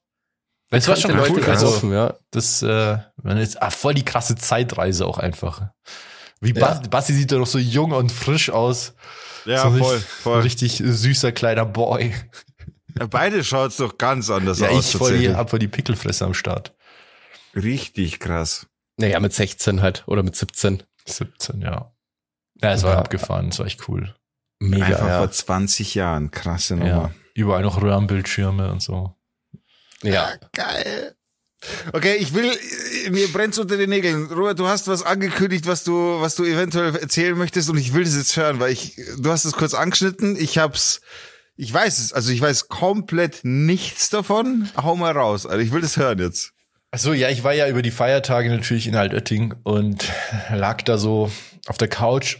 das 0.70 0.88
war 0.88 0.96
schon 0.96 1.12
bekannte 1.12 1.30
cool. 1.32 1.38
Leute 1.38 1.50
Also, 1.52 1.66
getroffen, 1.66 1.92
ja. 1.92 2.14
das, 2.30 2.62
äh, 2.62 2.98
man 3.22 3.36
ist, 3.38 3.60
ah, 3.62 3.70
voll 3.70 3.94
die 3.94 4.04
krasse 4.04 4.34
Zeitreise 4.36 5.06
auch 5.06 5.18
einfach. 5.18 5.70
Wie 6.40 6.52
Ja. 6.52 6.60
Basti, 6.66 6.88
Basti 6.88 7.12
sieht 7.14 7.32
doch 7.32 7.38
noch 7.38 7.46
so 7.46 7.58
jung 7.58 7.92
und 7.92 8.12
frisch 8.12 8.50
aus. 8.50 8.94
Ja, 9.44 9.62
so 9.62 9.76
voll, 9.78 9.94
richtig, 9.94 10.08
voll. 10.10 10.40
Richtig 10.40 10.82
süßer 10.84 11.32
kleiner 11.32 11.64
Boy. 11.64 12.14
Beide 13.10 13.44
schaut's 13.44 13.76
doch 13.76 13.96
ganz 13.98 14.28
anders 14.30 14.58
Ja, 14.58 14.68
aus. 14.70 14.90
ich 14.92 14.96
voll 14.96 15.18
die, 15.18 15.34
hab 15.34 15.50
voll 15.50 15.58
die 15.58 15.68
Pickelfresse 15.68 16.24
am 16.24 16.34
Start. 16.34 16.74
Richtig 17.54 18.18
krass. 18.20 18.66
Naja, 18.98 19.20
mit 19.20 19.32
16 19.34 19.82
halt 19.82 20.02
oder 20.06 20.22
mit 20.22 20.34
17. 20.36 20.82
17, 21.06 21.60
ja. 21.60 21.92
Ja, 22.62 22.72
es 22.72 22.82
war 22.82 22.92
Ja. 22.94 22.98
abgefahren, 22.98 23.48
es 23.48 23.58
war 23.58 23.66
echt 23.66 23.88
cool. 23.88 24.14
Mega, 24.58 24.86
Einfach 24.86 25.06
ja. 25.06 25.18
vor 25.18 25.30
20 25.30 25.94
Jahren. 25.94 26.30
Krasse 26.30 26.74
Ja. 26.76 26.80
Nummer. 26.84 27.10
Überall 27.34 27.62
noch 27.62 27.80
Röhrenbildschirme 27.82 28.72
und 28.72 28.80
so. 28.82 29.14
Ja. 30.06 30.32
Geil. 30.52 31.14
Okay, 31.92 32.16
ich 32.16 32.34
will, 32.34 32.50
mir 33.10 33.28
brennt's 33.28 33.58
unter 33.58 33.76
den 33.76 33.90
Nägeln. 33.90 34.26
Robert, 34.26 34.58
du 34.58 34.68
hast 34.68 34.88
was 34.88 35.02
angekündigt, 35.02 35.66
was 35.66 35.84
du, 35.84 36.20
was 36.20 36.34
du 36.36 36.44
eventuell 36.44 36.94
erzählen 36.96 37.36
möchtest 37.36 37.70
und 37.70 37.78
ich 37.78 37.92
will 37.94 38.04
das 38.04 38.14
jetzt 38.14 38.36
hören, 38.36 38.60
weil 38.60 38.72
ich, 38.72 38.96
du 39.18 39.30
hast 39.30 39.44
es 39.44 39.52
kurz 39.52 39.74
angeschnitten. 39.74 40.36
Ich 40.36 40.58
hab's, 40.58 41.00
ich 41.56 41.72
weiß 41.72 41.98
es, 41.98 42.12
also 42.12 42.30
ich 42.30 42.40
weiß 42.40 42.68
komplett 42.68 43.40
nichts 43.42 44.10
davon. 44.10 44.68
Hau 44.76 44.96
mal 44.96 45.12
raus. 45.12 45.46
Also 45.46 45.58
ich 45.58 45.72
will 45.72 45.80
das 45.80 45.96
hören 45.96 46.18
jetzt. 46.18 46.52
Achso, 46.92 47.12
ja, 47.12 47.30
ich 47.30 47.42
war 47.42 47.52
ja 47.52 47.68
über 47.68 47.82
die 47.82 47.90
Feiertage 47.90 48.48
natürlich 48.48 48.86
in 48.86 48.94
Altötting 48.94 49.54
und 49.64 50.04
lag 50.50 50.82
da 50.82 50.98
so 50.98 51.30
auf 51.66 51.78
der 51.78 51.88
Couch 51.88 52.38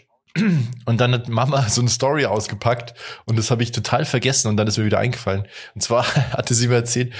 und 0.87 1.01
dann 1.01 1.12
hat 1.12 1.29
Mama 1.29 1.69
so 1.69 1.81
eine 1.81 1.91
Story 1.91 2.27
ausgepackt 2.27 2.95
und 3.25 3.39
das 3.39 3.51
habe 3.51 3.62
ich 3.62 3.73
total 3.73 4.05
vergessen 4.05 4.49
und 4.49 4.57
dann 4.57 4.67
ist 4.67 4.79
mir 4.79 4.85
wieder 4.85 4.99
eingefallen. 4.99 5.47
Und 5.75 5.81
zwar 5.83 6.07
hatte 6.33 6.55
sie 6.55 6.69
mir 6.69 6.77
erzählt, 6.77 7.12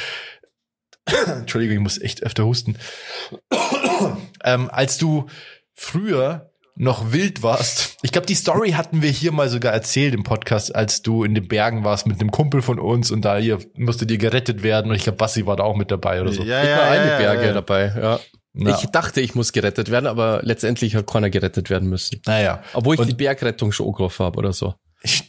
Entschuldigung, 1.27 1.77
ich 1.77 1.83
muss 1.83 2.01
echt 2.01 2.23
öfter 2.23 2.45
husten, 2.45 2.77
ähm, 4.45 4.71
als 4.71 4.99
du 4.99 5.27
früher 5.75 6.51
noch 6.77 7.13
wild 7.13 7.43
warst. 7.43 7.97
Ich 8.03 8.13
glaube, 8.13 8.27
die 8.27 8.35
Story 8.35 8.73
hatten 8.73 9.01
wir 9.01 9.11
hier 9.11 9.33
mal 9.33 9.49
sogar 9.49 9.73
erzählt 9.73 10.13
im 10.15 10.25
Podcast, 10.25 10.75
als 10.75 11.01
du 11.01 11.25
in 11.25 11.35
den 11.35 11.49
Bergen 11.49 11.85
warst 11.85 12.07
mit 12.07 12.21
einem 12.21 12.31
Kumpel 12.31 12.61
von 12.61 12.79
uns 12.79 13.11
und 13.11 13.25
da 13.25 13.39
ihr 13.39 13.59
musstet 13.77 14.11
ihr 14.11 14.19
gerettet 14.19 14.63
werden 14.63 14.91
und 14.91 14.97
ich 14.97 15.05
glaube, 15.05 15.17
Bassi 15.17 15.47
war 15.47 15.57
da 15.57 15.65
auch 15.65 15.77
mit 15.77 15.91
dabei 15.91 16.21
oder 16.21 16.33
so. 16.33 16.43
Ja, 16.43 16.63
ich 16.63 16.69
ja, 16.69 16.77
war 16.77 16.95
ja, 16.95 17.01
eine 17.01 17.11
ja, 17.13 17.19
Berge 17.19 17.47
ja. 17.47 17.53
dabei, 17.55 17.93
ja. 17.97 18.21
Ja. 18.59 18.79
Ich 18.79 18.87
dachte, 18.87 19.21
ich 19.21 19.35
muss 19.35 19.53
gerettet 19.53 19.91
werden, 19.91 20.07
aber 20.07 20.41
letztendlich 20.43 20.95
hat 20.97 21.07
keiner 21.07 21.29
gerettet 21.29 21.69
werden 21.69 21.91
müssen. 21.91 22.23
Naja. 22.25 22.63
Obwohl 22.73 22.95
ich 22.95 23.01
Und- 23.01 23.09
die 23.09 23.15
Bergrettung 23.15 23.71
schon 23.71 23.87
angerufen 23.87 24.25
habe 24.25 24.39
oder 24.39 24.53
so. 24.53 24.75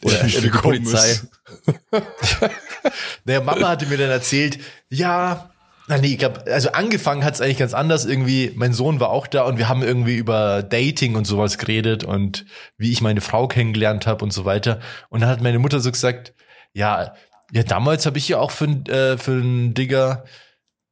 Oder 0.02 0.24
die 0.24 0.50
Polizei. 0.50 1.20
Der 3.26 3.42
Mama 3.44 3.70
hatte 3.70 3.86
mir 3.88 3.98
dann 3.98 4.10
erzählt, 4.10 4.60
ja, 4.90 5.50
na 5.88 5.98
nee, 5.98 6.08
ich 6.08 6.18
glaub, 6.20 6.46
also 6.48 6.72
angefangen 6.72 7.24
hat 7.24 7.36
es 7.36 7.42
eigentlich 7.42 7.60
ganz 7.60 7.74
anders 7.74 8.06
irgendwie. 8.06 8.52
Mein 8.56 8.74
Sohn 8.74 9.00
war 9.00 9.10
auch 9.10 9.26
da 9.26 9.44
und 9.44 9.58
wir 9.58 9.70
haben 9.70 9.84
irgendwie 9.84 10.18
über 10.18 10.62
Dating 10.62 11.16
und 11.16 11.26
sowas 11.26 11.58
geredet 11.58 12.04
und 12.04 12.46
wie 12.78 12.92
ich 12.92 13.02
meine 13.02 13.22
Frau 13.22 13.48
kennengelernt 13.48 14.06
habe 14.06 14.24
und 14.24 14.32
so 14.32 14.44
weiter. 14.44 14.80
Und 15.10 15.22
dann 15.22 15.30
hat 15.30 15.42
meine 15.42 15.60
Mutter 15.60 15.80
so 15.80 15.92
gesagt, 15.92 16.34
ja, 16.74 17.14
ja, 17.54 17.64
damals 17.64 18.06
habe 18.06 18.18
ich 18.18 18.28
ja 18.28 18.40
auch 18.40 18.52
für, 18.52 18.66
äh, 18.66 19.18
für 19.18 19.32
einen 19.32 19.74
Digger 19.74 20.26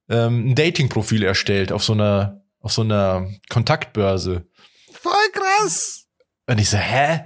ähm, 0.09 0.49
ein 0.51 0.55
Dating-Profil 0.55 1.23
erstellt 1.23 1.71
auf 1.71 1.83
so 1.83 1.93
einer 1.93 2.41
auf 2.65 2.73
so 2.73 2.81
einer 2.81 3.29
Kontaktbörse. 3.49 4.47
Voll 4.91 5.29
krass. 5.33 6.07
Und 6.47 6.59
ich 6.59 6.69
so, 6.69 6.77
hä? 6.77 7.25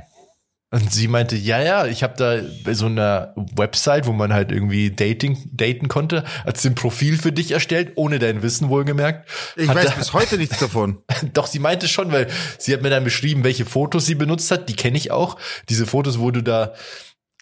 Und 0.71 0.93
sie 0.93 1.07
meinte, 1.07 1.35
ja, 1.35 1.59
ja, 1.61 1.87
ich 1.87 2.03
habe 2.03 2.13
da 2.15 2.41
bei 2.63 2.75
so 2.75 2.85
einer 2.85 3.33
Website, 3.55 4.05
wo 4.05 4.11
man 4.11 4.31
halt 4.33 4.51
irgendwie 4.51 4.91
Dating 4.91 5.37
daten 5.51 5.87
konnte, 5.87 6.23
hat 6.45 6.57
sie 6.57 6.69
ein 6.69 6.75
Profil 6.75 7.17
für 7.17 7.31
dich 7.31 7.51
erstellt, 7.51 7.93
ohne 7.95 8.19
dein 8.19 8.43
Wissen 8.43 8.69
wohlgemerkt. 8.69 9.27
Ich 9.55 9.67
Hat 9.67 9.75
weiß 9.77 9.85
da- 9.85 9.91
bis 9.95 10.13
heute 10.13 10.37
nichts 10.37 10.59
davon. 10.59 11.01
Doch, 11.33 11.47
sie 11.47 11.57
meinte 11.57 11.87
schon, 11.87 12.11
weil 12.11 12.27
sie 12.59 12.71
hat 12.71 12.83
mir 12.83 12.91
dann 12.91 13.03
beschrieben, 13.03 13.43
welche 13.43 13.65
Fotos 13.65 14.05
sie 14.05 14.13
benutzt 14.13 14.51
hat. 14.51 14.69
Die 14.69 14.75
kenne 14.75 14.97
ich 14.97 15.09
auch. 15.09 15.37
Diese 15.69 15.87
Fotos, 15.87 16.19
wo 16.19 16.29
du 16.29 16.43
da 16.43 16.73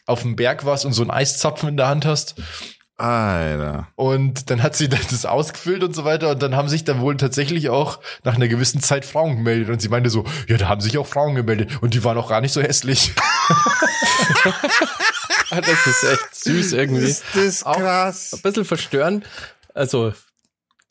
auf 0.05 0.21
dem 0.21 0.37
Berg 0.37 0.63
warst 0.63 0.85
und 0.85 0.93
so 0.93 1.01
einen 1.01 1.11
Eiszapfen 1.11 1.67
in 1.67 1.75
der 1.77 1.89
Hand 1.89 2.05
hast. 2.05 2.35
Alter. 2.97 3.87
Und 3.95 4.49
dann 4.49 4.63
hat 4.63 4.75
sie 4.75 4.89
das 4.89 5.25
ausgefüllt 5.25 5.83
und 5.83 5.95
so 5.95 6.03
weiter. 6.05 6.31
Und 6.31 6.41
dann 6.41 6.55
haben 6.55 6.67
sich 6.67 6.83
dann 6.83 6.99
wohl 6.99 7.15
tatsächlich 7.17 7.69
auch 7.69 7.99
nach 8.23 8.35
einer 8.35 8.47
gewissen 8.47 8.81
Zeit 8.81 9.05
Frauen 9.05 9.37
gemeldet. 9.37 9.69
Und 9.69 9.81
sie 9.81 9.89
meinte 9.89 10.09
so, 10.09 10.25
ja, 10.47 10.57
da 10.57 10.67
haben 10.67 10.81
sich 10.81 10.97
auch 10.97 11.07
Frauen 11.07 11.35
gemeldet. 11.35 11.77
Und 11.81 11.93
die 11.93 12.03
waren 12.03 12.17
auch 12.17 12.29
gar 12.29 12.41
nicht 12.41 12.53
so 12.53 12.61
hässlich. 12.61 13.13
Ah, 15.49 15.61
Das 15.61 15.87
ist 15.87 16.03
echt 16.03 16.35
süß 16.35 16.73
irgendwie. 16.73 17.03
Ist 17.05 17.23
das 17.33 17.63
Auch- 17.63 17.77
krass. 17.77 18.33
Ein 18.33 18.41
bisschen 18.41 18.65
verstörend. 18.65 19.25
Also, 19.73 20.13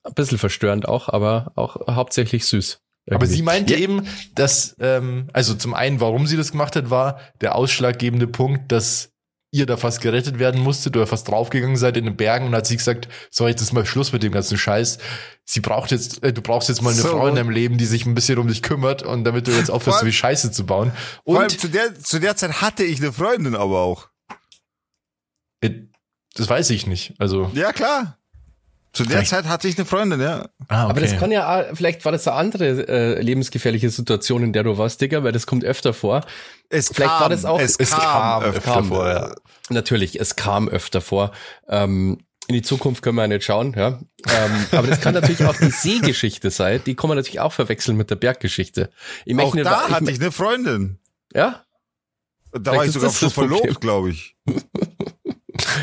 ein 0.02 0.14
bisschen 0.14 0.38
verstörend 0.38 0.88
auch, 0.88 1.08
aber 1.10 1.52
auch 1.56 1.76
hauptsächlich 1.94 2.46
süß. 2.46 2.78
Aber 3.08 3.16
irgendwie. 3.16 3.34
sie 3.36 3.42
meinte 3.42 3.74
Ja, 3.74 3.80
eben, 3.80 4.06
dass, 4.34 4.74
ähm, 4.80 5.28
also 5.34 5.54
zum 5.54 5.74
einen, 5.74 6.00
warum 6.00 6.26
sie 6.26 6.38
das 6.38 6.52
gemacht 6.52 6.74
hat, 6.74 6.88
war 6.88 7.20
der 7.42 7.54
ausschlaggebende 7.54 8.26
Punkt, 8.26 8.72
dass 8.72 9.10
ihr 9.56 9.66
da 9.66 9.76
fast 9.76 10.00
gerettet 10.00 10.38
werden 10.38 10.60
musstet 10.60 10.96
oder 10.96 11.06
fast 11.06 11.28
draufgegangen 11.28 11.76
seid 11.76 11.96
in 11.96 12.04
den 12.04 12.16
Bergen 12.16 12.46
und 12.46 12.54
hat 12.54 12.66
sie 12.66 12.76
gesagt, 12.76 13.08
so 13.30 13.48
jetzt 13.48 13.60
ist 13.62 13.72
mal 13.72 13.84
Schluss 13.86 14.12
mit 14.12 14.22
dem 14.22 14.32
ganzen 14.32 14.56
Scheiß. 14.58 14.98
Sie 15.44 15.60
braucht 15.60 15.90
jetzt, 15.90 16.22
äh, 16.22 16.32
du 16.32 16.42
brauchst 16.42 16.68
jetzt 16.68 16.82
mal 16.82 16.90
eine 16.92 17.00
So. 17.02 17.08
Frau 17.08 17.26
in 17.28 17.34
deinem 17.36 17.50
Leben, 17.50 17.78
die 17.78 17.84
sich 17.86 18.06
ein 18.06 18.14
bisschen 18.14 18.38
um 18.38 18.48
dich 18.48 18.62
kümmert 18.62 19.02
und 19.02 19.24
damit 19.24 19.46
du 19.46 19.52
jetzt 19.52 19.70
aufhörst, 19.70 20.00
so 20.00 20.04
viel 20.04 20.12
Scheiße 20.12 20.50
zu 20.52 20.66
bauen. 20.66 20.92
Vor 21.24 21.36
allem 21.40 21.44
Und 21.44 21.60
zu 21.60 21.68
der, 21.68 21.94
zu 21.98 22.18
der 22.18 22.36
Zeit 22.36 22.60
hatte 22.60 22.84
ich 22.84 23.00
eine 23.00 23.12
Freundin 23.12 23.54
aber 23.56 23.80
auch. 23.80 24.08
äh, 25.60 25.70
das 26.34 26.48
weiß 26.48 26.70
ich 26.70 26.86
nicht. 26.86 27.14
Also, 27.18 27.50
Ja, 27.54 27.72
klar. 27.72 28.18
Zu 28.92 29.02
der 29.02 29.10
Vielleicht- 29.18 29.28
Zeit 29.30 29.44
hatte 29.44 29.68
ich 29.68 29.76
eine 29.76 29.84
Freundin, 29.84 30.20
ja. 30.22 30.48
ah, 30.68 30.84
okay. 30.84 30.90
Aber 30.90 31.00
das 31.02 31.18
kann 31.18 31.30
ja, 31.30 31.66
vielleicht 31.74 32.02
war 32.06 32.12
das 32.12 32.26
eine 32.26 32.36
andere 32.38 32.88
äh, 32.88 33.20
lebensgefährliche 33.20 33.90
Situation, 33.90 34.42
in 34.42 34.54
der 34.54 34.62
du 34.62 34.78
warst, 34.78 35.02
Digga, 35.02 35.22
weil 35.22 35.32
das 35.32 35.46
kommt 35.46 35.64
öfter 35.64 35.92
vor. 35.92 36.22
Es 36.70 36.88
Vielleicht 36.88 37.10
kam, 37.10 37.20
war 37.20 37.28
das 37.28 37.44
auch- 37.44 37.60
es, 37.60 37.76
es 37.76 37.90
kam, 37.90 38.00
kam 38.00 38.42
öfter 38.44 38.60
vor. 38.72 38.84
vor, 38.84 39.08
ja. 39.08 39.34
Natürlich, 39.70 40.20
es 40.20 40.36
kam 40.36 40.68
öfter 40.68 41.00
vor. 41.00 41.32
Ähm, 41.68 42.18
in 42.48 42.54
die 42.54 42.62
Zukunft 42.62 43.02
können 43.02 43.16
wir 43.16 43.22
ja 43.22 43.28
nicht 43.28 43.44
schauen, 43.44 43.74
ja. 43.76 43.98
Ähm, 44.28 44.66
aber 44.70 44.86
das 44.86 45.00
kann 45.00 45.14
natürlich 45.14 45.44
auch 45.44 45.56
die 45.56 45.70
Seegeschichte 45.70 46.50
sein. 46.50 46.80
Die 46.86 46.94
kann 46.94 47.08
man 47.08 47.16
natürlich 47.16 47.40
auch 47.40 47.52
verwechseln 47.52 47.96
mit 47.96 48.08
der 48.10 48.14
Berggeschichte. 48.16 48.90
Ich 49.24 49.36
Auch 49.36 49.54
nicht- 49.54 49.66
da 49.66 49.86
ich 49.88 49.94
hatte 49.94 50.10
ich 50.12 50.20
eine 50.20 50.30
Freundin. 50.30 51.00
Ja, 51.34 51.64
Da 52.52 52.72
war 52.72 52.82
Vielleicht 52.82 52.82
ich 52.82 52.86
ist 52.88 52.94
sogar 52.94 53.12
schon 53.12 53.30
verlobt, 53.30 53.80
glaube 53.80 54.10
ich. 54.10 54.36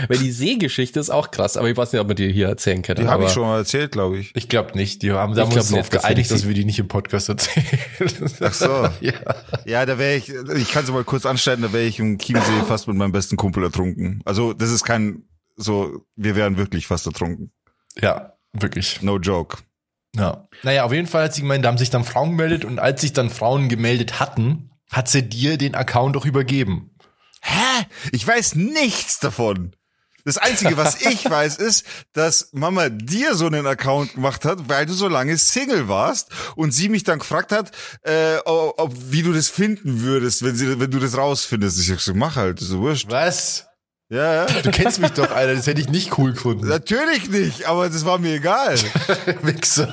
weil 0.07 0.17
die 0.17 0.31
Seegeschichte 0.31 0.99
ist 0.99 1.09
auch 1.09 1.31
krass, 1.31 1.57
aber 1.57 1.69
ich 1.69 1.77
weiß 1.77 1.91
nicht, 1.93 2.01
ob 2.01 2.07
wir 2.07 2.15
die 2.15 2.31
hier 2.31 2.47
erzählen 2.47 2.81
können. 2.81 3.01
Die 3.01 3.07
habe 3.07 3.25
ich 3.25 3.31
schon 3.31 3.43
mal 3.43 3.57
erzählt, 3.57 3.91
glaube 3.93 4.17
ich. 4.19 4.31
Ich 4.35 4.49
glaube 4.49 4.77
nicht. 4.77 5.01
Die 5.01 5.11
haben, 5.11 5.33
da 5.35 5.41
haben 5.41 5.49
Ich 5.49 5.55
wir 5.55 5.61
uns 5.61 5.69
darauf 5.69 5.83
nicht, 5.83 5.93
dass 5.93 6.03
wir 6.03 6.07
geeinigt, 6.09 6.29
die- 6.29 6.33
dass 6.33 6.47
wir 6.47 6.53
die 6.53 6.65
nicht 6.65 6.79
im 6.79 6.87
Podcast 6.87 7.29
erzählen. 7.29 7.65
Ach 8.41 8.53
so. 8.53 8.67
ja. 9.01 9.13
Ja, 9.65 9.85
da 9.85 9.97
wäre 9.97 10.15
ich, 10.15 10.29
ich 10.29 10.71
kann 10.71 10.83
es 10.83 10.91
mal 10.91 11.03
kurz 11.03 11.25
anschneiden, 11.25 11.63
da 11.63 11.73
wäre 11.73 11.85
ich 11.85 11.99
im 11.99 12.17
Chiemsee 12.17 12.41
fast 12.67 12.87
mit 12.87 12.97
meinem 12.97 13.11
besten 13.11 13.35
Kumpel 13.37 13.63
ertrunken. 13.63 14.21
Also 14.25 14.53
das 14.53 14.69
ist 14.71 14.83
kein, 14.83 15.23
so, 15.55 16.05
wir 16.15 16.35
wären 16.35 16.57
wirklich 16.57 16.87
fast 16.87 17.05
ertrunken. 17.07 17.51
ja, 18.01 18.33
wirklich. 18.53 19.01
No 19.01 19.17
joke. 19.17 19.57
Ja. 20.15 20.47
Naja, 20.61 20.83
auf 20.83 20.93
jeden 20.93 21.07
Fall 21.07 21.23
hat 21.25 21.33
sie 21.33 21.41
gemeint, 21.41 21.65
da 21.65 21.69
haben 21.69 21.77
sich 21.79 21.89
dann 21.89 22.03
Frauen 22.03 22.31
gemeldet 22.31 22.65
und 22.65 22.77
als 22.79 23.01
sich 23.01 23.13
dann 23.13 23.29
Frauen 23.31 23.67
gemeldet 23.67 24.19
hatten, 24.19 24.69
hat 24.91 25.09
sie 25.09 25.23
dir 25.27 25.57
den 25.57 25.73
Account 25.73 26.15
auch 26.17 26.25
übergeben. 26.25 26.91
Hä? 27.41 27.85
Ich 28.11 28.25
weiß 28.27 28.53
nichts 28.55 29.19
davon. 29.19 29.75
Das 30.25 30.37
Einzige, 30.37 30.77
was 30.77 31.01
ich 31.01 31.29
weiß, 31.29 31.57
ist, 31.57 31.85
dass 32.13 32.49
Mama 32.53 32.89
dir 32.89 33.35
so 33.35 33.47
einen 33.47 33.67
Account 33.67 34.13
gemacht 34.13 34.45
hat, 34.45 34.69
weil 34.69 34.85
du 34.85 34.93
so 34.93 35.07
lange 35.07 35.37
Single 35.37 35.87
warst 35.87 36.29
und 36.55 36.71
sie 36.71 36.89
mich 36.89 37.03
dann 37.03 37.19
gefragt 37.19 37.51
hat, 37.51 37.71
äh, 38.03 38.37
ob, 38.45 38.79
ob, 38.79 38.93
wie 39.11 39.23
du 39.23 39.33
das 39.33 39.49
finden 39.49 40.01
würdest, 40.01 40.43
wenn, 40.43 40.55
sie, 40.55 40.79
wenn 40.79 40.91
du 40.91 40.99
das 40.99 41.17
rausfindest. 41.17 41.79
Ich 41.79 41.91
hab 41.91 41.99
so, 41.99 42.13
mach 42.13 42.35
halt, 42.35 42.59
so 42.59 42.79
wurscht. 42.79 43.09
Was? 43.09 43.67
Ja, 44.13 44.45
ja. 44.45 44.61
Du 44.61 44.69
kennst 44.69 44.99
mich 44.99 45.09
doch, 45.11 45.31
Alter, 45.31 45.55
das 45.55 45.65
hätte 45.65 45.81
ich 45.81 45.89
nicht 45.89 46.19
cool 46.19 46.33
gefunden. 46.33 46.67
Natürlich 46.67 47.29
nicht, 47.31 47.65
aber 47.65 47.89
das 47.89 48.05
war 48.05 48.19
mir 48.19 48.35
egal. 48.35 48.77
Wichser. 49.41 49.89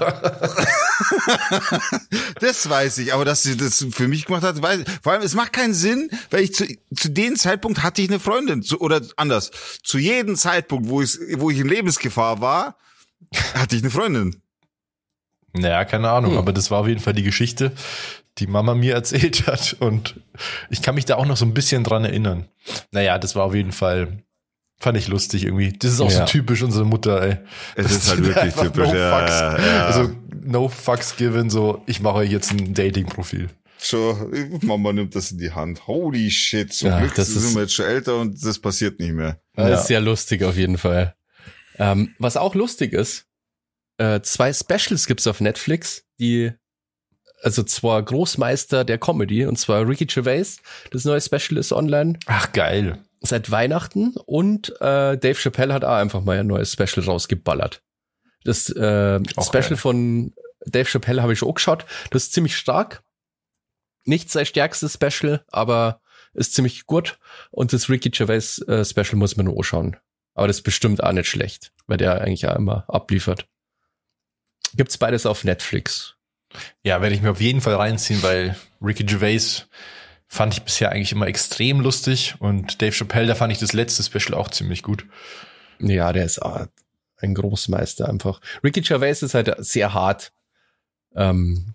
Das 2.40 2.68
weiß 2.68 2.98
ich, 2.98 3.14
aber 3.14 3.24
dass 3.24 3.42
sie 3.42 3.56
das 3.56 3.86
für 3.90 4.08
mich 4.08 4.26
gemacht 4.26 4.42
hat, 4.42 4.60
weiß 4.60 4.80
ich. 4.80 4.86
Vor 5.02 5.12
allem, 5.12 5.22
es 5.22 5.34
macht 5.34 5.54
keinen 5.54 5.72
Sinn, 5.72 6.10
weil 6.30 6.42
ich 6.42 6.54
zu, 6.54 6.66
zu 6.94 7.08
dem 7.08 7.34
Zeitpunkt 7.36 7.82
hatte 7.82 8.02
ich 8.02 8.10
eine 8.10 8.20
Freundin. 8.20 8.62
Zu, 8.62 8.78
oder 8.80 9.00
anders. 9.16 9.50
Zu 9.82 9.96
jedem 9.96 10.36
Zeitpunkt, 10.36 10.90
wo 10.90 11.00
ich, 11.00 11.18
wo 11.36 11.50
ich 11.50 11.58
in 11.58 11.68
Lebensgefahr 11.68 12.42
war, 12.42 12.76
hatte 13.54 13.74
ich 13.76 13.82
eine 13.82 13.90
Freundin. 13.90 14.42
Naja, 15.54 15.84
keine 15.86 16.10
Ahnung, 16.10 16.32
Hm. 16.32 16.38
aber 16.38 16.52
das 16.52 16.70
war 16.70 16.80
auf 16.80 16.88
jeden 16.88 17.00
Fall 17.00 17.14
die 17.14 17.22
Geschichte, 17.22 17.72
die 18.40 18.46
Mama 18.48 18.74
mir 18.74 18.94
erzählt 18.94 19.46
hat 19.46 19.76
und 19.80 20.20
ich 20.70 20.82
kann 20.82 20.94
mich 20.96 21.04
da 21.04 21.16
auch 21.16 21.26
noch 21.26 21.36
so 21.36 21.44
ein 21.44 21.54
bisschen 21.54 21.84
dran 21.84 22.04
erinnern. 22.04 22.48
Naja, 22.90 23.18
das 23.18 23.36
war 23.36 23.44
auf 23.44 23.54
jeden 23.54 23.72
Fall, 23.72 24.22
fand 24.78 24.96
ich 24.98 25.08
lustig 25.08 25.44
irgendwie. 25.44 25.72
Das 25.72 25.92
ist 25.92 26.00
auch 26.00 26.10
Ja. 26.10 26.26
so 26.26 26.32
typisch 26.32 26.62
unsere 26.62 26.84
Mutter, 26.86 27.22
ey. 27.22 27.36
Es 27.76 27.84
Das 27.84 27.92
ist 27.96 28.10
halt 28.10 28.24
wirklich 28.24 28.54
typisch, 28.54 28.88
No 28.88 28.94
ja, 28.94 29.18
fucks. 29.18 29.40
ja. 29.66 29.86
Also, 29.86 30.10
no 30.42 30.68
fucks 30.68 31.16
given, 31.16 31.50
so, 31.50 31.82
ich 31.86 32.00
mache 32.00 32.16
euch 32.16 32.30
jetzt 32.32 32.50
ein 32.52 32.74
Dating-Profil. 32.74 33.48
So, 33.82 34.30
Mama 34.60 34.92
nimmt 34.92 35.14
das 35.14 35.30
in 35.32 35.38
die 35.38 35.52
Hand. 35.52 35.86
Holy 35.86 36.30
shit, 36.30 36.70
zum 36.72 36.90
Ja, 36.90 36.98
Glück 37.00 37.14
das 37.14 37.28
sind 37.28 37.44
ist- 37.44 37.54
wir 37.54 37.62
jetzt 37.62 37.72
schon 37.74 37.86
älter 37.86 38.16
und 38.16 38.44
das 38.44 38.58
passiert 38.58 39.00
nicht 39.00 39.12
mehr. 39.12 39.40
Das 39.54 39.68
Ja. 39.68 39.74
ist 39.76 39.86
sehr 39.86 40.00
lustig 40.02 40.44
auf 40.44 40.56
jeden 40.56 40.76
Fall. 40.76 41.14
Ähm, 41.78 42.14
was 42.18 42.36
auch 42.36 42.54
lustig 42.54 42.92
ist, 42.92 43.24
äh, 43.96 44.20
zwei 44.20 44.52
Specials 44.52 45.06
gibt's 45.06 45.26
auf 45.26 45.40
Netflix, 45.40 46.04
die 46.18 46.52
also 47.42 47.62
zwar 47.62 48.02
Großmeister 48.02 48.84
der 48.84 48.98
Comedy, 48.98 49.46
und 49.46 49.56
zwar 49.56 49.86
Ricky 49.88 50.06
Gervais, 50.06 50.58
das 50.90 51.04
neue 51.04 51.20
Special 51.20 51.58
ist 51.58 51.72
online 51.72 52.18
Ach, 52.26 52.52
geil. 52.52 52.98
seit 53.20 53.50
Weihnachten 53.50 54.14
und 54.26 54.70
äh, 54.80 55.16
Dave 55.16 55.34
Chappelle 55.34 55.72
hat 55.74 55.84
auch 55.84 55.94
einfach 55.96 56.22
mal 56.22 56.38
ein 56.38 56.46
neues 56.46 56.72
Special 56.72 57.04
rausgeballert. 57.04 57.82
Das 58.44 58.70
äh, 58.70 59.20
Auch 59.36 59.46
Special 59.46 59.68
geil. 59.70 59.76
von 59.76 60.32
Dave 60.66 60.88
Chappelle 60.88 61.22
habe 61.22 61.32
ich 61.32 61.42
auch 61.42 61.54
geschaut. 61.54 61.84
Das 62.10 62.24
ist 62.24 62.32
ziemlich 62.32 62.56
stark. 62.56 63.02
Nicht 64.04 64.30
sein 64.30 64.46
stärkstes 64.46 64.94
Special, 64.94 65.44
aber 65.48 66.00
ist 66.32 66.54
ziemlich 66.54 66.86
gut. 66.86 67.18
Und 67.50 67.72
das 67.72 67.88
Ricky 67.88 68.10
Gervais 68.10 68.58
äh, 68.66 68.84
Special 68.84 69.16
muss 69.16 69.36
man 69.36 69.46
nur 69.46 69.56
anschauen. 69.56 69.96
Aber 70.34 70.46
das 70.46 70.58
ist 70.58 70.62
bestimmt 70.62 71.02
auch 71.02 71.12
nicht 71.12 71.28
schlecht, 71.28 71.72
weil 71.86 71.98
der 71.98 72.20
eigentlich 72.20 72.46
auch 72.48 72.56
immer 72.56 72.84
abliefert. 72.88 73.46
Gibt's 74.74 74.96
beides 74.96 75.26
auf 75.26 75.44
Netflix. 75.44 76.14
Ja, 76.82 77.00
werde 77.00 77.14
ich 77.14 77.22
mir 77.22 77.30
auf 77.30 77.40
jeden 77.40 77.60
Fall 77.60 77.74
reinziehen, 77.74 78.22
weil 78.22 78.56
Ricky 78.82 79.04
Gervais 79.04 79.66
fand 80.26 80.54
ich 80.54 80.62
bisher 80.62 80.92
eigentlich 80.92 81.12
immer 81.12 81.26
extrem 81.26 81.80
lustig 81.80 82.34
und 82.38 82.80
Dave 82.80 82.92
Chappelle, 82.92 83.26
da 83.26 83.34
fand 83.34 83.52
ich 83.52 83.58
das 83.58 83.72
letzte 83.72 84.02
Special 84.02 84.38
auch 84.38 84.48
ziemlich 84.48 84.82
gut. 84.82 85.06
Ja, 85.80 86.12
der 86.12 86.24
ist 86.24 86.40
ein 86.42 87.34
Großmeister 87.34 88.08
einfach. 88.08 88.40
Ricky 88.62 88.80
Gervais 88.80 89.22
ist 89.22 89.34
halt 89.34 89.54
sehr 89.58 89.92
hart. 89.92 90.32
Ähm, 91.14 91.74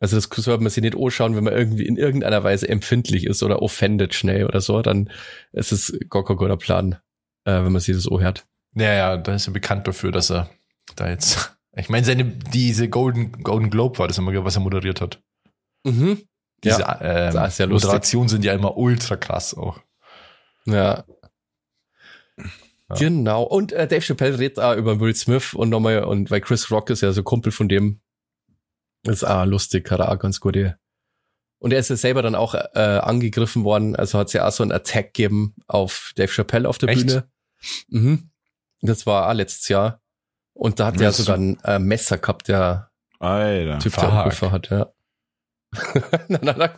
also 0.00 0.16
das 0.16 0.28
sollte 0.44 0.62
man 0.62 0.70
sich 0.70 0.82
nicht 0.82 0.96
anschauen, 0.96 1.36
wenn 1.36 1.44
man 1.44 1.52
irgendwie 1.52 1.86
in 1.86 1.96
irgendeiner 1.96 2.44
Weise 2.44 2.68
empfindlich 2.68 3.26
ist 3.26 3.42
oder 3.42 3.62
offended 3.62 4.14
schnell 4.14 4.46
oder 4.46 4.60
so, 4.60 4.80
dann 4.82 5.10
ist 5.52 5.72
es 5.72 5.98
gar 6.08 6.24
kein 6.24 6.36
guter 6.36 6.56
Plan, 6.56 6.92
äh, 7.44 7.62
wenn 7.64 7.72
man 7.72 7.80
sich 7.80 7.96
das 7.96 8.08
anhört. 8.08 8.46
Ja, 8.74 8.92
ja, 8.92 9.16
da 9.16 9.34
ist 9.34 9.48
er 9.48 9.52
bekannt 9.52 9.88
dafür, 9.88 10.12
dass 10.12 10.30
er 10.30 10.50
da 10.94 11.08
jetzt, 11.08 11.57
ich 11.76 11.88
meine, 11.88 12.04
seine, 12.04 12.24
diese 12.24 12.88
Golden, 12.88 13.32
Golden 13.42 13.70
Globe 13.70 13.98
war 13.98 14.08
das 14.08 14.18
immer, 14.18 14.44
was 14.44 14.56
er 14.56 14.62
moderiert 14.62 15.00
hat. 15.00 15.22
Mhm. 15.84 16.22
Diese 16.64 16.80
Ja, 16.80 17.00
ähm, 17.00 17.34
das 17.34 17.50
ist 17.50 17.56
sehr 17.58 17.66
lustig. 17.66 17.88
Moderationen 17.88 18.28
sind 18.28 18.44
ja 18.44 18.52
immer 18.52 18.76
ultra 18.76 19.16
krass 19.16 19.54
auch. 19.54 19.80
Ja. 20.64 21.04
Genau. 22.98 23.42
Und 23.42 23.72
äh, 23.72 23.86
Dave 23.86 24.00
Chappelle 24.00 24.38
redet 24.38 24.58
auch 24.58 24.74
über 24.74 24.98
Will 24.98 25.14
Smith 25.14 25.54
und 25.54 25.68
nochmal, 25.68 26.04
und 26.04 26.30
weil 26.30 26.40
Chris 26.40 26.70
Rock 26.70 26.90
ist 26.90 27.02
ja 27.02 27.12
so 27.12 27.22
Kumpel 27.22 27.52
von 27.52 27.68
dem, 27.68 28.00
ist 29.02 29.24
auch 29.24 29.44
lustig, 29.44 29.90
hat 29.90 30.00
er 30.00 30.10
auch 30.10 30.18
ganz 30.18 30.40
gute. 30.40 30.78
Und 31.58 31.72
er 31.72 31.80
ist 31.80 31.90
ja 31.90 31.96
selber 31.96 32.22
dann 32.22 32.34
auch 32.34 32.54
äh, 32.54 32.78
angegriffen 32.78 33.64
worden, 33.64 33.94
also 33.96 34.18
hat 34.18 34.28
es 34.28 34.32
ja 34.32 34.46
auch 34.46 34.52
so 34.52 34.62
einen 34.62 34.72
Attack 34.72 35.12
gegeben 35.14 35.54
auf 35.66 36.12
Dave 36.16 36.32
Chappelle 36.32 36.68
auf 36.68 36.78
der 36.78 36.88
Echt? 36.90 37.06
Bühne. 37.06 37.30
Mhm. 37.88 38.30
Das 38.80 39.06
war 39.06 39.28
auch 39.28 39.34
letztes 39.34 39.68
Jahr. 39.68 40.00
Und 40.58 40.80
da 40.80 40.86
hat 40.86 41.00
er 41.00 41.12
so. 41.12 41.22
sogar 41.22 41.38
ein 41.38 41.56
äh, 41.62 41.78
Messer 41.78 42.18
gehabt, 42.18 42.48
der 42.48 42.90
Alter. 43.20 43.78
Typ, 43.78 43.94
der. 43.94 44.12
Anrufer 44.12 44.50
hat, 44.50 44.70
ja. 44.70 44.92
na, 46.28 46.38
na, 46.42 46.54
mal. 46.56 46.74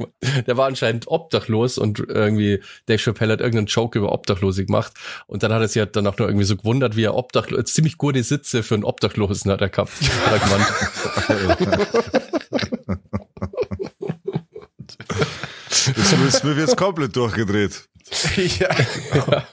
Der 0.47 0.57
war 0.57 0.67
anscheinend 0.67 1.07
obdachlos 1.09 1.79
und 1.79 2.01
irgendwie 2.01 2.63
Dave 2.87 2.99
Chappelle 2.99 3.33
hat 3.33 3.41
irgendeinen 3.41 3.69
Joke 3.69 3.99
über 3.99 4.13
Obdachlose 4.13 4.67
gemacht 4.67 4.93
und 5.29 5.43
dann 5.43 5.53
hat 5.53 5.63
er 5.63 5.69
sich 5.69 5.79
halt 5.79 5.97
dann 5.97 6.07
auch 6.09 6.19
noch 6.19 6.27
irgendwie 6.27 6.45
so 6.45 6.57
gewundert, 6.57 6.97
wie 6.97 7.05
er 7.05 7.15
obdachlos, 7.15 7.73
ziemlich 7.73 7.97
gute 7.99 8.23
Sitze 8.23 8.63
für 8.63 8.75
einen 8.75 8.85
Obdachlosen 8.85 9.51
hat 9.51 9.61
er 9.61 9.69
gehabt. 9.69 9.93
Hat 10.27 10.33
er 10.33 10.39
gemeint. 10.41 10.67
Das 15.97 16.13
ist 16.13 16.45
mir 16.45 16.55
jetzt 16.55 16.77
komplett 16.77 17.17
durchgedreht. 17.17 17.89
ja. 18.59 18.69
Ja, 19.15 19.45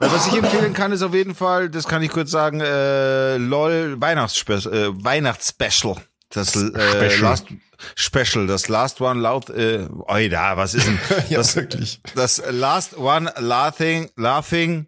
was 0.00 0.26
ich 0.28 0.34
empfehlen 0.34 0.72
kann, 0.72 0.92
ist 0.92 1.02
auf 1.02 1.14
jeden 1.14 1.34
Fall, 1.34 1.70
das 1.70 1.86
kann 1.86 2.02
ich 2.02 2.10
kurz 2.10 2.30
sagen, 2.30 2.60
äh, 2.60 3.36
LOL 3.36 4.00
Weihnachtsspecial, 4.00 4.74
äh, 4.74 5.04
Weihnachtsspecial. 5.04 5.96
Das 6.30 6.54
äh, 6.54 6.70
Special. 6.70 7.20
Last 7.20 7.46
Special, 7.94 8.46
das 8.46 8.68
Last 8.68 9.00
One 9.00 9.20
laut, 9.20 9.50
äh, 9.50 9.86
oida, 10.08 10.56
was 10.56 10.74
ist 10.74 10.86
denn? 10.86 10.98
ja, 11.28 11.38
Das, 11.38 11.56
wirklich. 11.56 12.00
das 12.14 12.42
Last 12.50 12.98
One 12.98 13.32
Laughing, 13.38 14.10
Laughing 14.16 14.86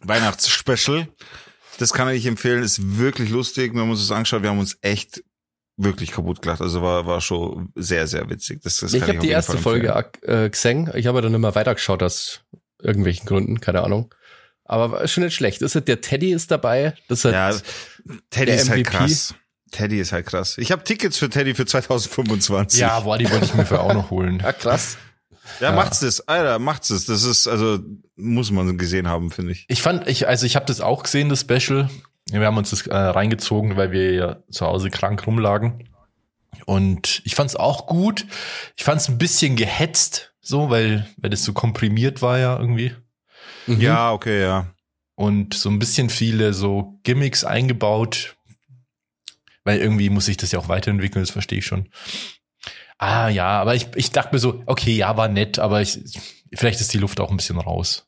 Weihnachtsspecial. 0.00 1.08
Das 1.78 1.92
kann 1.92 2.08
ich 2.08 2.26
empfehlen, 2.26 2.62
ist 2.62 2.98
wirklich 2.98 3.30
lustig. 3.30 3.72
Wir 3.72 3.82
haben 3.82 3.90
uns 3.90 4.00
das 4.00 4.10
angeschaut, 4.10 4.42
wir 4.42 4.50
haben 4.50 4.58
uns 4.58 4.76
echt 4.82 5.22
wirklich 5.76 6.10
kaputt 6.10 6.42
gelacht. 6.42 6.60
Also 6.60 6.82
war, 6.82 7.06
war 7.06 7.20
schon 7.20 7.70
sehr, 7.76 8.06
sehr 8.08 8.28
witzig. 8.28 8.60
Das, 8.62 8.78
das 8.78 8.92
ich 8.92 9.02
habe 9.02 9.18
die 9.18 9.30
erste 9.30 9.56
Folge 9.56 10.10
äh, 10.22 10.50
gesehen. 10.50 10.90
Ich 10.94 11.06
habe 11.06 11.22
dann 11.22 11.34
immer 11.34 11.54
weitergeschaut 11.54 12.02
aus 12.02 12.40
irgendwelchen 12.82 13.26
Gründen, 13.26 13.60
keine 13.60 13.82
Ahnung. 13.82 14.12
Aber 14.68 14.92
war 14.92 15.08
schon 15.08 15.24
nicht 15.24 15.34
schlecht. 15.34 15.62
Ist 15.62 15.74
halt 15.74 15.88
der 15.88 16.00
Teddy 16.00 16.32
ist 16.32 16.50
dabei. 16.50 16.94
Das 17.08 17.24
ist 17.24 17.24
halt, 17.24 17.34
Ja, 17.34 18.14
Teddy 18.30 18.52
ist 18.52 18.68
halt 18.70 18.80
MVP. 18.80 18.90
krass. 18.90 19.34
Teddy 19.70 19.98
ist 20.00 20.12
halt 20.12 20.26
krass. 20.26 20.56
Ich 20.58 20.70
habe 20.72 20.84
Tickets 20.84 21.18
für 21.18 21.28
Teddy 21.28 21.54
für 21.54 21.66
2025. 21.66 22.80
Ja, 22.80 23.00
boah, 23.00 23.18
die 23.18 23.30
wollte 23.30 23.46
ich 23.46 23.54
mir 23.54 23.66
für 23.66 23.80
auch 23.80 23.94
noch 23.94 24.10
holen. 24.10 24.38
ja 24.42 24.52
krass. 24.52 24.96
ja, 25.60 25.72
macht's 25.72 26.00
das, 26.00 26.26
Alter, 26.28 26.58
macht's 26.58 26.88
das. 26.88 27.06
Das 27.06 27.24
ist 27.24 27.46
also 27.48 27.78
muss 28.16 28.50
man 28.50 28.78
gesehen 28.78 29.08
haben, 29.08 29.30
finde 29.30 29.52
ich. 29.52 29.64
Ich 29.68 29.82
fand, 29.82 30.06
ich, 30.08 30.28
also 30.28 30.46
ich 30.46 30.56
habe 30.56 30.66
das 30.66 30.80
auch 30.80 31.02
gesehen, 31.02 31.28
das 31.28 31.40
Special. 31.40 31.88
Wir 32.30 32.46
haben 32.46 32.56
uns 32.58 32.70
das 32.70 32.86
äh, 32.86 32.94
reingezogen, 32.94 33.76
weil 33.76 33.90
wir 33.90 34.12
ja 34.12 34.36
zu 34.50 34.66
Hause 34.66 34.90
krank 34.90 35.26
rumlagen. 35.26 35.88
Und 36.66 37.22
ich 37.24 37.34
fand 37.34 37.50
es 37.50 37.56
auch 37.56 37.86
gut. 37.86 38.26
Ich 38.76 38.84
fand 38.84 39.00
es 39.00 39.08
ein 39.08 39.18
bisschen 39.18 39.56
gehetzt, 39.56 40.34
so, 40.40 40.68
weil, 40.70 41.06
weil 41.16 41.30
das 41.30 41.44
so 41.44 41.52
komprimiert 41.52 42.20
war 42.20 42.38
ja 42.38 42.58
irgendwie. 42.58 42.94
Mhm. 43.68 43.80
Ja, 43.80 44.12
okay, 44.12 44.40
ja. 44.42 44.74
Und 45.14 45.54
so 45.54 45.68
ein 45.68 45.78
bisschen 45.78 46.10
viele 46.10 46.52
so 46.54 46.98
Gimmicks 47.02 47.44
eingebaut. 47.44 48.36
Weil 49.64 49.80
irgendwie 49.80 50.08
muss 50.10 50.26
sich 50.26 50.36
das 50.36 50.52
ja 50.52 50.58
auch 50.58 50.68
weiterentwickeln, 50.68 51.22
das 51.22 51.30
verstehe 51.30 51.58
ich 51.58 51.66
schon. 51.66 51.88
Ah 52.96 53.28
ja, 53.28 53.60
aber 53.60 53.74
ich, 53.74 53.88
ich 53.96 54.10
dachte 54.10 54.34
mir 54.34 54.38
so, 54.38 54.62
okay, 54.66 54.96
ja, 54.96 55.16
war 55.16 55.28
nett, 55.28 55.58
aber 55.58 55.82
ich, 55.82 56.00
vielleicht 56.54 56.80
ist 56.80 56.92
die 56.94 56.98
Luft 56.98 57.20
auch 57.20 57.30
ein 57.30 57.36
bisschen 57.36 57.58
raus. 57.58 58.06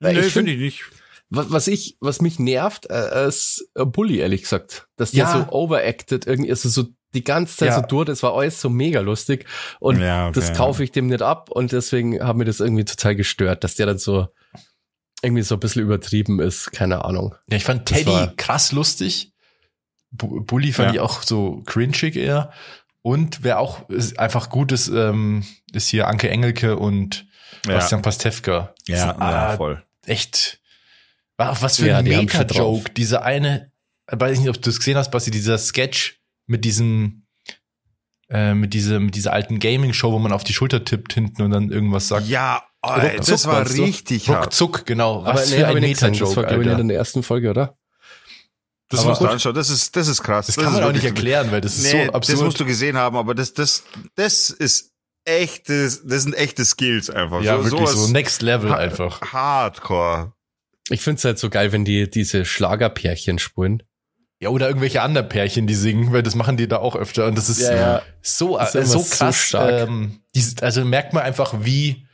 Weil 0.00 0.16
ich 0.18 0.32
finde 0.32 0.50
find- 0.52 0.62
ich 0.62 0.78
nicht. 0.80 0.84
Was, 1.34 1.66
ich, 1.66 1.96
was 2.00 2.20
mich 2.20 2.38
nervt, 2.38 2.90
äh, 2.90 3.26
ist 3.28 3.66
äh, 3.74 3.86
Bully, 3.86 4.18
ehrlich 4.18 4.42
gesagt. 4.42 4.86
Dass 4.96 5.12
der 5.12 5.24
Ja. 5.24 5.32
so 5.32 5.52
overacted 5.52 6.26
irgendwie 6.26 6.50
ist, 6.50 6.62
so 6.62 6.84
die 7.14 7.24
ganze 7.24 7.56
Zeit 7.56 7.68
Ja. 7.68 7.76
so 7.76 7.82
durch, 7.82 8.06
das 8.06 8.22
war 8.22 8.34
alles 8.34 8.60
so 8.60 8.70
mega 8.70 9.00
lustig. 9.00 9.46
Und 9.80 10.00
Ja, 10.00 10.28
okay, 10.28 10.40
das 10.40 10.52
kaufe 10.54 10.82
ich 10.84 10.92
dem 10.92 11.06
nicht 11.08 11.22
ab 11.22 11.50
und 11.50 11.72
deswegen 11.72 12.22
hat 12.24 12.36
mir 12.36 12.44
das 12.44 12.60
irgendwie 12.60 12.84
total 12.84 13.14
gestört, 13.16 13.64
dass 13.64 13.74
der 13.74 13.86
dann 13.86 13.98
so 13.98 14.28
irgendwie 15.22 15.42
so 15.42 15.54
ein 15.56 15.60
bisschen 15.60 15.82
übertrieben 15.82 16.40
ist, 16.40 16.72
keine 16.72 17.04
Ahnung. 17.04 17.34
Ja, 17.48 17.56
ich 17.56 17.64
fand 17.64 17.86
Teddy 17.86 18.28
krass 18.36 18.72
lustig. 18.72 19.32
Bu- 20.10 20.40
Bully 20.42 20.72
fand 20.72 20.88
Ja. 20.88 20.94
ich 20.94 21.00
auch 21.00 21.22
so 21.22 21.62
cringig 21.64 22.16
eher. 22.16 22.52
Und 23.02 23.42
wer 23.42 23.58
auch 23.58 23.82
einfach 24.16 24.48
gut 24.50 24.72
ist, 24.72 24.88
ähm, 24.88 25.44
ist 25.72 25.88
hier 25.88 26.08
Anke 26.08 26.28
Engelke 26.30 26.76
und 26.76 27.26
Ja. 27.66 27.74
Bastian 27.74 28.02
Pastewka. 28.02 28.74
Ja, 28.86 29.16
ah, 29.18 29.56
voll. 29.56 29.82
echt. 30.06 30.60
Was 31.36 31.78
für 31.78 31.96
ein 31.96 32.04
Meta-Joke. 32.04 32.90
Diese 32.92 33.22
eine, 33.22 33.72
ich 34.10 34.20
weiß 34.20 34.38
nicht, 34.38 34.48
ob 34.48 34.60
du 34.62 34.70
es 34.70 34.78
gesehen 34.78 34.96
hast, 34.96 35.10
Basti, 35.10 35.30
dieser 35.32 35.58
Sketch 35.58 36.20
mit 36.46 36.64
diesem, 36.64 37.26
äh, 38.28 38.54
mit 38.54 38.74
dieser, 38.74 39.00
mit 39.00 39.14
dieser 39.14 39.32
alten 39.32 39.58
Gaming-Show, 39.58 40.12
wo 40.12 40.18
man 40.18 40.32
auf 40.32 40.44
die 40.44 40.52
Schulter 40.54 40.84
tippt 40.84 41.12
hinten 41.14 41.42
und 41.42 41.50
dann 41.50 41.70
irgendwas 41.70 42.08
sagt. 42.08 42.26
Ja, 42.28 42.62
oh, 42.82 42.88
Ruckzuck 42.92 43.26
das 43.26 43.46
war 43.46 43.64
du? 43.64 43.82
richtig 43.82 44.28
hart. 44.28 44.46
Ruckzuck, 44.46 44.86
genau. 44.86 45.20
Aber 45.24 45.34
Was 45.34 45.50
nee, 45.50 45.56
für 45.58 45.66
ein 45.66 45.74
nicht 45.80 46.00
gesehen. 46.00 46.12
Das 46.12 46.20
Meta-Joke, 46.20 46.36
war, 46.36 46.44
glaube 46.44 46.62
ich, 46.62 46.68
Alter. 46.68 46.80
in 46.80 46.88
der 46.88 46.96
ersten 46.96 47.22
Folge, 47.22 47.50
oder? 47.50 47.76
Das 48.88 49.00
Aber 49.00 49.10
musst 49.10 49.22
du 49.22 49.26
anschauen. 49.26 49.54
Das 49.54 49.70
ist, 49.70 49.96
das 49.96 50.06
ist 50.08 50.22
krass. 50.22 50.46
Das 50.46 50.56
ist 50.56 50.62
kann 50.62 50.72
man 50.74 50.84
auch 50.84 50.92
nicht 50.92 51.04
erklären, 51.04 51.50
weil 51.50 51.62
das 51.62 51.76
ist 51.78 51.84
Nee, 51.84 51.90
so 51.92 52.06
das 52.06 52.14
absurd. 52.14 52.40
musst 52.42 52.60
du 52.60 52.66
gesehen 52.66 52.96
haben, 52.98 53.16
aber 53.16 53.34
das, 53.34 53.54
das, 53.54 53.84
das 54.16 54.50
ist 54.50 54.92
echtes, 55.24 56.02
das 56.06 56.24
sind 56.24 56.34
echte 56.34 56.64
Skills 56.64 57.08
einfach. 57.08 57.40
ja, 57.42 57.56
so, 57.62 57.70
wirklich 57.70 57.88
so 57.88 58.08
Next 58.08 58.42
Level 58.42 58.72
einfach. 58.74 59.20
Hardcore. 59.32 60.34
Ich 60.90 61.00
find's 61.00 61.24
halt 61.24 61.38
so 61.38 61.48
geil, 61.48 61.72
wenn 61.72 61.84
die 61.86 62.10
diese 62.10 62.44
Schlagerpärchen 62.44 63.38
spulen. 63.38 63.82
Ja, 64.42 64.48
oder 64.48 64.66
irgendwelche 64.66 65.02
anderen 65.02 65.28
Pärchen, 65.28 65.66
die 65.68 65.74
singen, 65.74 66.12
weil 66.12 66.22
das 66.24 66.34
machen 66.34 66.56
die 66.56 66.66
da 66.66 66.78
auch 66.78 66.96
öfter. 66.96 67.26
Und 67.26 67.38
das 67.38 67.48
ist 67.48 67.60
Ja, 67.60 67.74
ja. 67.76 68.02
so, 68.22 68.58
Das 68.58 68.74
ist 68.74 68.82
äh, 68.82 68.86
so 68.86 68.98
so 68.98 69.08
krass. 69.16 69.36
stark. 69.36 69.88
ähm, 69.88 70.18
die, 70.34 70.42
also 70.60 70.84
merkt 70.84 71.12
man 71.12 71.22
einfach, 71.22 71.54
wie 71.60 72.06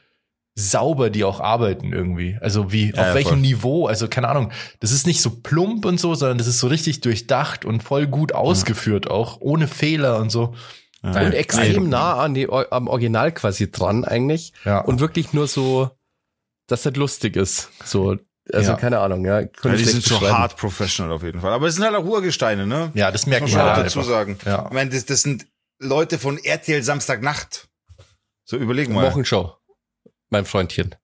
sauber 0.55 1.09
die 1.09 1.24
auch 1.24 1.41
arbeiten 1.41 1.93
irgendwie. 1.93 2.37
Also 2.41 2.70
wie, 2.72 2.91
Ja, 2.93 3.01
auf 3.01 3.07
ja, 3.09 3.14
welchem 3.14 3.29
voll. 3.31 3.39
Niveau, 3.39 3.87
also 3.87 4.09
keine 4.09 4.29
Ahnung. 4.29 4.53
Das 4.81 4.93
ist 4.93 5.07
nicht 5.07 5.22
so 5.22 5.31
plump 5.31 5.85
und 5.85 5.99
so, 5.99 6.14
sondern 6.14 6.37
das 6.37 6.49
ist 6.49 6.59
so 6.59 6.66
richtig 6.66 7.01
durchdacht 7.01 7.64
und 7.64 7.83
voll 7.83 8.07
gut 8.07 8.33
ausgeführt 8.35 9.09
auch, 9.09 9.41
ohne 9.41 9.66
Fehler 9.68 10.18
und 10.18 10.31
so. 10.31 10.55
Ja. 11.03 11.12
Und 11.22 11.33
extrem 11.33 11.89
nah 11.89 12.16
an 12.16 12.35
die, 12.35 12.49
am 12.51 12.89
Original 12.89 13.33
quasi 13.33 13.70
dran 13.70 14.05
eigentlich. 14.05 14.53
Ja. 14.64 14.81
Und 14.81 14.99
wirklich 15.01 15.33
nur 15.33 15.47
so, 15.47 15.91
dass 16.66 16.83
das 16.83 16.97
lustig 16.97 17.37
ist. 17.37 17.70
So, 17.85 18.16
also 18.53 18.70
Ja. 18.72 18.76
keine 18.76 18.99
Ahnung, 19.01 19.24
ja. 19.24 19.40
Ja, 19.40 19.46
die 19.74 19.84
sind 19.84 20.03
so 20.03 20.20
hard 20.20 20.57
professional 20.57 21.12
auf 21.12 21.22
jeden 21.22 21.40
Fall. 21.40 21.53
Aber 21.53 21.66
es 21.66 21.74
sind 21.76 21.84
halt 21.84 21.94
auch 21.94 22.05
Urgesteine, 22.05 22.66
ne? 22.66 22.90
ja, 22.94 23.11
das 23.11 23.26
merkt 23.26 23.42
Muss 23.42 23.53
man 23.53 23.62
man 23.62 23.72
auch 23.72 23.76
halt 23.76 23.86
dazu 23.86 23.99
einfach. 24.01 24.11
sagen. 24.11 24.38
Ja. 24.44 24.66
Ich 24.66 24.72
meine, 24.72 24.90
das, 24.90 25.05
das 25.07 25.22
sind 25.22 25.46
Leute 25.80 26.18
von 26.18 26.38
RTL 26.38 26.82
Samstagnacht. 26.82 27.68
So 28.44 28.57
überleg 28.57 28.88
mal. 28.88 29.07
Wochenshow. 29.11 29.55
Mein 30.30 30.44
Freundchen. 30.44 30.94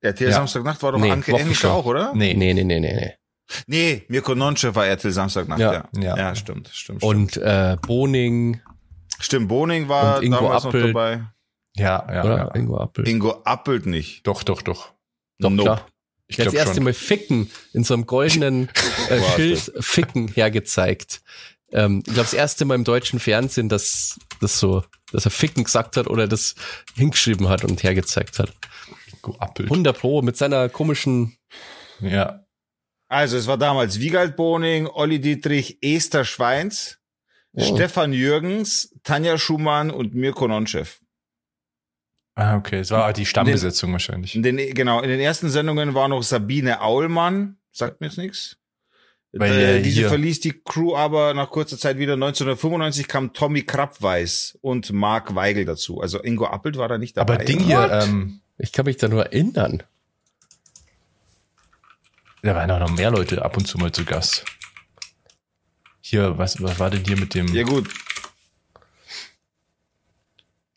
RTL 0.00 0.28
Ja. 0.30 0.34
Samstagnacht 0.36 0.82
war 0.82 0.92
doch 0.92 0.98
Nee, 0.98 1.10
Anke 1.10 1.32
Engelke 1.32 1.70
auch, 1.70 1.84
oder? 1.84 2.12
Nee. 2.14 2.34
Nee, 2.34 2.54
nee, 2.54 2.64
nee, 2.64 2.80
nee, 2.80 2.92
nee. 2.94 3.14
Nee, 3.66 4.04
Mirko 4.08 4.34
Nonche 4.34 4.74
war 4.74 4.86
RTL 4.86 5.12
Samstagnacht, 5.12 5.60
Ja. 5.60 5.72
ja. 5.72 5.84
Ja. 6.00 6.16
Ja, 6.16 6.34
stimmt, 6.34 6.68
stimmt. 6.72 7.00
stimmt. 7.00 7.02
Und 7.02 7.36
äh, 7.36 7.76
Boning 7.86 8.60
Stimmt, 9.18 9.48
Boning 9.48 9.88
war 9.88 10.20
damals 10.20 10.64
Appelt. 10.66 10.84
noch 10.84 10.88
dabei. 10.92 11.24
Ja, 11.76 12.06
ja, 12.12 12.24
oder 12.24 12.36
ja. 12.38 12.54
Ingo 12.54 12.76
Appel. 12.78 13.08
Ingo 13.08 13.30
Appelt 13.44 13.86
nicht. 13.86 14.26
Doch, 14.26 14.42
doch, 14.42 14.62
doch. 14.62 14.92
Doch, 15.38 15.50
Nope. 15.50 15.62
klar. 15.62 15.86
Ich 16.28 16.36
Das 16.36 16.44
glaube 16.44 16.58
erste 16.58 16.74
schon. 16.76 16.84
Mal 16.84 16.92
Ficken 16.94 17.50
in 17.72 17.84
so 17.84 17.94
einem 17.94 18.06
goldenen 18.06 18.68
äh, 19.10 19.20
Schild 19.34 19.72
Ficken 19.80 20.28
hergezeigt. 20.28 21.22
Ähm, 21.72 21.98
ich 21.98 22.04
glaube, 22.14 22.20
das 22.22 22.34
erste 22.34 22.64
Mal 22.64 22.74
im 22.74 22.84
deutschen 22.84 23.18
Fernsehen, 23.20 23.68
dass 23.68 24.18
das 24.40 24.58
so, 24.58 24.82
dass 25.12 25.24
er 25.24 25.30
Ficken 25.30 25.64
gesagt 25.64 25.96
hat 25.96 26.06
oder 26.08 26.26
das 26.28 26.54
hingeschrieben 26.96 27.48
hat 27.48 27.64
und 27.64 27.82
hergezeigt 27.82 28.38
hat. 28.38 28.52
Appelt. 29.38 29.68
100 29.70 29.98
Pro 29.98 30.22
mit 30.22 30.36
seiner 30.36 30.68
komischen, 30.68 31.36
Ja. 32.00 32.44
Also, 33.08 33.36
es 33.36 33.46
war 33.46 33.56
damals 33.58 34.00
Wiegald 34.00 34.36
Boning, 34.36 34.86
Olli 34.88 35.20
Dietrich, 35.20 35.78
Esther 35.80 36.24
Schweins, 36.24 36.98
Oh. 37.58 37.74
Stefan 37.74 38.12
Jürgens, 38.12 38.94
Tanja 39.02 39.38
Schumann 39.38 39.90
und 39.90 40.14
Mirko 40.14 40.46
Nonchev. 40.46 40.98
Ah, 42.36 42.56
okay. 42.56 42.80
Es 42.80 42.90
war 42.90 43.12
die 43.14 43.24
Stammbesetzung 43.26 43.90
wahrscheinlich. 43.92 44.34
In 44.36 44.42
den, 44.42 44.56
genau, 44.74 45.00
in 45.00 45.08
den 45.08 45.20
ersten 45.20 45.48
Sendungen 45.48 45.94
war 45.94 46.06
noch 46.08 46.22
Sabine 46.22 46.82
Aulmann, 46.82 47.56
sagt 47.72 48.00
mir 48.00 48.08
jetzt 48.08 48.18
nichts. 48.18 48.58
Weil, 49.32 49.52
äh, 49.52 49.78
äh, 49.78 49.82
diese 49.82 50.00
hier- 50.00 50.08
verließ 50.08 50.40
die 50.40 50.52
Crew 50.64 50.94
aber 50.96 51.32
nach 51.34 51.50
kurzer 51.50 51.78
Zeit 51.78 51.98
wieder. 51.98 52.12
1995 52.14 53.08
kam 53.08 53.32
Tommy 53.32 53.62
Krappweiß 53.62 54.58
und 54.60 54.92
Mark 54.92 55.34
Weigel 55.34 55.64
dazu. 55.64 56.00
Also 56.00 56.22
Ingo 56.22 56.46
Appelt 56.46 56.76
war 56.76 56.88
da 56.88 56.98
nicht 56.98 57.16
dabei. 57.16 57.34
Aber 57.34 57.44
Ding 57.44 57.58
hier, 57.60 57.90
ähm, 57.90 58.40
ich 58.58 58.72
kann 58.72 58.84
mich 58.86 58.96
da 58.98 59.08
nur 59.08 59.24
erinnern. 59.26 59.82
da 62.42 62.54
waren 62.54 62.70
auch 62.70 62.80
noch 62.80 62.94
mehr 62.96 63.10
Leute 63.10 63.42
ab 63.44 63.56
und 63.56 63.66
zu 63.66 63.76
mal 63.78 63.92
zu 63.92 64.04
Gast. 64.04 64.44
Hier, 66.00 66.38
was, 66.38 66.62
was 66.62 66.78
war 66.78 66.90
denn 66.90 67.02
hier 67.04 67.18
mit 67.18 67.34
dem? 67.34 67.48
Ja 67.48 67.64
gut. 67.64 67.88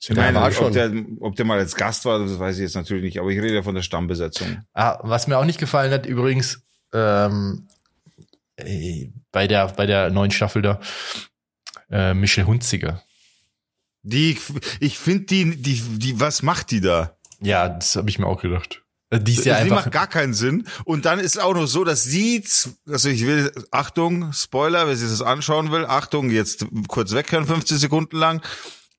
Ich 0.02 0.16
meine, 0.16 0.40
war 0.40 0.48
ob, 0.48 0.54
schon. 0.54 0.74
der, 0.74 0.92
ob 1.20 1.36
der 1.36 1.46
mal 1.46 1.60
als 1.60 1.76
Gast 1.76 2.06
war, 2.06 2.20
das 2.20 2.40
weiß 2.40 2.56
ich 2.58 2.62
jetzt 2.62 2.76
natürlich 2.76 3.04
nicht, 3.04 3.20
aber 3.20 3.30
ich 3.30 3.40
rede 3.40 3.56
ja 3.56 3.64
von 3.64 3.76
der 3.76 3.82
Stammbesetzung. 3.82 4.64
Ah, 4.74 4.98
was 5.04 5.28
mir 5.28 5.38
auch 5.38 5.46
nicht 5.46 5.60
gefallen 5.60 5.92
hat, 5.92 6.06
übrigens, 6.06 6.62
ähm, 6.94 7.68
äh, 8.56 9.10
bei 9.32 9.48
der, 9.48 9.68
bei 9.68 9.86
der 9.86 10.10
neuen 10.10 10.32
Staffel 10.32 10.62
da, 10.62 10.80
äh, 11.92 12.14
Michelle 12.14 12.48
Hunziger. 12.48 13.04
Die, 14.02 14.38
ich 14.80 14.98
finde 14.98 15.26
die, 15.26 15.58
die, 15.58 15.82
die, 15.82 16.20
was 16.20 16.42
macht 16.44 16.72
die 16.72 16.80
da? 16.80 17.18
Ja, 17.42 17.68
das 17.68 17.96
habe 17.98 18.10
ich 18.10 18.20
mir 18.20 18.28
auch 18.28 18.42
gedacht. 18.42 18.82
Äh, 19.10 19.20
Die 19.20 19.34
ist 19.34 19.46
ja 19.46 19.56
die 19.56 19.64
einfach. 19.64 19.86
macht 19.86 19.92
gar 19.92 20.08
keinen 20.08 20.34
Sinn. 20.34 20.66
Und 20.86 21.06
dann 21.06 21.20
ist 21.20 21.40
auch 21.40 21.54
noch 21.54 21.68
so, 21.68 21.84
dass 21.84 22.04
sie, 22.04 22.44
also 22.88 23.10
ich 23.10 23.26
will, 23.26 23.52
Achtung, 23.72 24.32
Spoiler, 24.34 24.88
wer 24.88 24.96
sich 24.96 25.10
das 25.10 25.22
anschauen 25.22 25.72
will, 25.72 25.86
Achtung, 25.86 26.30
jetzt 26.30 26.66
kurz 26.88 27.14
weghören, 27.14 27.46
15 27.46 27.78
Sekunden 27.78 28.18
lang. 28.18 28.42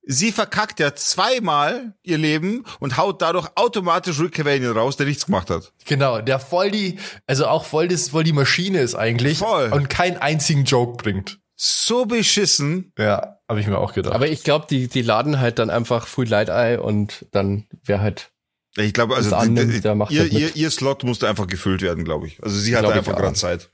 Sie 0.02 0.32
verkackt 0.32 0.80
ja 0.80 0.94
zweimal 0.94 1.94
ihr 2.02 2.18
Leben 2.18 2.64
und 2.80 2.96
haut 2.96 3.20
dadurch 3.22 3.48
automatisch 3.54 4.18
Rick 4.18 4.32
Cavanian 4.32 4.72
raus, 4.76 4.96
der 4.96 5.06
nichts 5.06 5.26
gemacht 5.26 5.50
hat. 5.50 5.72
Genau, 5.84 6.20
der 6.20 6.38
voll 6.40 6.70
die, 6.70 6.98
also 7.26 7.46
auch 7.46 7.64
voll 7.64 7.88
das, 7.88 8.08
voll 8.08 8.24
die 8.24 8.32
Maschine 8.32 8.80
ist 8.80 8.94
eigentlich. 8.94 9.38
Voll. 9.38 9.70
Und 9.72 9.90
keinen 9.90 10.16
einzigen 10.16 10.64
Joke 10.64 10.96
bringt. 11.02 11.38
So 11.54 12.06
beschissen. 12.06 12.92
Ja, 12.98 13.36
habe 13.48 13.60
ich 13.60 13.66
mir 13.66 13.78
auch 13.78 13.92
gedacht. 13.92 14.14
Aber 14.14 14.28
ich 14.28 14.42
glaube, 14.42 14.66
die, 14.70 14.88
die 14.88 15.02
laden 15.02 15.38
halt 15.38 15.58
dann 15.58 15.68
einfach 15.68 16.06
Free 16.06 16.24
Light 16.24 16.48
Eye 16.48 16.78
und 16.80 17.26
dann 17.32 17.66
wäre 17.84 18.00
halt. 18.00 18.30
Ich 18.76 18.94
glaube, 18.94 19.16
also 19.16 19.28
Das 19.30 19.40
annimmt, 19.40 19.70
die- 19.70 19.74
die- 19.76 19.80
der 19.82 19.94
macht 19.96 20.12
ihr, 20.12 20.20
halt 20.22 20.32
ihr, 20.32 20.56
ihr 20.56 20.70
Slot 20.70 21.04
musste 21.04 21.28
einfach 21.28 21.46
gefüllt 21.48 21.82
werden, 21.82 22.04
glaube 22.04 22.28
ich. 22.28 22.42
Also 22.42 22.56
sie 22.56 22.74
hatte 22.76 22.86
ich 22.88 22.94
einfach 22.94 23.16
gerade 23.16 23.34
Zeit. 23.34 23.68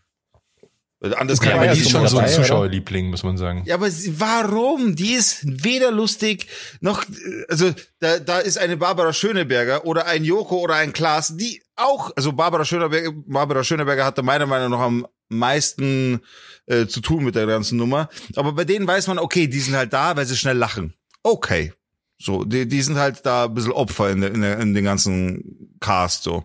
Weil 1.01 1.15
Anders 1.15 1.39
Okay, 1.39 1.51
kann 1.51 1.57
ja, 1.57 1.61
man 1.61 1.69
aber 1.69 1.77
die 1.77 1.83
ist 1.83 1.91
schon 1.91 2.09
so 2.09 2.19
ein? 2.19 2.29
Zuschauerliebling, 2.29 3.11
muss 3.11 3.23
man 3.23 3.37
sagen. 3.37 3.63
Ja, 3.67 3.75
aber 3.75 3.91
sie, 3.91 4.19
warum? 4.19 4.97
Die 4.97 5.13
ist 5.13 5.41
weder 5.45 5.91
lustig 5.91 6.47
noch, 6.81 7.05
äh, 7.05 7.45
also 7.49 7.71
da, 7.99 8.19
da 8.19 8.39
ist 8.39 8.57
eine 8.57 8.77
Barbara 8.79 9.13
Schöneberger 9.13 9.85
oder 9.85 10.07
ein 10.07 10.25
Joko 10.25 10.57
oder 10.61 10.77
ein 10.77 10.93
Klaas, 10.93 11.37
die 11.37 11.63
auch, 11.77 12.13
also 12.17 12.33
Barbara 12.33 12.65
Schöneberger, 12.65 13.13
Barbara 13.27 13.63
Schöneberger 13.63 14.07
hatte 14.07 14.23
meiner 14.23 14.47
Meinung 14.47 14.71
nach 14.71 14.81
am 14.81 15.07
meisten 15.29 16.21
äh, 16.67 16.87
zu 16.87 17.01
tun 17.01 17.25
mit 17.25 17.35
der 17.35 17.47
ganzen 17.47 17.77
Nummer. 17.77 18.09
Aber 18.35 18.53
bei 18.53 18.65
denen 18.65 18.87
weiß 18.87 19.09
man, 19.09 19.19
okay, 19.19 19.49
die 19.49 19.61
sind 19.61 19.77
halt 19.77 19.93
da, 19.93 20.17
weil 20.17 20.25
sie 20.25 20.37
schnell 20.37 20.57
lachen. 20.57 20.95
Okay. 21.23 21.73
So, 22.19 22.45
die, 22.45 22.67
die 22.67 22.81
sind 22.81 22.97
halt 22.97 23.27
da 23.27 23.45
ein 23.45 23.55
bisschen 23.55 23.73
Opfer 23.73 24.11
in, 24.11 24.23
der, 24.23 24.33
in, 24.33 24.41
der, 24.41 24.59
in 24.61 24.73
den 24.73 24.85
ganzen 24.85 25.77
Cast 25.81 26.23
so. 26.23 26.45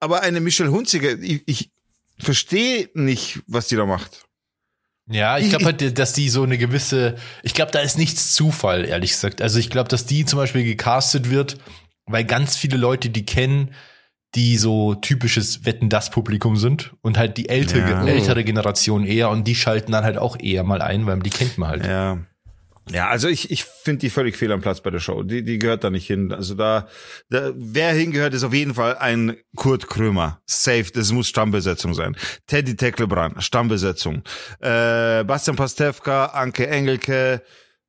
Aber 0.00 0.22
eine 0.22 0.40
Michelle 0.40 0.72
Hunziger, 0.72 1.16
ich, 1.20 1.42
ich 1.46 1.70
verstehe 2.18 2.88
nicht, 2.94 3.40
was 3.46 3.68
die 3.68 3.76
da 3.76 3.86
macht. 3.86 4.24
Ja, 5.10 5.36
ich 5.38 5.50
glaube 5.50 5.66
halt, 5.66 5.98
dass 5.98 6.14
die 6.14 6.30
so 6.30 6.42
eine 6.44 6.56
gewisse, 6.56 7.16
ich 7.42 7.52
glaube, 7.52 7.72
da 7.72 7.80
ist 7.80 7.98
nichts 7.98 8.32
Zufall, 8.34 8.86
ehrlich 8.86 9.10
gesagt. 9.10 9.42
Also 9.42 9.58
ich 9.58 9.68
glaube, 9.68 9.88
dass 9.90 10.06
die 10.06 10.24
zum 10.24 10.38
Beispiel 10.38 10.64
gecastet 10.64 11.28
wird, 11.28 11.58
weil 12.06 12.24
ganz 12.24 12.56
viele 12.56 12.78
Leute 12.78 13.10
die 13.10 13.26
kennen, 13.26 13.74
die 14.34 14.56
so 14.56 14.94
typisches 14.94 15.64
Wetten 15.66 15.90
das 15.90 16.10
Publikum 16.10 16.56
sind 16.56 16.94
und 17.02 17.18
halt 17.18 17.36
die 17.36 17.48
ältere, 17.50 17.90
Ja. 17.90 18.06
ältere 18.06 18.44
Generation 18.44 19.04
eher 19.04 19.28
und 19.30 19.44
die 19.46 19.54
schalten 19.54 19.92
dann 19.92 20.04
halt 20.04 20.16
auch 20.16 20.38
eher 20.40 20.64
mal 20.64 20.80
ein, 20.82 21.06
weil 21.06 21.18
die 21.20 21.30
kennt 21.30 21.58
man 21.58 21.68
halt. 21.68 21.84
Ja. 21.86 22.18
Ja, 22.90 23.08
also 23.08 23.28
ich, 23.28 23.50
ich 23.50 23.64
finde 23.64 24.00
die 24.00 24.10
völlig 24.10 24.36
fehl 24.36 24.52
am 24.52 24.60
Platz 24.60 24.80
bei 24.80 24.90
der 24.90 25.00
Show. 25.00 25.22
Die, 25.22 25.42
die 25.42 25.58
gehört 25.58 25.84
da 25.84 25.90
nicht 25.90 26.06
hin. 26.06 26.32
Also 26.32 26.54
da, 26.54 26.86
da, 27.30 27.52
wer 27.54 27.92
hingehört, 27.92 28.34
ist 28.34 28.44
auf 28.44 28.52
jeden 28.52 28.74
Fall 28.74 28.96
ein 28.96 29.36
Kurt 29.56 29.88
Krömer. 29.88 30.40
Safe, 30.44 30.86
das 30.92 31.10
muss 31.10 31.28
Stammbesetzung 31.28 31.94
sein. 31.94 32.14
Teddy 32.46 32.76
Tecklebrand, 32.76 33.42
Stammbesetzung. 33.42 34.22
Äh, 34.60 35.24
Bastian 35.24 35.56
Pastewka, 35.56 36.26
Anke 36.26 36.66
Engelke, 36.66 37.42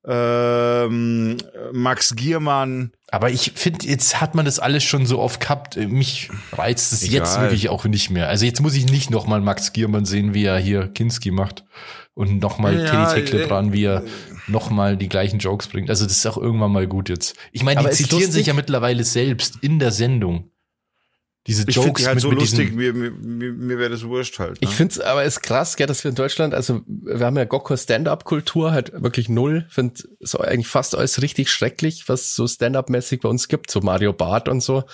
ähm, 0.07 1.37
Max 1.71 2.15
Giermann. 2.15 2.91
Aber 3.09 3.29
ich 3.29 3.53
finde, 3.55 3.87
jetzt 3.87 4.19
hat 4.19 4.35
man 4.35 4.45
das 4.45 4.59
alles 4.59 4.83
schon 4.83 5.05
so 5.05 5.19
oft 5.19 5.39
gehabt. 5.39 5.77
Mich 5.77 6.29
reizt 6.51 6.91
es 6.93 7.09
jetzt 7.09 7.39
wirklich 7.39 7.69
auch 7.69 7.85
nicht 7.85 8.09
mehr. 8.09 8.27
Also 8.27 8.45
jetzt 8.45 8.61
muss 8.61 8.75
ich 8.75 8.85
nicht 8.85 9.09
noch 9.09 9.27
mal 9.27 9.41
Max 9.41 9.73
Giermann 9.73 10.05
sehen, 10.05 10.33
wie 10.33 10.45
er 10.45 10.57
hier 10.57 10.87
Kinski 10.87 11.31
macht. 11.31 11.63
Und 12.13 12.41
noch 12.41 12.59
mal 12.59 12.73
Ja, 12.73 13.05
Teddy 13.05 13.25
Tecklebrand, 13.25 13.73
wie 13.73 13.85
er 13.85 14.03
äh, 14.03 14.07
noch 14.47 14.69
mal 14.69 14.95
die 14.95 15.09
gleichen 15.09 15.39
Jokes 15.39 15.67
bringt. 15.67 15.89
Also 15.89 16.05
das 16.05 16.17
ist 16.17 16.25
auch 16.25 16.37
irgendwann 16.37 16.71
mal 16.71 16.87
gut 16.87 17.09
jetzt. 17.09 17.35
Ich 17.51 17.63
meine, 17.63 17.81
die 17.81 17.89
zitieren 17.89 18.31
sich 18.31 18.47
ja 18.47 18.53
mittlerweile 18.53 19.03
selbst 19.03 19.57
in 19.61 19.79
der 19.79 19.91
Sendung. 19.91 20.49
Diese 21.47 21.63
Ich 21.67 21.75
finde 21.75 21.89
Jokes 21.89 22.01
die 22.01 22.07
halt 22.07 22.15
mit, 22.15 22.21
so 22.23 22.29
mit 22.29 22.39
lustig, 22.39 22.73
mir, 22.73 22.93
mir, 22.93 23.11
mir, 23.11 23.77
wäre 23.77 23.91
das 23.91 24.03
wurscht 24.03 24.39
halt. 24.39 24.61
Ne? 24.61 24.67
Ich 24.67 24.71
finde 24.71 24.93
es 24.93 24.99
aber 24.99 25.23
ist 25.23 25.41
krass, 25.41 25.75
gell, 25.75 25.85
dass 25.85 26.03
wir 26.03 26.09
in 26.09 26.15
Deutschland, 26.15 26.55
also 26.55 26.81
wir 26.87 27.23
haben 27.23 27.37
ja 27.37 27.45
Gokko 27.45 27.77
Stand-up-Kultur 27.77 28.71
halt 28.71 28.91
wirklich 28.93 29.29
null. 29.29 29.67
Finde 29.69 30.01
so 30.21 30.39
eigentlich 30.39 30.67
fast 30.67 30.95
alles 30.95 31.21
richtig 31.21 31.51
schrecklich, 31.51 32.09
was 32.09 32.33
so 32.33 32.47
Stand-up-mäßig 32.47 33.21
bei 33.21 33.29
uns 33.29 33.47
gibt, 33.47 33.69
so 33.69 33.81
Mario 33.81 34.11
Barth 34.11 34.49
und 34.49 34.61
so. 34.61 34.85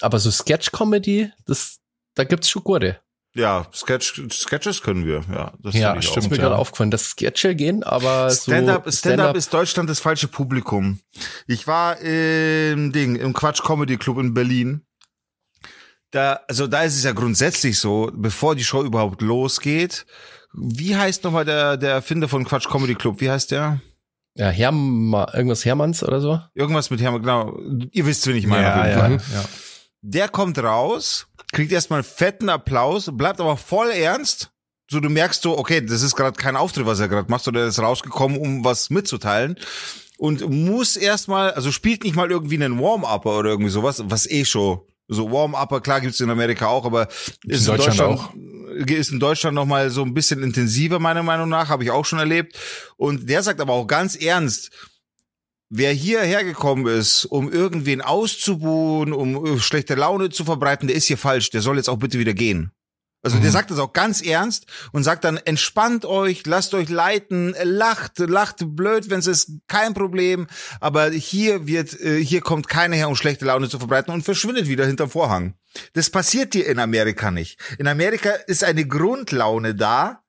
Aber 0.00 0.20
so 0.20 0.30
Sketch-Comedy, 0.30 1.32
das, 1.46 1.80
da 2.14 2.22
gibt's 2.24 2.48
schon 2.48 2.62
gute. 2.62 3.00
ja, 3.34 3.66
Sketch, 3.74 4.22
Sketches 4.30 4.82
können 4.82 5.04
wir, 5.04 5.24
ja. 5.32 5.52
Das 5.58 5.74
Ja, 5.74 5.96
ich 5.96 6.06
auch. 6.06 6.12
stimmt. 6.12 6.26
Ist 6.26 6.30
mir 6.30 6.36
ja. 6.36 6.42
gerade 6.44 6.58
aufgefallen, 6.58 6.92
dass 6.92 7.10
Sketche 7.10 7.56
gehen, 7.56 7.82
aber 7.82 8.30
Stand-up 8.30 8.84
so 8.84 8.90
Stand-up 8.92 9.36
ist 9.36 9.52
Deutschland 9.52 9.90
das 9.90 9.98
falsche 9.98 10.28
Publikum. 10.28 11.00
Ich 11.48 11.66
war 11.66 11.98
im 12.00 12.92
Ding, 12.92 13.16
im 13.16 13.32
Quatsch 13.32 13.64
Comedy 13.64 13.96
Club 13.96 14.18
in 14.18 14.32
Berlin. 14.32 14.82
Da, 16.12 16.40
also 16.46 16.66
da 16.66 16.82
ist 16.84 16.96
es 16.96 17.04
ja 17.04 17.12
grundsätzlich 17.12 17.78
so, 17.78 18.10
bevor 18.14 18.54
die 18.54 18.64
Show 18.64 18.84
überhaupt 18.84 19.20
losgeht. 19.20 20.06
Wie 20.52 20.96
heißt 20.96 21.24
nochmal 21.24 21.44
der, 21.44 21.76
der 21.76 21.90
Erfinder 21.92 22.28
von 22.28 22.44
Quatsch 22.44 22.68
Comedy 22.68 22.94
Club? 22.94 23.20
Wie 23.20 23.30
heißt 23.30 23.50
der? 23.50 23.80
ja, 24.34 24.48
Herma, 24.48 25.30
irgendwas 25.34 25.64
Hermanns 25.64 26.02
oder 26.02 26.20
so. 26.20 26.40
Irgendwas 26.54 26.90
mit 26.90 27.00
Hermann, 27.00 27.22
genau. 27.22 27.58
Ihr 27.90 28.06
wisst, 28.06 28.26
wen 28.26 28.36
ich 28.36 28.46
meine. 28.46 28.68
auf 28.70 28.76
ja, 28.76 28.86
jeden 28.86 28.98
ja, 28.98 29.18
Fall. 29.18 29.34
ja. 29.34 29.44
Der 30.00 30.28
kommt 30.28 30.58
raus, 30.58 31.26
kriegt 31.52 31.70
erstmal 31.70 32.02
fetten 32.02 32.48
Applaus, 32.48 33.10
bleibt 33.12 33.40
aber 33.40 33.56
voll 33.56 33.90
ernst. 33.90 34.50
So, 34.90 35.00
du 35.00 35.08
merkst 35.08 35.42
so, 35.42 35.58
okay, 35.58 35.80
das 35.80 36.02
ist 36.02 36.16
gerade 36.16 36.36
kein 36.36 36.56
Auftritt, 36.56 36.86
was 36.86 37.00
er 37.00 37.08
gerade 37.08 37.30
macht, 37.30 37.44
sondern 37.44 37.64
er 37.64 37.68
ist 37.68 37.78
rausgekommen, 37.78 38.38
um 38.38 38.64
was 38.64 38.90
mitzuteilen. 38.90 39.56
Und 40.18 40.48
muss 40.48 40.96
erstmal, 40.96 41.52
also 41.52 41.72
spielt 41.72 42.04
nicht 42.04 42.16
mal 42.16 42.30
irgendwie 42.30 42.62
einen 42.62 42.80
Warm-Upper 42.80 43.38
oder 43.38 43.50
irgendwie 43.50 43.70
sowas, 43.70 44.02
was 44.06 44.30
eh 44.30 44.44
schon. 44.44 44.80
So 45.08 45.30
Warm-Upper, 45.30 45.80
klar 45.80 46.00
gibt's 46.00 46.20
in 46.20 46.30
Amerika 46.30 46.66
auch, 46.66 46.84
aber 46.84 47.08
ist 47.44 47.66
in 47.68 47.76
Deutschland 47.76 47.98
Deutschland, 47.98 48.90
ist 48.90 49.12
in 49.12 49.20
Deutschland 49.20 49.54
noch 49.54 49.66
mal 49.66 49.90
so 49.90 50.02
ein 50.02 50.14
bisschen 50.14 50.42
intensiver, 50.42 50.98
meiner 50.98 51.22
Meinung 51.22 51.48
nach, 51.48 51.68
habe 51.68 51.84
ich 51.84 51.90
auch 51.90 52.04
schon 52.04 52.18
erlebt. 52.18 52.58
Und 52.96 53.28
der 53.28 53.42
sagt 53.42 53.60
aber 53.60 53.72
auch 53.72 53.86
ganz 53.86 54.16
ernst, 54.16 54.70
Wer 55.74 55.94
hierher 55.94 56.44
gekommen 56.44 56.86
ist, 56.86 57.24
um 57.24 57.50
irgendwen 57.50 58.02
auszubuhen, 58.02 59.14
um 59.14 59.46
äh, 59.46 59.58
schlechte 59.58 59.94
Laune 59.94 60.28
zu 60.28 60.44
verbreiten, 60.44 60.86
der 60.86 60.98
ist 60.98 61.06
hier 61.06 61.16
falsch. 61.16 61.48
Der 61.48 61.62
soll 61.62 61.78
jetzt 61.78 61.88
auch 61.88 61.96
bitte 61.96 62.18
wieder 62.18 62.34
gehen. 62.34 62.72
Also 63.22 63.38
der 63.38 63.48
Mhm. 63.50 63.52
sagt 63.52 63.70
das 63.70 63.78
auch 63.78 63.92
ganz 63.92 64.20
ernst 64.20 64.66
und 64.92 65.04
sagt 65.04 65.24
dann, 65.24 65.36
entspannt 65.36 66.04
euch, 66.04 66.44
lasst 66.46 66.74
euch 66.74 66.88
leiten, 66.88 67.54
lacht, 67.62 68.18
lacht 68.18 68.56
blöd, 68.76 69.10
wenn 69.10 69.20
es 69.20 69.26
ist, 69.28 69.52
kein 69.68 69.94
Problem. 69.94 70.48
Aber 70.80 71.10
hier 71.10 71.66
wird, 71.66 71.98
äh, 72.00 72.22
hier 72.22 72.40
kommt 72.40 72.68
keiner 72.68 72.96
her, 72.96 73.08
um 73.08 73.16
schlechte 73.16 73.44
Laune 73.44 73.68
zu 73.68 73.78
verbreiten 73.78 74.12
und 74.12 74.22
verschwindet 74.24 74.66
wieder 74.68 74.86
hinterm 74.86 75.10
Vorhang. 75.10 75.54
Das 75.94 76.10
passiert 76.10 76.52
dir 76.54 76.66
in 76.66 76.78
Amerika 76.78 77.30
nicht. 77.30 77.58
In 77.78 77.86
Amerika 77.86 78.30
ist 78.30 78.64
eine 78.64 78.86
Grundlaune 78.86 79.74
da, 79.74 80.21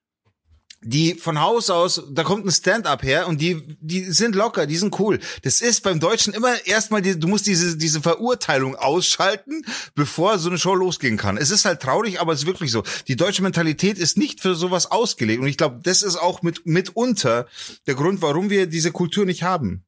die 0.83 1.15
von 1.15 1.39
Haus 1.39 1.69
aus, 1.69 2.03
da 2.11 2.23
kommt 2.23 2.45
ein 2.45 2.51
Stand-up 2.51 3.03
her 3.03 3.27
und 3.27 3.41
die, 3.41 3.61
die 3.79 4.03
sind 4.11 4.35
locker, 4.35 4.65
die 4.65 4.77
sind 4.77 4.99
cool. 4.99 5.19
Das 5.41 5.61
ist 5.61 5.81
beim 5.81 5.99
Deutschen 5.99 6.33
immer 6.33 6.65
erstmal, 6.65 7.01
die, 7.01 7.19
du 7.19 7.27
musst 7.27 7.47
diese, 7.47 7.77
diese 7.77 8.01
Verurteilung 8.01 8.75
ausschalten, 8.75 9.65
bevor 9.95 10.39
so 10.39 10.49
eine 10.49 10.57
Show 10.57 10.75
losgehen 10.75 11.17
kann. 11.17 11.37
Es 11.37 11.51
ist 11.51 11.65
halt 11.65 11.81
traurig, 11.81 12.19
aber 12.19 12.33
es 12.33 12.41
ist 12.41 12.45
wirklich 12.45 12.71
so. 12.71 12.83
Die 13.07 13.15
deutsche 13.15 13.43
Mentalität 13.43 13.97
ist 13.97 14.17
nicht 14.17 14.41
für 14.41 14.55
sowas 14.55 14.91
ausgelegt 14.91 15.41
und 15.41 15.47
ich 15.47 15.57
glaube, 15.57 15.79
das 15.83 16.01
ist 16.01 16.17
auch 16.17 16.41
mit, 16.41 16.65
mitunter 16.65 17.47
der 17.87 17.95
Grund, 17.95 18.21
warum 18.21 18.49
wir 18.49 18.67
diese 18.67 18.91
Kultur 18.91 19.25
nicht 19.25 19.43
haben. 19.43 19.83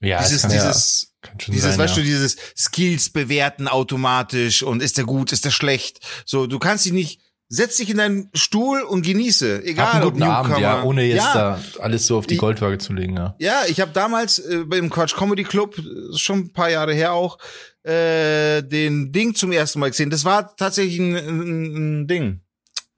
Ja, 0.00 0.22
dieses, 0.22 0.42
das 0.42 0.50
kann, 0.50 0.60
dieses, 0.60 1.12
schon 1.40 1.54
dieses, 1.54 1.70
sein, 1.70 1.78
weißt 1.78 1.96
ja. 1.96 2.02
du, 2.02 2.06
dieses 2.06 2.36
Skills 2.56 3.10
bewerten 3.10 3.66
automatisch 3.66 4.62
und 4.62 4.80
ist 4.82 4.96
der 4.96 5.04
gut, 5.04 5.32
ist 5.32 5.44
der 5.44 5.50
schlecht. 5.50 6.00
So, 6.24 6.46
du 6.46 6.58
kannst 6.58 6.84
dich 6.84 6.92
nicht, 6.92 7.20
setz 7.48 7.76
dich 7.78 7.88
in 7.90 7.96
deinen 7.96 8.28
Stuhl 8.34 8.82
und 8.82 9.02
genieße, 9.06 9.64
egal 9.64 9.94
einen 9.94 10.04
ob 10.04 10.12
guten 10.14 10.22
Abend, 10.24 10.58
ja, 10.58 10.82
ohne 10.82 11.02
jetzt 11.04 11.16
ja, 11.18 11.34
da 11.34 11.60
alles 11.82 12.06
so 12.06 12.18
auf 12.18 12.26
die 12.26 12.34
Ich- 12.34 12.40
Goldwaage 12.40 12.78
zu 12.78 12.92
legen, 12.92 13.16
ja. 13.16 13.34
Ja, 13.38 13.62
ich 13.68 13.80
habe 13.80 13.90
damals 13.92 14.38
äh, 14.38 14.64
beim 14.66 14.90
Quatsch 14.90 15.16
Comedy 15.16 15.44
Club, 15.44 15.78
äh, 15.78 16.16
schon 16.16 16.38
ein 16.40 16.52
paar 16.52 16.70
Jahre 16.70 16.92
her 16.92 17.12
auch, 17.12 17.38
äh, 17.84 18.62
den 18.62 19.12
Ding 19.12 19.34
zum 19.34 19.52
ersten 19.52 19.80
Mal 19.80 19.88
gesehen. 19.90 20.10
Das 20.10 20.24
war 20.26 20.54
tatsächlich 20.56 20.98
ein, 20.98 21.16
ein, 21.16 22.00
ein 22.02 22.06
Ding. 22.06 22.40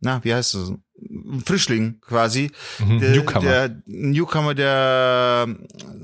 Na, 0.00 0.22
wie 0.24 0.34
heißt 0.34 0.54
das? 0.54 0.72
Ein 1.02 1.42
Frischling 1.46 2.00
quasi. 2.00 2.50
Mhm, 2.78 2.98
Der, 3.00 3.10
Newcomer. 3.10 3.40
Der 3.40 3.82
Newcomer, 3.86 4.54
der 4.54 5.46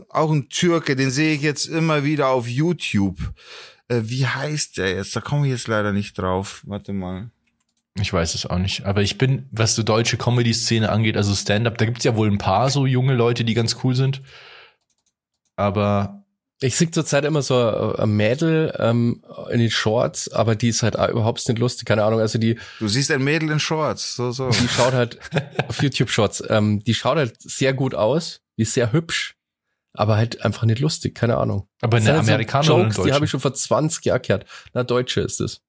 auch 0.08 0.30
ein 0.30 0.48
Türke, 0.48 0.94
den 0.96 1.10
sehe 1.10 1.34
ich 1.34 1.42
jetzt 1.42 1.66
immer 1.66 2.04
wieder 2.04 2.28
auf 2.28 2.46
YouTube. 2.48 3.18
Äh, 3.88 4.02
wie 4.04 4.26
heißt 4.26 4.78
der 4.78 4.94
jetzt? 4.94 5.16
Da 5.16 5.20
komme 5.20 5.46
ich 5.46 5.52
jetzt 5.52 5.68
leider 5.68 5.92
nicht 5.92 6.16
drauf. 6.16 6.62
Warte 6.66 6.92
mal. 6.92 7.30
Ich 8.00 8.12
weiß 8.12 8.34
es 8.34 8.46
auch 8.46 8.58
nicht. 8.58 8.84
Aber 8.84 9.02
ich 9.02 9.18
bin, 9.18 9.48
was 9.50 9.74
so 9.74 9.82
deutsche 9.82 10.16
Comedy-Szene 10.16 10.90
angeht, 10.90 11.16
also 11.16 11.34
Stand-up, 11.34 11.78
da 11.78 11.86
gibt's 11.86 12.04
ja 12.04 12.14
wohl 12.16 12.30
ein 12.30 12.38
paar 12.38 12.68
so 12.70 12.86
junge 12.86 13.14
Leute, 13.14 13.44
die 13.44 13.54
ganz 13.54 13.78
cool 13.84 13.94
sind. 13.94 14.22
Aber 15.56 16.22
Ich 16.60 16.76
sehe 16.76 16.90
zurzeit 16.90 17.24
immer 17.24 17.42
so 17.42 17.56
ein 17.56 18.00
ein 18.00 18.16
Mädel 18.16 18.74
ähm, 18.78 19.22
in 19.50 19.60
den 19.60 19.70
Shorts, 19.70 20.30
aber 20.32 20.54
die 20.56 20.68
ist 20.68 20.82
halt 20.82 20.94
überhaupt 20.94 21.46
nicht 21.48 21.58
lustig, 21.58 21.86
keine 21.86 22.04
Ahnung. 22.04 22.20
Also 22.20 22.38
die, 22.38 22.58
Du 22.78 22.88
siehst 22.88 23.10
ein 23.10 23.24
Mädel 23.24 23.50
in 23.50 23.60
Shorts, 23.60 24.14
so, 24.16 24.30
so. 24.30 24.48
die 24.62 24.68
schaut 24.68 24.92
halt 24.94 25.18
auf 25.68 25.82
YouTube 25.82 26.10
Shorts, 26.10 26.42
ähm, 26.48 26.82
die 26.84 26.94
schaut 26.94 27.16
halt 27.16 27.40
sehr 27.40 27.72
gut 27.74 27.94
aus, 27.94 28.40
die 28.58 28.62
ist 28.62 28.74
sehr 28.74 28.92
hübsch, 28.92 29.34
aber 29.94 30.16
halt 30.16 30.42
einfach 30.44 30.64
nicht 30.64 30.80
lustig, 30.80 31.14
keine 31.14 31.36
Ahnung. 31.36 31.68
Aber 31.82 31.96
eine 31.96 32.06
sind 32.06 32.14
halt 32.14 32.26
so 32.26 32.32
Amerikanerin 32.32 32.72
oder 32.72 32.84
eine 32.84 32.92
Jokes, 32.94 33.06
die 33.06 33.12
habe 33.12 33.24
ich 33.24 33.30
schon 33.30 33.40
vor 33.40 33.54
20 33.54 34.04
Jahren 34.04 34.22
gehört. 34.22 34.46
Na, 34.72 34.82
Deutsche 34.82 35.20
ist 35.22 35.40
es. 35.40 35.60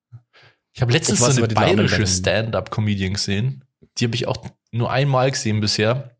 Ich 0.77 0.81
habe 0.81 0.93
letztens 0.93 1.17
so 1.21 1.43
eine 1.43 1.47
bayerische. 1.55 2.05
Stand-up-Comedian 2.05 3.13
gesehen. 3.13 3.65
Die 3.97 4.05
habe 4.05 4.13
ich 4.13 4.27
auch 4.27 4.45
nur 4.69 4.91
einmal 4.91 5.31
gesehen 5.31 5.59
bisher. 5.59 6.15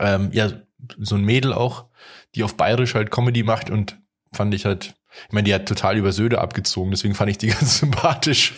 Ähm, 0.00 0.30
ja, 0.32 0.50
so 0.98 1.14
ein 1.14 1.22
Mädel 1.22 1.52
auch, 1.52 1.84
die 2.34 2.42
auf 2.42 2.56
bayerisch 2.56 2.96
halt 2.96 3.12
Comedy 3.12 3.44
macht 3.44 3.70
und 3.70 3.96
fand 4.32 4.52
ich 4.52 4.64
halt, 4.64 4.96
ich 5.28 5.32
meine, 5.32 5.44
die 5.44 5.54
hat 5.54 5.68
total 5.68 5.96
über 5.96 6.10
Söder 6.10 6.40
abgezogen, 6.40 6.90
deswegen 6.90 7.14
fand 7.14 7.30
ich 7.30 7.38
die 7.38 7.46
ganz 7.50 7.78
sympathisch. 7.78 8.54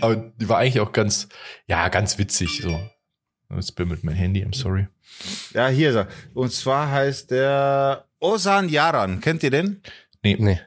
Aber 0.00 0.16
die 0.16 0.48
war 0.48 0.56
eigentlich 0.56 0.80
auch 0.80 0.92
ganz, 0.92 1.28
ja, 1.66 1.90
ganz 1.90 2.16
witzig, 2.16 2.62
so. 2.62 2.80
Jetzt 3.54 3.76
bimmelt 3.76 4.04
mein 4.04 4.14
Handy, 4.14 4.42
I'm 4.42 4.56
sorry. 4.56 4.88
Ja, 5.52 5.68
hier 5.68 5.90
ist 5.90 5.96
er. 5.96 6.08
Und 6.32 6.50
zwar 6.50 6.90
heißt 6.90 7.30
der 7.30 8.06
Osan 8.20 8.70
Yaran. 8.70 9.20
Kennt 9.20 9.42
ihr 9.42 9.50
den? 9.50 9.82
Nee. 10.22 10.60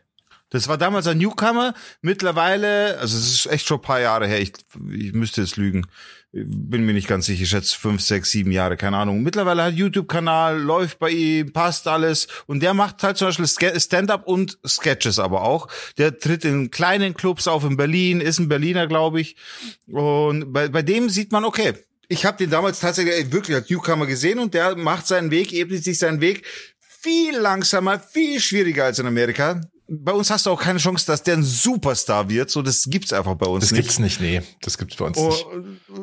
Das 0.49 0.67
war 0.67 0.77
damals 0.77 1.07
ein 1.07 1.17
Newcomer. 1.17 1.73
Mittlerweile, 2.01 2.97
also 2.99 3.17
es 3.17 3.33
ist 3.33 3.45
echt 3.47 3.67
schon 3.67 3.79
ein 3.79 3.83
paar 3.83 3.99
Jahre 3.99 4.27
her. 4.27 4.41
Ich, 4.41 4.53
ich 4.91 5.13
müsste 5.13 5.41
jetzt 5.41 5.57
lügen. 5.57 5.85
Bin 6.31 6.85
mir 6.85 6.93
nicht 6.93 7.07
ganz 7.07 7.25
sicher. 7.25 7.43
Ich 7.43 7.49
schätze 7.49 7.77
fünf, 7.77 8.01
sechs, 8.01 8.29
sieben 8.29 8.51
Jahre, 8.51 8.77
keine 8.77 8.97
Ahnung. 8.97 9.23
Mittlerweile 9.23 9.63
hat 9.63 9.73
YouTube-Kanal, 9.73 10.59
läuft 10.59 10.99
bei 10.99 11.09
ihm, 11.09 11.53
passt 11.53 11.87
alles. 11.87 12.27
Und 12.45 12.61
der 12.61 12.75
macht 12.75 13.01
halt 13.01 13.17
zum 13.17 13.27
Beispiel 13.29 13.79
Stand-up 13.79 14.27
und 14.27 14.59
Sketches 14.65 15.17
aber 15.17 15.41
auch. 15.41 15.67
Der 15.97 16.17
tritt 16.19 16.45
in 16.45 16.69
kleinen 16.69 17.15
Clubs 17.15 17.47
auf 17.47 17.63
in 17.63 17.77
Berlin, 17.77 18.21
ist 18.21 18.39
ein 18.39 18.49
Berliner, 18.49 18.87
glaube 18.87 19.21
ich. 19.21 19.37
Und 19.87 20.53
bei, 20.53 20.67
bei 20.67 20.83
dem 20.83 21.09
sieht 21.09 21.31
man, 21.31 21.45
okay, 21.45 21.73
ich 22.09 22.25
habe 22.25 22.37
den 22.37 22.49
damals 22.49 22.79
tatsächlich 22.79 23.31
wirklich 23.31 23.55
als 23.55 23.69
Newcomer 23.69 24.05
gesehen 24.05 24.39
und 24.39 24.53
der 24.53 24.75
macht 24.75 25.07
seinen 25.07 25.31
Weg, 25.31 25.53
ebnet 25.53 25.83
sich 25.83 25.99
seinen 25.99 26.21
Weg 26.21 26.45
viel 26.79 27.37
langsamer, 27.37 27.99
viel 27.99 28.39
schwieriger 28.39 28.85
als 28.85 28.99
in 28.99 29.07
Amerika. 29.07 29.61
Bei 29.91 30.11
uns 30.11 30.29
hast 30.29 30.45
du 30.45 30.51
auch 30.51 30.61
keine 30.61 30.77
Chance, 30.77 31.05
dass 31.07 31.23
der 31.23 31.35
ein 31.35 31.43
Superstar 31.43 32.29
wird. 32.29 32.49
So, 32.51 32.61
das 32.61 32.85
gibt's 32.89 33.11
einfach 33.11 33.35
bei 33.35 33.47
uns 33.47 33.63
Das 33.63 33.71
nicht. 33.71 33.81
gibt's 33.81 33.97
nicht, 33.99 34.21
nee. 34.21 34.41
Das 34.61 34.77
gibt's 34.77 34.95
bei 34.95 35.05
uns 35.05 35.17
Oh, 35.17 35.29
nicht. 35.29 35.45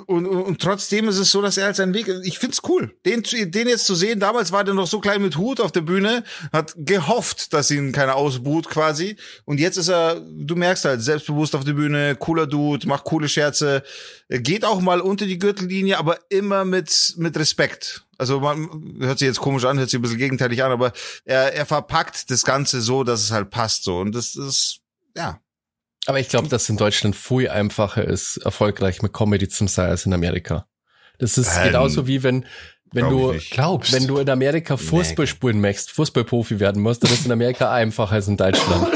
und, 0.07 0.26
und, 0.26 0.43
und 0.43 0.61
trotzdem 0.61 1.09
ist 1.09 1.18
es 1.18 1.30
so, 1.30 1.41
dass 1.41 1.57
er 1.57 1.66
halt 1.66 1.76
seinen 1.76 1.95
Weg, 1.95 2.09
ich 2.24 2.39
find's 2.39 2.62
cool, 2.68 2.95
den, 3.05 3.22
den 3.22 3.68
jetzt 3.68 3.87
zu 3.87 3.95
sehen, 3.95 4.18
damals 4.18 4.51
war 4.51 4.64
der 4.64 4.74
noch 4.74 4.87
so 4.89 4.99
klein 5.01 5.22
mit 5.22 5.37
Hut 5.37 5.61
auf 5.61 5.70
der 5.70 5.82
Bühne, 5.82 6.24
hat 6.53 6.74
gehofft, 6.76 7.53
dass 7.53 7.70
ihn 7.70 7.93
keiner 7.93 8.16
ausbuht 8.16 8.68
quasi 8.68 9.16
und 9.45 9.61
jetzt 9.61 9.76
ist 9.76 9.89
er, 9.89 10.20
du 10.20 10.57
merkst 10.57 10.84
halt, 10.84 11.03
selbstbewusst 11.03 11.55
auf 11.55 11.64
der 11.64 11.74
Bühne, 11.74 12.16
cooler 12.16 12.47
Dude, 12.47 12.87
macht 12.89 13.05
coole 13.05 13.28
Scherze, 13.28 13.82
Er 14.28 14.41
geht 14.41 14.64
auch 14.64 14.80
mal 14.80 15.01
unter 15.01 15.26
die 15.26 15.39
Gürtellinie, 15.39 15.99
aber 15.99 16.18
immer 16.30 16.64
mit, 16.64 17.14
mit 17.18 17.37
Respekt. 17.39 18.06
Also 18.19 18.41
man 18.41 18.97
hört 19.01 19.19
sich 19.19 19.27
jetzt 19.27 19.41
komisch 19.41 19.64
an, 19.64 19.79
hört 19.79 19.91
sich 19.91 19.99
ein 19.99 20.03
bisschen 20.03 20.19
gegenteilig 20.19 20.62
an, 20.62 20.73
aber 20.73 20.93
er, 21.25 21.55
er 21.55 21.67
verpackt 21.67 22.31
das 22.31 22.45
Ganze 22.45 22.81
so, 22.81 23.05
dass 23.05 23.21
es 23.23 23.31
halt 23.31 23.51
passt 23.51 23.85
so 23.85 23.99
und 23.99 24.14
das 24.14 24.35
ist, 24.35 24.81
ja, 25.17 25.41
Aber 26.07 26.21
ich 26.21 26.29
glaube, 26.29 26.49
dass 26.49 26.69
in 26.69 26.77
Deutschland 26.77 27.17
viel 27.17 27.49
einfacher 27.49 28.05
ist, 28.05 28.39
erfolgreich 28.39 29.03
mit 29.03 29.12
Comedy 29.12 29.49
zum 29.49 29.69
sein 29.69 29.91
als 29.91 30.07
in 30.07 30.14
Amerika. 30.14 30.67
Das 31.19 31.37
ist 31.39 31.57
Ähm, 31.57 31.64
genauso 31.69 32.07
wie 32.07 32.23
wenn, 32.23 32.47
wenn 32.93 33.09
glaub 33.09 33.33
du. 33.33 33.41
Glaubst 33.51 33.93
wenn 33.93 34.07
du 34.07 34.19
in 34.19 34.31
Amerika 34.31 34.77
Fußball 34.77 35.27
spielen 35.27 35.61
möchtest, 35.61 35.91
Fußballprofi 35.93 36.61
werden 36.61 36.83
musst, 36.83 37.03
dann 37.03 37.12
ist 37.12 37.27
in 37.27 37.33
Amerika 37.33 37.73
einfacher 37.73 38.12
als 38.12 38.29
in 38.29 38.37
Deutschland. 38.37 38.89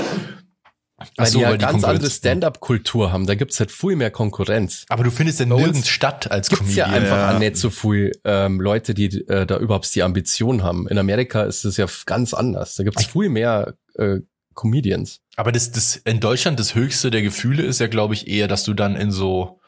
Weil 1.17 1.27
so, 1.27 1.39
die 1.39 1.43
ja 1.43 1.51
weil 1.51 1.59
die 1.59 1.65
ganz 1.65 1.85
andere 1.85 2.11
Stand-up-Kultur 2.11 3.13
haben. 3.13 3.27
Da 3.27 3.35
gibt's 3.35 3.59
halt 3.59 3.71
viel 3.71 3.97
mehr 3.97 4.11
Konkurrenz. 4.11 4.85
Aber 4.89 5.05
du 5.05 5.11
findest 5.11 5.41
ja 5.41 5.47
nirgends 5.47 5.89
statt 5.89 6.31
als 6.31 6.49
Gibt's 6.49 6.75
ja 6.75 6.85
Comedian. 6.85 7.05
einfach 7.05 7.33
Ja. 7.33 7.39
nicht 7.39 7.57
so 7.57 7.71
viel 7.71 8.13
ähm, 8.25 8.61
Leute, 8.61 8.95
die 8.95 9.07
äh, 9.29 9.47
da 9.47 9.59
überhaupt 9.59 9.95
die 9.95 10.03
Ambition 10.03 10.63
haben. 10.63 10.87
In 10.89 10.99
Amerika 10.99 11.43
ist 11.43 11.65
es 11.65 11.77
ja 11.77 11.87
ganz 12.07 12.35
anders. 12.35 12.75
Da 12.77 12.85
gibt's 12.85 13.07
viel 13.07 13.29
mehr 13.29 13.75
äh, 13.95 14.19
Comedians. 14.55 15.21
Aber 15.37 15.53
das, 15.53 15.71
das 15.71 15.97
in 15.97 16.21
Deutschland 16.21 16.61
das 16.61 16.75
höchste 16.75 17.11
der 17.11 17.23
Gefühle 17.23 17.63
ist 17.63 17.81
ja, 17.81 17.87
glaube 17.87 18.15
ich, 18.15 18.29
eher, 18.29 18.47
dass 18.49 18.65
du 18.65 18.75
dann 18.75 18.97
in 18.97 19.11
so 19.11 19.61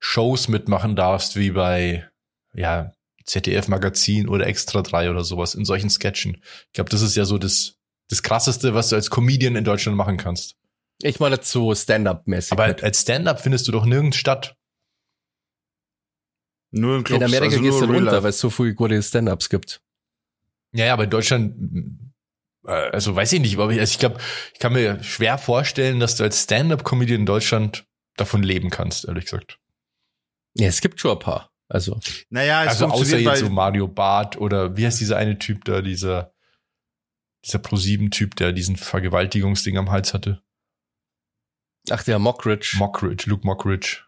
Shows 0.00 0.48
mitmachen 0.48 0.96
darfst, 0.96 1.36
wie 1.36 1.52
bei 1.52 2.08
ja 2.54 2.92
ZDF 3.24 3.68
Magazin 3.68 4.28
oder 4.28 4.46
Extra 4.46 4.82
3 4.82 5.10
oder 5.10 5.22
sowas, 5.22 5.54
in 5.54 5.64
solchen 5.64 5.90
Sketchen. 5.90 6.42
Ich 6.66 6.72
glaube, 6.72 6.90
das 6.90 7.02
ist 7.02 7.14
ja 7.14 7.24
so 7.24 7.38
das, 7.38 7.76
das 8.08 8.22
krasseste, 8.22 8.74
was 8.74 8.88
du 8.88 8.96
als 8.96 9.10
Comedian 9.10 9.54
in 9.54 9.64
Deutschland 9.64 9.96
machen 9.96 10.16
kannst. 10.16 10.56
Ich 11.02 11.20
meine 11.20 11.38
so 11.42 11.74
Stand-up-mäßig. 11.74 12.52
Aber 12.52 12.68
mit. 12.68 12.82
als 12.82 13.02
Stand-up 13.02 13.40
findest 13.40 13.68
du 13.68 13.72
doch 13.72 13.84
nirgends 13.84 14.16
statt. 14.16 14.56
nur 16.70 16.98
in 16.98 17.04
Clubs, 17.04 17.20
in 17.20 17.28
Amerika 17.28 17.56
also 17.56 17.80
dann 17.80 17.90
Real 17.90 17.96
runter, 17.96 18.22
weil 18.22 18.30
es 18.30 18.38
so 18.38 18.50
viele 18.50 18.74
gute 18.74 19.02
Stand-ups 19.02 19.48
gibt. 19.48 19.82
Ja, 20.72 20.86
ja, 20.86 20.92
aber 20.94 21.04
in 21.04 21.10
Deutschland, 21.10 21.54
äh, 22.66 22.70
also 22.70 23.14
weiß 23.14 23.32
ich 23.34 23.40
nicht, 23.40 23.58
aber 23.58 23.72
ich, 23.72 23.80
also 23.80 23.90
ich 23.90 23.98
glaube, 23.98 24.18
ich 24.54 24.58
kann 24.58 24.72
mir 24.72 25.02
schwer 25.02 25.38
vorstellen, 25.38 26.00
dass 26.00 26.16
du 26.16 26.24
als 26.24 26.44
Stand-up-Comedian 26.44 27.20
in 27.20 27.26
Deutschland 27.26 27.84
davon 28.16 28.42
leben 28.42 28.70
kannst, 28.70 29.06
ehrlich 29.06 29.24
gesagt. 29.24 29.58
Ja, 30.54 30.68
es 30.68 30.80
gibt 30.80 31.00
schon 31.00 31.12
ein 31.12 31.18
paar. 31.18 31.50
Also, 31.68 31.98
Naja, 32.28 32.64
es 32.64 32.82
also 32.82 32.86
außer 32.88 33.18
jetzt 33.18 33.40
so 33.40 33.48
Mario 33.48 33.88
Barth 33.88 34.36
oder 34.36 34.76
wie 34.76 34.84
heißt 34.84 35.00
dieser 35.00 35.16
eine 35.16 35.38
Typ 35.38 35.64
da, 35.64 35.80
dieser, 35.80 36.34
dieser 37.44 37.58
Pro-7-Typ, 37.58 38.36
der 38.36 38.52
diesen 38.52 38.76
Vergewaltigungsding 38.76 39.78
am 39.78 39.90
Hals 39.90 40.12
hatte? 40.12 40.42
Ach, 41.90 42.02
der 42.04 42.18
Mockridge. 42.18 42.76
Mockridge, 42.78 43.24
Luke 43.28 43.46
Mockridge. 43.46 44.02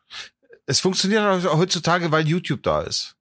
es 0.67 0.81
funktioniert 0.81 1.23
auch 1.23 1.59
heutzutage, 1.59 2.11
weil 2.11 2.27
YouTube 2.27 2.63
da 2.63 2.83
ist. 2.83 3.17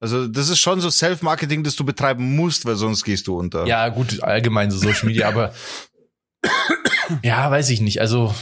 Also 0.00 0.28
das 0.28 0.48
ist 0.48 0.60
schon 0.60 0.80
so 0.80 0.90
Self-Marketing, 0.90 1.64
das 1.64 1.74
du 1.74 1.84
betreiben 1.84 2.36
musst, 2.36 2.64
weil 2.64 2.76
sonst 2.76 3.04
gehst 3.04 3.26
du 3.26 3.36
unter. 3.36 3.66
Ja, 3.66 3.88
gut, 3.88 4.22
allgemein 4.22 4.70
so 4.70 4.78
Social 4.78 5.06
Media, 5.06 5.28
aber 5.28 5.52
ja, 7.22 7.50
weiß 7.50 7.70
ich 7.70 7.80
nicht. 7.80 8.00
Also, 8.00 8.34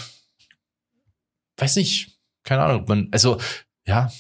weiß 1.57 1.77
nicht, 1.77 2.19
keine 2.45 2.63
Ahnung. 2.63 2.85
Man, 2.87 3.09
also, 3.13 3.41
ja. 3.87 4.13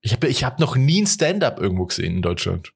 Ich 0.00 0.12
habe 0.12 0.28
ich 0.28 0.42
hab 0.42 0.58
noch 0.58 0.74
nie 0.74 1.02
ein 1.02 1.06
Stand-up 1.06 1.60
irgendwo 1.60 1.86
gesehen 1.86 2.16
in 2.16 2.22
Deutschland. 2.22 2.72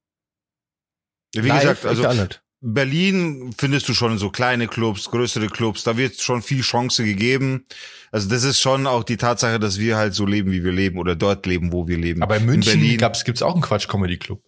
Wie 1.34 1.48
Live, 1.48 1.60
gesagt, 1.60 1.80
ich 1.80 1.86
also 1.86 2.08
auch 2.08 2.14
nicht. 2.14 2.42
Berlin 2.60 3.54
findest 3.56 3.88
du 3.88 3.94
schon 3.94 4.18
so 4.18 4.30
kleine 4.30 4.66
Clubs, 4.66 5.10
größere 5.10 5.48
Clubs, 5.48 5.84
da 5.84 5.96
wird 5.96 6.20
schon 6.20 6.42
viel 6.42 6.62
Chance 6.62 7.04
gegeben. 7.04 7.66
Also 8.10 8.28
das 8.28 8.44
ist 8.44 8.60
schon 8.60 8.86
auch 8.86 9.04
die 9.04 9.18
Tatsache, 9.18 9.60
dass 9.60 9.78
wir 9.78 9.96
halt 9.96 10.14
so 10.14 10.24
leben, 10.24 10.50
wie 10.50 10.64
wir 10.64 10.72
leben 10.72 10.98
oder 10.98 11.16
dort 11.16 11.46
leben, 11.46 11.72
wo 11.72 11.86
wir 11.86 11.98
leben. 11.98 12.22
Aber 12.22 12.38
in 12.38 12.46
München 12.46 12.80
Berlin, 12.80 12.98
gab's, 12.98 13.24
gibt's 13.24 13.42
auch 13.42 13.52
einen 13.52 13.62
Quatsch-Comedy-Club. 13.62 14.42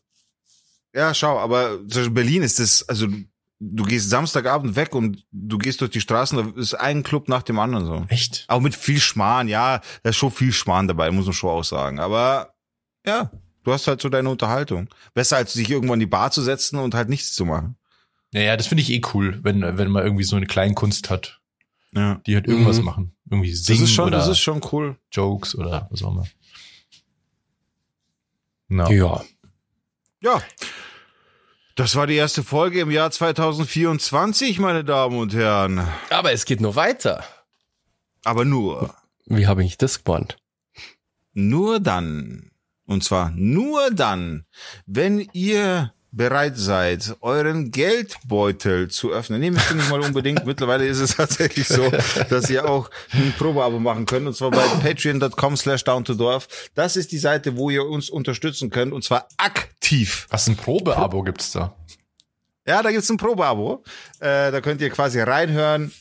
Ja, 0.95 1.13
schau, 1.13 1.39
aber 1.39 1.79
zum 1.87 2.15
Berlin 2.15 2.43
ist 2.43 2.59
das, 2.59 2.89
also 2.89 3.09
du 3.61 3.85
gehst 3.85 4.09
Samstagabend 4.09 4.75
weg 4.75 4.95
und 4.95 5.25
du 5.31 5.59
gehst 5.59 5.81
durch 5.81 5.91
die 5.91 6.01
Straßen, 6.01 6.39
da 6.39 6.61
ist 6.61 6.75
ein 6.75 7.03
Club 7.03 7.29
nach 7.29 7.43
dem 7.43 7.59
anderen 7.59 7.85
so. 7.85 8.07
Echt? 8.09 8.47
Auch 8.49 8.61
mit 8.61 8.75
viel 8.75 9.01
Schmarrn, 9.01 9.49
ja, 9.49 9.81
da 10.03 10.11
ist 10.11 10.17
schon 10.17 10.31
viel 10.31 10.53
Schmarrn 10.53 10.89
dabei, 10.89 11.11
muss 11.11 11.27
man 11.27 11.35
schon 11.35 11.51
auch 11.51 11.65
sagen. 11.65 12.01
Aber 12.01 12.55
ja, 13.05 13.31
du 13.65 13.73
hast 13.73 13.87
halt 13.87 14.01
so 14.01 14.09
deine 14.09 14.31
Unterhaltung. 14.31 14.89
Besser 15.15 15.37
als 15.37 15.53
sich 15.53 15.71
irgendwo 15.71 15.95
in 15.95 16.01
die 16.01 16.07
Bar 16.07 16.31
zu 16.31 16.43
setzen 16.43 16.79
und 16.79 16.95
halt 16.95 17.09
nichts 17.09 17.35
zu 17.35 17.45
machen. 17.45 17.77
Ja, 18.33 18.41
ja, 18.43 18.57
das 18.57 18.67
finde 18.67 18.83
ich 18.83 18.91
eh 18.91 19.01
cool, 19.15 19.39
wenn, 19.43 19.63
wenn 19.79 19.91
man 19.91 20.05
irgendwie 20.05 20.25
so 20.25 20.37
eine 20.37 20.47
Kleinkunst 20.47 21.09
hat, 21.11 21.41
Ja. 21.93 22.17
die 22.27 22.35
halt 22.35 22.47
irgendwas 22.47 22.79
Mhm. 22.79 22.85
machen. 22.85 23.17
Irgendwie 23.31 23.51
Das 23.51 23.65
singen 23.65 23.85
ist 23.85 23.93
schon, 23.93 24.09
oder 24.09 24.19
das 24.19 24.29
ist 24.29 24.39
schon 24.41 24.61
cool. 24.73 24.97
Jokes 25.13 25.55
oder 25.55 25.87
was 25.91 26.03
auch 26.03 26.13
immer. 26.13 26.27
No. 28.69 28.91
Ja. 28.91 29.25
Ja. 30.21 30.43
Das 31.75 31.95
war 31.95 32.07
die 32.07 32.17
erste 32.17 32.43
Folge 32.43 32.81
im 32.81 32.91
Jahr 32.91 33.11
2024, 33.11 34.59
meine 34.59 34.85
Damen 34.85 35.17
und 35.19 35.33
Herren. 35.33 35.87
Aber 36.11 36.33
es 36.33 36.45
geht 36.45 36.61
noch 36.61 36.75
weiter. 36.77 37.25
Aber 38.25 38.45
nur, 38.45 38.95
Wie 39.27 39.47
habe 39.47 39.65
ich 39.65 39.79
das 39.79 40.03
gemeint? 40.05 40.37
nur 41.35 41.79
dann, 41.79 42.51
und 42.87 43.05
zwar 43.05 43.31
nur 43.31 43.91
dann, 43.93 44.45
wenn 44.87 45.21
ihr 45.33 45.93
bereit 46.19 46.59
seid, 46.59 47.17
euren 47.23 47.71
Geldbeutel 47.71 48.89
zu 48.89 49.11
öffnen. 49.13 49.41
Nee, 49.41 49.53
müsst 49.53 49.71
ihr 49.71 49.77
nicht 49.77 49.89
mal 49.89 50.01
unbedingt. 50.01 50.45
Mittlerweile 50.45 50.85
ist 50.85 50.99
es 50.99 51.17
tatsächlich 51.17 51.67
so, 51.67 51.91
dass 52.29 52.51
ihr 52.51 52.69
auch 52.69 52.91
ein 53.13 53.33
Probeabo 53.39 53.79
machen 53.79 54.05
könnt, 54.05 54.27
und 54.27 54.37
zwar 54.37 54.51
bei 54.51 54.67
patreon.com 54.83 55.57
slash 55.57 55.85
down 55.85 56.05
to 56.05 56.13
dorf. 56.13 56.49
Das 56.75 56.97
ist 56.97 57.13
die 57.13 57.19
Seite, 57.19 57.57
wo 57.57 57.71
ihr 57.71 57.87
uns 57.87 58.11
unterstützen 58.11 58.69
könnt, 58.69 58.93
und 58.93 59.05
zwar 59.05 59.29
aktiv. 59.39 60.27
Was 60.29 60.49
ein 60.49 60.57
Probeabo 60.57 61.23
gibt's 61.23 61.53
da? 61.53 61.75
Ja, 62.67 62.83
da 62.83 62.91
gibt's 62.91 63.09
ein 63.09 63.17
Probeabo. 63.17 63.83
Äh, 64.19 64.51
da 64.51 64.61
könnt 64.61 64.83
ihr 64.83 64.91
quasi 64.91 65.21
reinhören 65.21 65.93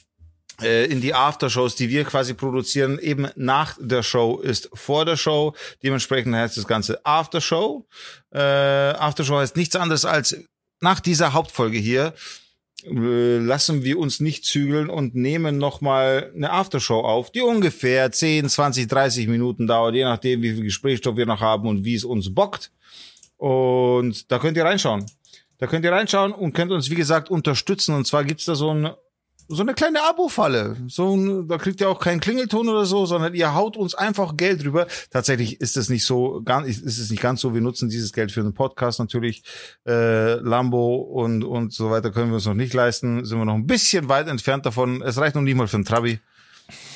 in 0.61 1.01
die 1.01 1.13
Aftershows, 1.13 1.75
die 1.75 1.89
wir 1.89 2.03
quasi 2.03 2.33
produzieren. 2.33 2.99
Eben 2.99 3.27
nach 3.35 3.77
der 3.79 4.03
Show 4.03 4.39
ist 4.39 4.69
vor 4.73 5.05
der 5.05 5.17
Show. 5.17 5.53
Dementsprechend 5.83 6.35
heißt 6.35 6.57
das 6.57 6.67
Ganze 6.67 7.05
Aftershow. 7.05 7.85
Äh, 8.31 8.39
Aftershow 8.39 9.37
heißt 9.37 9.55
nichts 9.55 9.75
anderes 9.75 10.05
als 10.05 10.35
nach 10.79 10.99
dieser 10.99 11.33
Hauptfolge 11.33 11.77
hier 11.77 12.13
äh, 12.85 13.37
lassen 13.39 13.83
wir 13.83 13.97
uns 13.97 14.19
nicht 14.19 14.45
zügeln 14.45 14.89
und 14.89 15.15
nehmen 15.15 15.57
nochmal 15.57 16.31
eine 16.35 16.51
Aftershow 16.51 16.99
auf, 16.99 17.31
die 17.31 17.41
ungefähr 17.41 18.11
10, 18.11 18.49
20, 18.49 18.87
30 18.87 19.27
Minuten 19.27 19.67
dauert, 19.67 19.95
je 19.95 20.03
nachdem, 20.03 20.41
wie 20.41 20.53
viel 20.53 20.63
Gesprächsstoff 20.63 21.17
wir 21.17 21.25
noch 21.25 21.41
haben 21.41 21.67
und 21.67 21.83
wie 21.83 21.95
es 21.95 22.03
uns 22.03 22.33
bockt. 22.33 22.71
Und 23.37 24.31
da 24.31 24.39
könnt 24.39 24.57
ihr 24.57 24.65
reinschauen. 24.65 25.05
Da 25.57 25.65
könnt 25.65 25.85
ihr 25.85 25.91
reinschauen 25.91 26.31
und 26.31 26.53
könnt 26.53 26.71
uns, 26.71 26.89
wie 26.89 26.95
gesagt, 26.95 27.31
unterstützen. 27.31 27.95
Und 27.95 28.05
zwar 28.05 28.23
gibt's 28.23 28.45
da 28.45 28.53
so 28.53 28.71
ein 28.71 28.91
so 29.47 29.61
eine 29.61 29.73
kleine 29.73 30.03
Abo-Falle. 30.03 30.75
So, 30.87 31.15
ein, 31.15 31.47
da 31.47 31.57
kriegt 31.57 31.81
ihr 31.81 31.89
auch 31.89 31.99
keinen 31.99 32.19
Klingelton 32.19 32.69
oder 32.69 32.85
so, 32.85 33.05
sondern 33.05 33.33
ihr 33.33 33.53
haut 33.53 33.77
uns 33.77 33.95
einfach 33.95 34.37
Geld 34.37 34.63
rüber. 34.65 34.87
Tatsächlich 35.09 35.61
ist 35.61 35.77
es 35.77 35.89
nicht 35.89 36.05
so, 36.05 36.41
ganz, 36.43 36.67
ist 36.67 36.99
es 36.99 37.09
nicht 37.09 37.21
ganz 37.21 37.41
so. 37.41 37.53
Wir 37.53 37.61
nutzen 37.61 37.89
dieses 37.89 38.13
Geld 38.13 38.31
für 38.31 38.41
einen 38.41 38.53
Podcast 38.53 38.99
natürlich. 38.99 39.43
Äh, 39.85 40.35
Lambo 40.35 40.95
und 40.95 41.43
und 41.43 41.73
so 41.73 41.89
weiter 41.89 42.11
können 42.11 42.29
wir 42.29 42.35
uns 42.35 42.45
noch 42.45 42.53
nicht 42.53 42.73
leisten. 42.73 43.25
Sind 43.25 43.37
wir 43.37 43.45
noch 43.45 43.55
ein 43.55 43.67
bisschen 43.67 44.09
weit 44.09 44.27
entfernt 44.27 44.65
davon. 44.65 45.01
Es 45.01 45.17
reicht 45.17 45.35
noch 45.35 45.41
nicht 45.41 45.55
mal 45.55 45.67
für 45.67 45.77
einen 45.77 45.85
Trabi. 45.85 46.19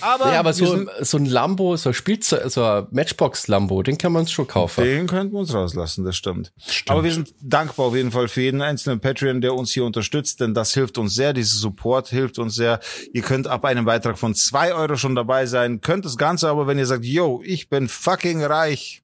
Aber, 0.02 0.32
ja, 0.34 0.39
aber 0.39 0.54
so, 0.54 0.86
so 0.99 1.18
ein 1.18 1.26
Lambo, 1.26 1.76
so 1.78 1.89
ein 1.89 1.93
Spielzeug, 1.93 2.49
so 2.49 2.64
ein 2.64 2.88
Matchbox-Lambo, 2.91 3.84
den 3.84 3.97
kann 3.97 4.12
man 4.12 4.28
schon 4.28 4.47
kaufen. 4.47 4.84
Den 4.84 5.08
könnten 5.08 5.34
wir 5.34 5.39
uns 5.39 5.54
rauslassen, 5.54 6.04
das 6.04 6.16
stimmt. 6.16 6.52
stimmt. 6.66 6.89
Aber 6.89 7.04
wir 7.04 7.14
sind 7.14 7.34
dankbar 7.41 7.88
auf 7.88 7.95
jeden 7.95 8.12
Fall 8.12 8.28
für 8.28 8.41
jeden 8.41 8.62
einzelnen 8.62 8.99
Patreon, 8.99 9.41
der 9.41 9.54
uns 9.54 9.72
hier 9.72 9.86
unterstützt, 9.86 10.39
denn 10.39 10.54
das 10.54 10.74
hilft 10.74 10.97
uns 10.97 11.14
sehr, 11.14 11.34
dieser 11.34 11.58
Support 11.58 12.10
hilft 12.10 12.39
uns 12.39 12.56
sehr. 12.56 12.80
Ihr 13.14 13.22
könnt 13.22 13.47
ab 13.47 13.66
einem 13.66 13.86
Beitrag 13.86 14.18
von 14.18 14.36
zwei 14.36 14.74
Euro 14.74 14.95
schon 14.95 15.16
dabei 15.16 15.45
sein, 15.45 15.82
könnt 15.82 16.06
das 16.06 16.18
Ganze 16.18 16.49
aber, 16.49 16.68
wenn 16.68 16.78
ihr 16.78 16.86
sagt, 16.86 17.06
yo, 17.06 17.41
ich 17.43 17.70
bin 17.70 17.88
fucking 17.88 18.43
reich, 18.43 19.01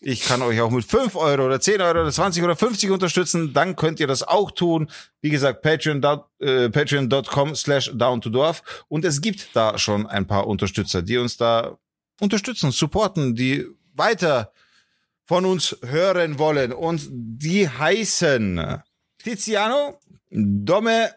ich 0.00 0.22
kann 0.22 0.42
euch 0.42 0.60
auch 0.60 0.70
mit 0.70 0.84
5 0.84 1.16
Euro 1.16 1.46
oder 1.46 1.60
10 1.60 1.80
Euro 1.80 2.02
oder 2.02 2.12
20 2.12 2.42
oder 2.42 2.56
50 2.56 2.90
unterstützen. 2.90 3.52
Dann 3.52 3.74
könnt 3.76 4.00
ihr 4.00 4.06
das 4.06 4.22
auch 4.22 4.50
tun. 4.50 4.90
Wie 5.20 5.30
gesagt, 5.30 5.62
patreon.com 5.62 6.28
äh, 6.40 7.54
slash 7.54 7.90
down 7.94 8.20
to 8.20 8.30
dorf. 8.30 8.84
Und 8.88 9.04
es 9.04 9.20
gibt 9.20 9.48
da 9.54 9.76
schon 9.78 10.06
ein 10.06 10.26
paar 10.26 10.46
Unterstützer, 10.46 11.02
die 11.02 11.18
uns 11.18 11.36
da 11.36 11.78
unterstützen, 12.20 12.70
supporten, 12.70 13.34
die 13.34 13.66
weiter 13.94 14.52
von 15.24 15.44
uns 15.44 15.76
hören 15.84 16.38
wollen. 16.38 16.72
Und 16.72 17.08
die 17.10 17.68
heißen 17.68 18.82
Tiziano, 19.18 19.98
Domme, 20.30 21.10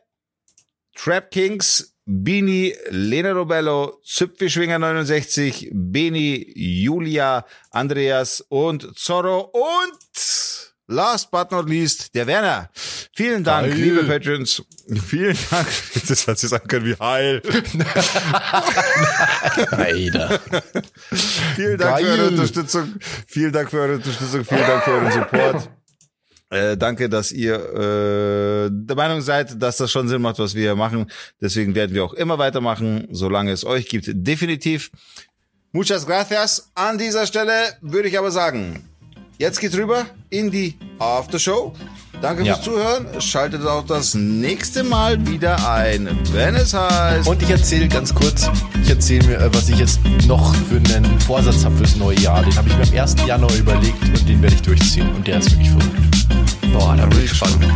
Trap 0.96 1.32
Kings, 1.32 1.96
Bini, 2.14 2.76
Lena 2.90 3.32
Robello, 3.32 4.02
Züpfischwinger 4.04 4.78
69, 4.80 5.70
Beni, 5.72 6.52
Julia, 6.56 7.46
Andreas 7.72 8.44
und 8.50 8.98
Zorro 9.00 9.50
und 9.54 9.98
last 10.88 11.32
but 11.32 11.50
not 11.52 11.70
least 11.70 12.14
der 12.14 12.28
Werner. 12.28 12.70
Vielen 13.16 13.46
Dank, 13.46 13.68
heil. 13.72 13.76
liebe 13.76 14.04
Patrons. 14.04 14.62
Vielen 15.08 15.38
Dank. 15.50 15.68
Das 16.08 16.28
hat 16.28 16.38
sich 16.38 16.50
sagen 16.50 16.68
können 16.68 16.86
wie 16.86 16.96
heil. 17.00 17.42
Alter. 19.72 20.40
Vielen 21.56 21.78
Dank 21.78 21.96
Geil. 21.96 22.04
für 22.04 22.12
eure 22.12 22.28
Unterstützung. 22.28 22.96
Vielen 23.26 23.54
Dank 23.54 23.70
für 23.70 23.80
eure 23.80 23.96
Unterstützung. 23.96 24.44
Vielen 24.44 24.68
Dank 24.68 24.84
für 24.84 24.92
euren 24.92 25.12
Support. 25.14 25.70
Äh, 26.52 26.76
danke, 26.76 27.08
dass 27.08 27.32
ihr 27.32 27.56
äh, 27.56 28.70
der 28.70 28.96
Meinung 28.98 29.22
seid, 29.22 29.62
dass 29.62 29.78
das 29.78 29.90
schon 29.90 30.10
Sinn 30.10 30.22
macht, 30.22 30.38
was 30.38 30.54
wir 30.54 30.64
hier 30.64 30.76
machen. 30.76 31.10
Deswegen 31.40 31.76
werden 31.76 31.96
wir 31.96 32.04
auch 32.04 32.14
immer 32.14 32.38
weitermachen, 32.38 33.08
solange 33.10 33.52
es 33.52 33.64
euch 33.64 33.88
gibt. 33.88 34.10
Definitiv. 34.12 34.92
Muchas 35.72 36.06
gracias. 36.06 36.70
An 36.76 36.98
dieser 36.98 37.26
Stelle 37.26 37.54
würde 37.80 38.10
ich 38.10 38.20
aber 38.20 38.32
sagen, 38.32 38.86
jetzt 39.38 39.62
geht's 39.62 39.78
rüber 39.78 40.06
in 40.30 40.52
die 40.52 40.76
Aftershow. 41.00 41.74
Danke 42.22 42.44
ja. 42.44 42.56
fürs 42.56 42.66
Zuhören. 42.66 43.22
Schaltet 43.22 43.66
auch 43.66 43.86
das 43.86 44.14
nächste 44.14 44.84
Mal 44.84 45.26
wieder 45.26 45.72
ein, 45.72 46.10
wenn 46.34 46.56
es 46.56 46.74
heißt. 46.74 47.30
Und 47.30 47.42
ich 47.42 47.50
erzähle 47.50 47.88
ganz 47.88 48.14
kurz, 48.14 48.50
ich 48.84 48.90
erzähle 48.90 49.26
mir, 49.26 49.38
äh, 49.38 49.54
was 49.54 49.70
ich 49.70 49.80
jetzt 49.80 50.02
noch 50.28 50.54
für 50.54 50.76
einen 50.76 51.18
Vorsatz 51.22 51.64
habe 51.64 51.78
fürs 51.78 51.96
neue 51.96 52.20
Jahr. 52.20 52.44
Den 52.44 52.54
habe 52.58 52.68
ich 52.68 52.76
mir 52.76 53.00
am 53.00 53.04
1. 53.04 53.16
Januar 53.26 53.56
überlegt 53.56 54.04
und 54.04 54.28
den 54.28 54.42
werde 54.42 54.56
ich 54.56 54.62
durchziehen. 54.62 55.10
Und 55.16 55.26
der 55.26 55.40
ist 55.40 55.50
wirklich 55.52 55.70
verrückt. 55.70 56.21
Boah, 56.74 56.96
da 56.96 57.06
bin 57.08 57.24
ich 57.24 57.32
spannend. 57.32 57.74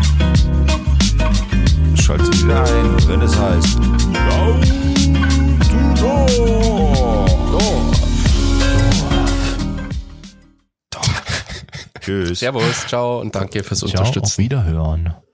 Schaltet 2.00 2.44
wieder 2.44 2.64
ein, 2.64 3.08
wenn 3.08 3.22
es 3.22 3.38
heißt. 3.38 3.80
Down 4.30 4.62
to 6.00 6.36
Tschüss. 12.00 12.40
Servus, 12.40 12.88
ciao 12.88 13.20
und 13.22 13.34
danke 13.34 13.64
fürs 13.64 13.80
ciao, 13.80 13.90
Unterstützen. 13.90 14.26
Auf 14.26 14.38
Wiederhören. 14.38 15.25